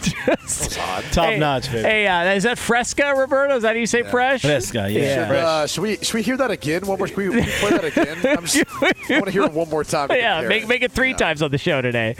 just, 0.00 0.72
Top 1.12 1.26
hey, 1.26 1.38
notch, 1.38 1.70
baby. 1.70 1.82
Hey, 1.82 2.06
uh, 2.08 2.32
is 2.32 2.42
that 2.42 2.58
Fresca, 2.58 3.14
Roberto? 3.14 3.54
Is 3.54 3.62
that 3.62 3.76
how 3.76 3.80
you 3.80 3.86
say 3.86 4.02
fresh? 4.02 4.42
Fresca, 4.42 4.90
yeah. 4.90 5.28
Should, 5.28 5.36
uh, 5.36 5.66
should 5.68 5.82
we 5.82 5.96
should 5.98 6.14
we 6.14 6.22
hear 6.22 6.36
that 6.38 6.50
again? 6.50 6.84
One 6.86 6.98
more. 6.98 7.06
Should 7.06 7.18
we, 7.18 7.28
we 7.28 7.42
play 7.42 7.70
that 7.70 7.84
again? 7.84 8.18
I'm 8.36 8.46
just, 8.46 8.64
I 8.82 8.92
want 9.10 9.26
to 9.26 9.30
hear 9.30 9.44
it 9.44 9.52
one 9.52 9.70
more 9.70 9.84
time. 9.84 10.08
Yeah, 10.10 10.40
make, 10.48 10.64
it. 10.64 10.68
make 10.68 10.82
it 10.82 10.90
three 10.90 11.10
Yeah. 11.10 11.16
times 11.18 11.40
on 11.40 11.52
the 11.52 11.58
show 11.58 11.80
today. 11.82 12.16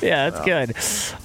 Yeah, 0.00 0.30
that's 0.30 0.44
good. 0.44 0.76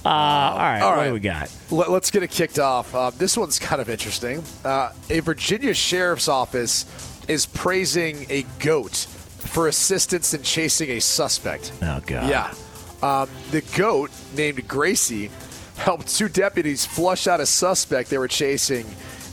Uh, 0.04 0.08
all 0.08 0.58
right, 0.58 0.80
all 0.80 0.96
what 0.96 1.04
do 1.04 1.12
we 1.12 1.20
got? 1.20 1.48
Let, 1.70 1.88
us 1.88 2.10
get 2.10 2.22
it 2.22 2.30
kicked 2.30 2.58
off. 2.58 2.94
Uh, 2.94 3.10
this 3.10 3.36
one's 3.36 3.58
kind 3.58 3.80
of 3.80 3.88
interesting. 3.88 4.42
Uh, 4.64 4.92
a 5.08 5.20
Virginia 5.20 5.72
sheriff's 5.72 6.28
office 6.28 6.84
is 7.28 7.46
praising 7.46 8.26
a 8.28 8.44
goat 8.58 8.94
for 8.94 9.68
assistance 9.68 10.34
in 10.34 10.42
chasing 10.42 10.90
a 10.90 11.00
suspect. 11.00 11.72
Oh, 11.82 12.00
God. 12.04 12.28
Yeah. 12.28 12.54
Um, 13.02 13.28
the 13.50 13.62
goat, 13.76 14.10
named 14.36 14.66
Gracie, 14.66 15.30
helped 15.76 16.08
two 16.08 16.28
deputies 16.28 16.84
flush 16.84 17.26
out 17.26 17.40
a 17.40 17.46
suspect 17.46 18.10
they 18.10 18.18
were 18.18 18.28
chasing. 18.28 18.84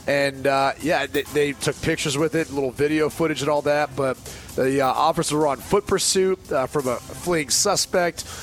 And 0.07 0.47
uh, 0.47 0.71
yeah, 0.81 1.05
they, 1.05 1.23
they 1.23 1.51
took 1.51 1.79
pictures 1.81 2.17
with 2.17 2.33
it, 2.35 2.49
little 2.49 2.71
video 2.71 3.09
footage 3.09 3.41
and 3.41 3.49
all 3.49 3.61
that. 3.63 3.95
But 3.95 4.15
the 4.55 4.81
uh, 4.81 4.87
officers 4.87 5.33
were 5.33 5.47
on 5.47 5.57
foot 5.57 5.85
pursuit 5.85 6.51
uh, 6.51 6.65
from 6.67 6.87
a 6.87 6.95
fleeing 6.95 7.49
suspect. 7.49 8.25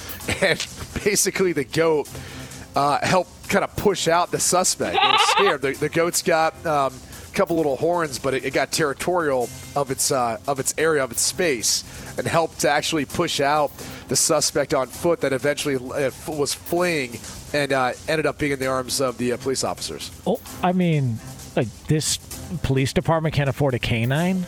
And 0.41 0.67
basically, 1.05 1.53
the 1.53 1.65
goat 1.65 2.09
uh, 2.75 2.99
helped 3.05 3.49
kind 3.49 3.65
of 3.65 3.75
push 3.77 4.09
out 4.09 4.31
the 4.31 4.41
suspect. 4.41 4.99
They 5.01 5.09
were 5.09 5.19
scared. 5.19 5.63
The, 5.63 5.73
the 5.73 5.89
goat's 5.89 6.23
got 6.23 6.55
um, 6.67 6.93
a 7.29 7.35
couple 7.35 7.57
little 7.57 7.77
horns, 7.77 8.19
but 8.19 8.35
it, 8.35 8.45
it 8.45 8.53
got 8.53 8.73
territorial 8.73 9.49
of 9.77 9.91
its 9.91 10.11
uh, 10.11 10.39
of 10.47 10.61
its 10.61 10.75
area 10.79 11.03
of 11.05 11.11
its 11.11 11.23
space, 11.23 11.85
and 12.19 12.27
helped 12.27 12.61
to 12.61 12.71
actually 12.71 13.05
push 13.05 13.41
out 13.41 13.71
the 14.09 14.17
suspect 14.17 14.75
on 14.75 14.87
foot. 14.89 15.21
That 15.21 15.33
eventually 15.33 15.77
uh, 15.77 16.11
was 16.27 16.55
fleeing 16.55 17.19
and 17.53 17.73
uh, 17.73 17.93
ended 18.09 18.27
up 18.27 18.39
being 18.39 18.53
in 18.53 18.59
the 18.59 18.67
arms 18.67 19.01
of 19.01 19.19
the 19.19 19.33
uh, 19.33 19.37
police 19.37 19.65
officers. 19.65 20.11
Oh, 20.27 20.41
I 20.63 20.73
mean, 20.73 21.19
like 21.57 21.69
this 21.87 22.19
police 22.63 22.93
department 22.93 23.35
can't 23.35 23.49
afford 23.49 23.75
a 23.75 23.79
canine. 23.79 24.47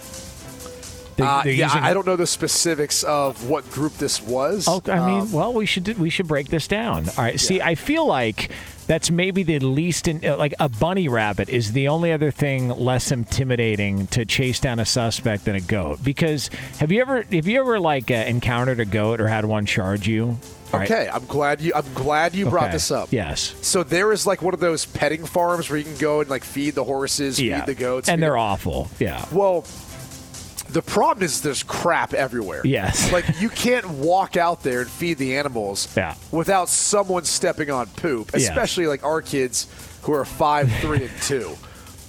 They, 1.17 1.25
Uh, 1.25 1.43
yeah, 1.45 1.51
using- 1.67 1.83
I 1.83 1.95
don't 1.95 2.07
know 2.07 2.17
the 2.17 2.27
specifics 2.27 3.03
of 3.03 3.49
what 3.49 3.71
group 3.71 3.97
this 3.99 4.21
was. 4.23 4.67
Oh, 4.69 4.83
I 4.87 4.97
mean, 5.07 5.21
Um, 5.23 5.33
well, 5.33 5.53
we 5.53 5.67
should 5.67 5.99
we 5.99 6.11
should 6.11 6.29
break 6.29 6.49
this 6.49 6.67
down. 6.69 7.09
All 7.17 7.25
right. 7.25 7.41
See, 7.41 7.61
I 7.61 7.75
feel 7.75 8.07
like 8.07 8.51
that's 8.87 9.11
maybe 9.11 9.43
the 9.43 9.59
least 9.59 10.07
in, 10.09 10.25
uh, 10.25 10.37
like 10.37 10.55
a 10.61 10.69
bunny 10.69 11.09
rabbit 11.09 11.49
is 11.49 11.73
the 11.73 11.89
only 11.89 12.13
other 12.13 12.31
thing 12.31 12.69
less 12.69 13.11
intimidating 13.11 14.07
to 14.09 14.25
chase 14.25 14.61
down 14.61 14.79
a 14.79 14.85
suspect 14.87 15.45
than 15.45 15.57
a 15.57 15.61
goat. 15.61 15.99
Because 16.05 16.51
have 16.79 16.93
you 16.93 17.01
ever 17.01 17.23
have 17.33 17.47
you 17.47 17.61
ever 17.61 17.81
like 17.81 18.11
uh, 18.11 18.15
encountered 18.15 18.81
a 18.81 18.85
goat 18.85 19.21
or 19.21 19.29
had 19.29 19.45
one 19.45 19.67
charge 19.67 20.07
you? 20.07 20.39
All 20.73 20.81
right. 20.81 20.91
okay, 20.91 21.09
I'm 21.09 21.25
glad 21.27 21.61
you. 21.61 21.73
I'm 21.77 21.85
glad 21.95 22.35
you 22.35 22.51
brought 22.51 22.73
this 22.73 22.91
up. 22.91 23.09
Yes. 23.13 23.55
So 23.63 23.85
there 23.85 24.13
is 24.13 24.27
like 24.27 24.43
one 24.43 24.53
of 24.53 24.59
those 24.61 24.85
petting 24.85 25.25
farms 25.25 25.71
where 25.71 25.79
you 25.79 25.85
can 25.85 25.97
go 25.97 26.21
and 26.21 26.29
like 26.29 26.43
feed 26.43 26.75
the 26.75 26.83
horses, 26.85 27.41
Yeah. 27.41 27.61
feed 27.61 27.67
the 27.77 27.81
goats, 27.81 28.09
and 28.09 28.21
they're 28.21 28.33
the- 28.33 28.37
awful. 28.39 28.91
Yeah. 28.99 29.25
Well, 29.31 29.65
the 30.69 30.83
problem 30.83 31.25
is 31.25 31.41
there's 31.43 31.63
crap 31.63 32.13
everywhere. 32.15 32.63
Yes. 32.65 33.11
Like 33.17 33.41
you 33.41 33.49
can't 33.49 33.89
walk 33.89 34.37
out 34.37 34.63
there 34.63 34.81
and 34.83 34.91
feed 34.91 35.19
the 35.19 35.37
animals 35.37 35.89
Yeah. 35.97 36.15
without 36.31 36.69
someone 36.69 37.25
stepping 37.25 37.71
on 37.71 37.87
poop, 37.87 38.31
Yeah. 38.33 38.39
especially 38.41 38.87
like 38.87 39.05
our 39.05 39.23
kids 39.23 39.67
who 40.03 40.13
are 40.13 40.25
five, 40.25 40.71
three, 40.81 41.05
and 41.05 41.23
two. 41.23 41.57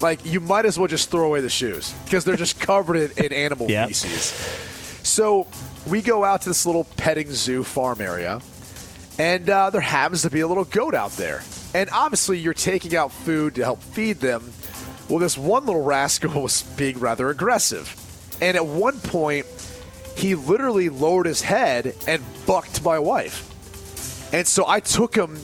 Like 0.01 0.25
you 0.25 0.39
might 0.39 0.65
as 0.65 0.77
well 0.77 0.87
just 0.87 1.09
throw 1.09 1.25
away 1.25 1.41
the 1.41 1.49
shoes 1.49 1.93
because 2.05 2.23
they're 2.25 2.35
just 2.35 2.59
covered 2.59 2.95
in, 2.97 3.11
in 3.25 3.33
animal 3.33 3.69
Yep. 3.69 3.87
feces. 3.89 4.33
So 5.03 5.47
we 5.87 6.01
go 6.01 6.23
out 6.23 6.41
to 6.43 6.49
this 6.49 6.65
little 6.65 6.83
petting 6.83 7.31
zoo 7.31 7.63
farm 7.63 8.01
area, 8.01 8.41
and 9.17 9.49
uh, 9.49 9.69
there 9.69 9.81
happens 9.81 10.21
to 10.23 10.29
be 10.29 10.41
a 10.41 10.47
little 10.47 10.65
goat 10.65 10.93
out 10.93 11.11
there. 11.13 11.43
And 11.73 11.89
obviously, 11.91 12.37
you're 12.39 12.53
taking 12.53 12.95
out 12.95 13.11
food 13.11 13.55
to 13.55 13.63
help 13.63 13.81
feed 13.81 14.19
them. 14.19 14.51
Well, 15.09 15.19
this 15.19 15.37
one 15.37 15.65
little 15.65 15.83
rascal 15.83 16.41
was 16.43 16.63
being 16.75 16.99
rather 16.99 17.29
aggressive. 17.29 17.95
And 18.41 18.55
at 18.55 18.65
one 18.65 18.99
point, 18.99 19.45
he 20.15 20.35
literally 20.35 20.89
lowered 20.89 21.25
his 21.25 21.41
head 21.41 21.95
and 22.07 22.23
bucked 22.45 22.83
my 22.83 22.99
wife. 22.99 23.43
And 24.33 24.47
so 24.47 24.67
I 24.67 24.79
took 24.79 25.15
him, 25.15 25.37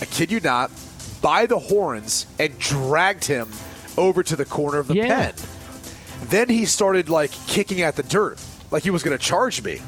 I 0.00 0.04
kid 0.04 0.30
you 0.30 0.40
not, 0.40 0.70
by 1.22 1.46
the 1.46 1.58
horns 1.58 2.26
and 2.38 2.58
dragged 2.58 3.24
him 3.24 3.48
over 3.98 4.22
to 4.22 4.36
the 4.36 4.44
corner 4.44 4.78
of 4.78 4.88
the 4.88 4.94
Yeah. 4.94 5.06
pen. 5.06 5.34
Then 6.24 6.48
he 6.48 6.64
started 6.66 7.08
like 7.08 7.30
kicking 7.46 7.82
at 7.82 7.96
the 7.96 8.02
dirt, 8.02 8.38
like 8.70 8.82
he 8.82 8.90
was 8.90 9.02
going 9.02 9.16
to 9.16 9.22
charge 9.22 9.62
me. 9.62 9.80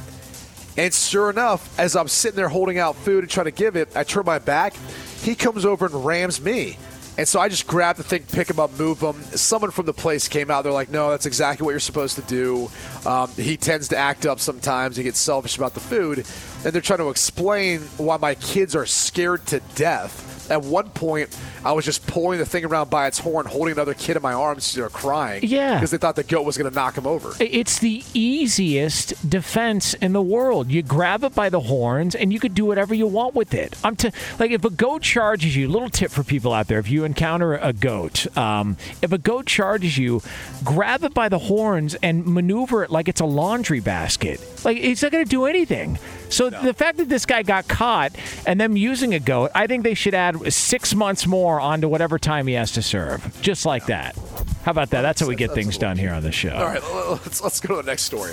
And 0.76 0.92
sure 0.92 1.28
enough, 1.30 1.78
as 1.78 1.94
I'm 1.94 2.08
sitting 2.08 2.36
there 2.36 2.48
holding 2.48 2.78
out 2.78 2.96
food 2.96 3.24
and 3.24 3.30
trying 3.30 3.44
to 3.44 3.50
give 3.50 3.76
it, 3.76 3.94
I 3.94 4.04
turn 4.04 4.24
my 4.24 4.38
back. 4.38 4.74
He 5.22 5.34
comes 5.34 5.64
over 5.66 5.84
and 5.86 6.04
rams 6.04 6.40
me. 6.40 6.78
And 7.18 7.28
so 7.28 7.40
I 7.40 7.50
just 7.50 7.66
grab 7.66 7.96
the 7.96 8.02
thing, 8.02 8.24
pick 8.32 8.48
him 8.48 8.58
up, 8.58 8.76
move 8.78 9.00
him. 9.00 9.22
Someone 9.36 9.70
from 9.70 9.84
the 9.84 9.92
place 9.92 10.28
came 10.28 10.50
out. 10.50 10.62
They're 10.62 10.72
like, 10.72 10.88
no, 10.88 11.10
that's 11.10 11.26
exactly 11.26 11.64
what 11.64 11.72
you're 11.72 11.80
supposed 11.80 12.16
to 12.16 12.22
do. 12.22 12.70
Um, 13.04 13.30
he 13.32 13.58
tends 13.58 13.88
to 13.88 13.98
act 13.98 14.24
up 14.24 14.40
sometimes. 14.40 14.96
He 14.96 15.02
gets 15.02 15.18
selfish 15.18 15.58
about 15.58 15.74
the 15.74 15.80
food. 15.80 16.26
And 16.64 16.72
they're 16.72 16.80
trying 16.82 17.00
to 17.00 17.10
explain 17.10 17.80
why 17.96 18.16
my 18.18 18.34
kids 18.36 18.76
are 18.76 18.86
scared 18.86 19.44
to 19.46 19.60
death 19.74 20.50
At 20.50 20.62
one 20.62 20.90
point, 20.90 21.36
I 21.64 21.72
was 21.72 21.84
just 21.84 22.06
pulling 22.06 22.38
the 22.38 22.44
thing 22.44 22.64
around 22.64 22.90
by 22.90 23.06
its 23.06 23.18
horn, 23.18 23.46
holding 23.46 23.72
another 23.72 23.94
kid 23.94 24.16
in 24.16 24.22
my 24.22 24.32
arms, 24.32 24.76
you 24.76 24.82
know, 24.82 24.88
crying. 24.88 25.44
Yeah. 25.44 25.76
Because 25.76 25.92
they 25.92 25.98
thought 25.98 26.16
the 26.16 26.24
goat 26.24 26.44
was 26.44 26.58
going 26.58 26.68
to 26.68 26.74
knock 26.74 26.98
him 26.98 27.06
over. 27.06 27.32
It's 27.40 27.78
the 27.78 28.02
easiest 28.12 29.28
defense 29.30 29.94
in 29.94 30.12
the 30.12 30.20
world. 30.20 30.70
You 30.70 30.82
grab 30.82 31.22
it 31.24 31.34
by 31.34 31.48
the 31.48 31.60
horns, 31.60 32.14
and 32.14 32.32
you 32.32 32.40
could 32.40 32.54
do 32.54 32.64
whatever 32.64 32.92
you 32.92 33.06
want 33.06 33.34
with 33.34 33.54
it. 33.54 33.76
I'm 33.84 33.96
t- 33.96 34.10
like, 34.38 34.50
if 34.50 34.64
a 34.64 34.70
goat 34.70 35.02
charges 35.02 35.56
you, 35.56 35.68
little 35.68 35.88
tip 35.90 36.10
for 36.10 36.24
people 36.24 36.52
out 36.52 36.66
there: 36.66 36.80
if 36.80 36.90
you 36.90 37.04
encounter 37.04 37.54
a 37.54 37.72
goat, 37.72 38.36
um, 38.36 38.76
if 39.00 39.12
a 39.12 39.18
goat 39.18 39.46
charges 39.46 39.96
you, 39.96 40.22
grab 40.64 41.04
it 41.04 41.14
by 41.14 41.28
the 41.28 41.38
horns 41.38 41.94
and 42.02 42.26
maneuver 42.26 42.82
it 42.82 42.90
like 42.90 43.08
it's 43.08 43.20
a 43.20 43.26
laundry 43.26 43.80
basket. 43.80 44.40
Like 44.64 44.76
it's 44.76 45.02
not 45.02 45.12
going 45.12 45.24
to 45.24 45.30
do 45.30 45.46
anything. 45.46 45.98
So 46.32 46.48
the 46.48 46.72
fact 46.72 46.96
that 46.96 47.08
this 47.10 47.26
guy 47.26 47.42
got 47.42 47.68
caught 47.68 48.12
and 48.46 48.58
them 48.58 48.76
using 48.76 49.12
a 49.12 49.20
goat, 49.20 49.50
I 49.54 49.66
think 49.66 49.84
they 49.84 49.94
should 49.94 50.14
add 50.14 50.52
six 50.52 50.94
months 50.94 51.26
more 51.26 51.60
onto 51.60 51.88
whatever 51.88 52.18
time 52.18 52.46
he 52.46 52.54
has 52.54 52.72
to 52.72 52.82
serve, 52.82 53.38
just 53.42 53.66
like 53.66 53.86
that. 53.86 54.16
How 54.64 54.70
about 54.70 54.90
that? 54.90 55.02
That's 55.02 55.20
how 55.20 55.26
we 55.26 55.36
get 55.36 55.52
things 55.52 55.76
done 55.76 55.98
here 55.98 56.12
on 56.12 56.22
the 56.22 56.32
show. 56.32 56.54
All 56.54 56.64
right, 56.64 56.82
let's, 57.24 57.42
let's 57.42 57.60
go 57.60 57.76
to 57.76 57.82
the 57.82 57.90
next 57.90 58.04
story. 58.04 58.32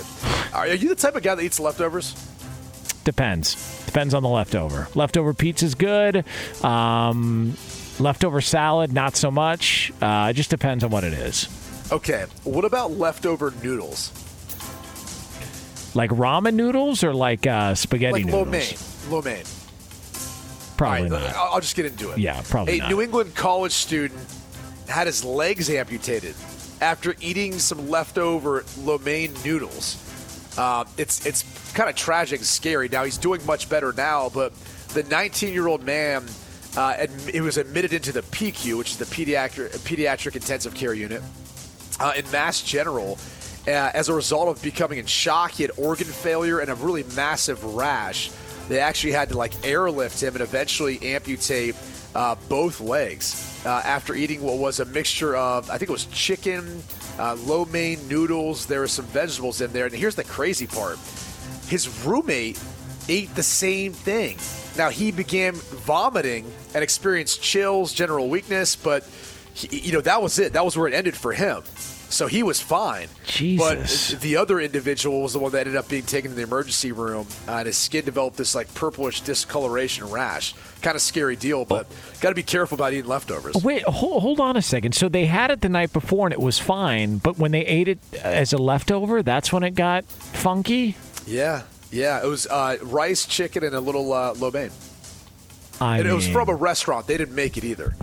Are 0.54 0.66
you 0.66 0.88
the 0.88 0.94
type 0.94 1.14
of 1.14 1.22
guy 1.22 1.34
that 1.34 1.42
eats 1.42 1.60
leftovers? 1.60 2.14
Depends. 3.04 3.84
Depends 3.86 4.14
on 4.14 4.22
the 4.22 4.28
leftover. 4.28 4.88
Leftover 4.94 5.34
pizza's 5.34 5.74
good. 5.74 6.24
Um, 6.62 7.54
leftover 7.98 8.40
salad, 8.40 8.92
not 8.92 9.16
so 9.16 9.30
much. 9.30 9.92
Uh, 10.00 10.28
it 10.30 10.34
just 10.34 10.50
depends 10.50 10.84
on 10.84 10.90
what 10.90 11.04
it 11.04 11.12
is. 11.12 11.48
Okay. 11.92 12.24
What 12.44 12.64
about 12.64 12.92
leftover 12.92 13.52
noodles? 13.62 14.12
Like 15.94 16.10
ramen 16.10 16.54
noodles 16.54 17.02
or 17.04 17.12
like 17.12 17.46
uh, 17.46 17.74
spaghetti 17.74 18.24
Like 18.24 18.32
lo 18.32 18.44
noodles? 18.44 19.06
mein. 19.06 19.12
Lo 19.12 19.22
mein. 19.22 19.44
Probably 20.76 21.02
right, 21.02 21.10
not. 21.10 21.34
I'll 21.36 21.54
I'll 21.54 21.60
just 21.60 21.76
get 21.76 21.86
into 21.86 22.10
it. 22.12 22.18
Yeah, 22.18 22.40
probably 22.48 22.76
A 22.78 22.82
not. 22.82 22.90
New 22.90 23.00
England 23.02 23.34
college 23.34 23.72
student 23.72 24.18
had 24.88 25.06
his 25.06 25.24
legs 25.24 25.68
amputated 25.68 26.34
after 26.80 27.14
eating 27.20 27.58
some 27.58 27.90
leftover 27.90 28.64
lo 28.78 28.98
mein 28.98 29.32
noodles. 29.44 29.96
Uh, 30.56 30.84
it's 30.96 31.26
it's 31.26 31.44
kind 31.74 31.90
of 31.90 31.96
tragic 31.96 32.38
and 32.38 32.46
scary. 32.46 32.88
Now 32.88 33.04
he's 33.04 33.18
doing 33.18 33.44
much 33.46 33.68
better 33.68 33.92
now, 33.92 34.30
but 34.32 34.52
the 34.94 35.02
19 35.04 35.52
year 35.52 35.66
old 35.68 35.84
man, 35.84 36.24
uh, 36.76 36.94
adm- 36.94 37.28
it 37.34 37.40
was 37.42 37.56
admitted 37.58 37.92
into 37.92 38.10
the 38.12 38.22
PICU, 38.22 38.78
which 38.78 38.90
is 38.92 38.96
the 38.96 39.04
pediatric 39.04 39.70
pediatric 39.80 40.34
intensive 40.34 40.74
care 40.74 40.94
unit 40.94 41.22
uh, 42.00 42.12
in 42.16 42.28
Mass 42.30 42.62
General. 42.62 43.18
Uh, 43.66 43.70
as 43.70 44.08
a 44.08 44.14
result 44.14 44.48
of 44.48 44.62
becoming 44.62 44.98
in 44.98 45.06
shock, 45.06 45.52
he 45.52 45.62
had 45.62 45.72
organ 45.76 46.06
failure 46.06 46.60
and 46.60 46.70
a 46.70 46.74
really 46.74 47.04
massive 47.14 47.62
rash. 47.62 48.30
They 48.68 48.80
actually 48.80 49.12
had 49.12 49.28
to 49.30 49.36
like 49.36 49.52
airlift 49.64 50.22
him 50.22 50.34
and 50.34 50.42
eventually 50.42 51.14
amputate 51.14 51.74
uh, 52.14 52.36
both 52.48 52.80
legs 52.80 53.60
uh, 53.64 53.82
after 53.84 54.14
eating 54.14 54.42
what 54.42 54.58
was 54.58 54.80
a 54.80 54.84
mixture 54.86 55.36
of, 55.36 55.70
I 55.70 55.78
think 55.78 55.90
it 55.90 55.92
was 55.92 56.06
chicken, 56.06 56.82
uh, 57.18 57.36
lo 57.44 57.66
mein 57.66 58.06
noodles. 58.08 58.66
There 58.66 58.80
were 58.80 58.88
some 58.88 59.04
vegetables 59.06 59.60
in 59.60 59.72
there. 59.72 59.86
And 59.86 59.94
here's 59.94 60.14
the 60.14 60.24
crazy 60.24 60.66
part 60.66 60.98
his 61.68 62.04
roommate 62.04 62.60
ate 63.08 63.34
the 63.34 63.42
same 63.42 63.92
thing. 63.92 64.38
Now 64.76 64.88
he 64.88 65.10
began 65.10 65.54
vomiting 65.54 66.50
and 66.74 66.82
experienced 66.82 67.42
chills, 67.42 67.92
general 67.92 68.28
weakness, 68.28 68.76
but 68.76 69.06
he, 69.52 69.78
you 69.78 69.92
know 69.92 70.00
that 70.00 70.22
was 70.22 70.38
it. 70.38 70.52
That 70.52 70.64
was 70.64 70.76
where 70.76 70.88
it 70.88 70.94
ended 70.94 71.16
for 71.16 71.32
him. 71.32 71.62
So 72.10 72.26
he 72.26 72.42
was 72.42 72.60
fine. 72.60 73.08
Jesus. 73.24 74.10
But 74.12 74.20
the 74.20 74.36
other 74.36 74.60
individual 74.60 75.22
was 75.22 75.32
the 75.32 75.38
one 75.38 75.52
that 75.52 75.60
ended 75.60 75.76
up 75.76 75.88
being 75.88 76.02
taken 76.02 76.32
to 76.32 76.36
the 76.36 76.42
emergency 76.42 76.90
room, 76.90 77.28
uh, 77.46 77.52
and 77.52 77.66
his 77.66 77.78
skin 77.78 78.04
developed 78.04 78.36
this 78.36 78.54
like 78.54 78.72
purplish 78.74 79.20
discoloration 79.20 80.10
rash. 80.10 80.54
Kind 80.82 80.96
of 80.96 81.02
scary 81.02 81.36
deal, 81.36 81.64
but 81.64 81.86
got 82.20 82.30
to 82.30 82.34
be 82.34 82.42
careful 82.42 82.74
about 82.74 82.92
eating 82.92 83.08
leftovers. 83.08 83.54
Wait, 83.62 83.82
hold, 83.84 84.22
hold 84.22 84.40
on 84.40 84.56
a 84.56 84.62
second. 84.62 84.94
So 84.94 85.08
they 85.08 85.26
had 85.26 85.50
it 85.52 85.60
the 85.60 85.68
night 85.68 85.92
before 85.92 86.26
and 86.26 86.32
it 86.32 86.40
was 86.40 86.58
fine, 86.58 87.18
but 87.18 87.38
when 87.38 87.52
they 87.52 87.64
ate 87.64 87.86
it 87.86 87.98
as 88.22 88.52
a 88.52 88.58
leftover, 88.58 89.22
that's 89.22 89.52
when 89.52 89.62
it 89.62 89.76
got 89.76 90.04
funky? 90.04 90.96
Yeah, 91.26 91.62
yeah. 91.92 92.22
It 92.22 92.26
was 92.26 92.46
uh, 92.48 92.78
rice, 92.82 93.24
chicken, 93.24 93.62
and 93.62 93.74
a 93.74 93.80
little 93.80 94.12
uh, 94.12 94.34
lo 94.34 94.50
mein. 94.50 94.70
I 95.80 95.98
And 95.98 96.08
it 96.08 96.12
was 96.12 96.28
from 96.28 96.48
a 96.48 96.54
restaurant. 96.54 97.06
They 97.06 97.16
didn't 97.16 97.34
make 97.34 97.56
it 97.56 97.64
either. 97.64 97.94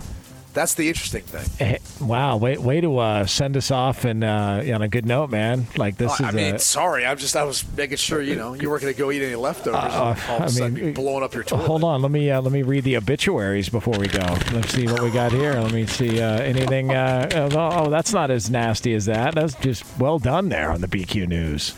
That's 0.54 0.74
the 0.74 0.88
interesting 0.88 1.22
thing. 1.22 1.46
eh, 1.60 1.78
wow, 2.00 2.36
way, 2.36 2.56
way 2.56 2.80
to 2.80 2.98
uh, 2.98 3.26
send 3.26 3.56
us 3.56 3.70
off 3.70 4.04
and 4.04 4.24
uh, 4.24 4.62
on 4.74 4.82
a 4.82 4.88
good 4.88 5.06
note, 5.06 5.30
man. 5.30 5.66
Like 5.76 5.96
this 5.98 6.20
Oh, 6.20 6.24
I 6.24 6.28
is 6.30 6.34
mean, 6.34 6.54
a, 6.56 6.58
sorry. 6.58 7.06
I'm 7.06 7.16
just. 7.18 7.36
I 7.36 7.44
was 7.44 7.64
making 7.76 7.98
sure 7.98 8.20
you 8.20 8.34
know 8.34 8.54
you 8.54 8.68
weren't 8.68 8.82
going 8.82 8.92
to 8.92 8.98
go 8.98 9.12
eat 9.12 9.22
any 9.22 9.36
leftovers. 9.36 9.76
Uh, 9.94 10.16
all 10.28 10.42
of 10.42 10.60
I 10.60 10.68
mean, 10.70 10.94
blowing 10.94 11.22
up 11.22 11.34
your 11.34 11.44
toilet. 11.44 11.66
Hold 11.66 11.84
on, 11.84 12.02
let 12.02 12.10
me 12.10 12.30
uh, 12.30 12.40
let 12.40 12.52
me 12.52 12.62
read 12.62 12.84
the 12.84 12.96
obituaries 12.96 13.68
before 13.68 13.98
we 13.98 14.08
go. 14.08 14.24
Let's 14.52 14.70
see 14.72 14.86
what 14.86 15.02
we 15.02 15.10
got 15.10 15.30
here. 15.32 15.52
Let 15.52 15.72
me 15.72 15.86
see 15.86 16.20
uh, 16.20 16.40
anything. 16.40 16.90
Uh, 16.92 17.28
oh, 17.52 17.84
oh, 17.84 17.90
that's 17.90 18.12
not 18.12 18.30
as 18.30 18.50
nasty 18.50 18.94
as 18.94 19.04
that. 19.06 19.34
That's 19.34 19.54
just 19.56 19.84
well 19.98 20.18
done 20.18 20.48
there 20.48 20.70
on 20.72 20.80
the 20.80 20.88
BQ 20.88 21.28
News. 21.28 21.74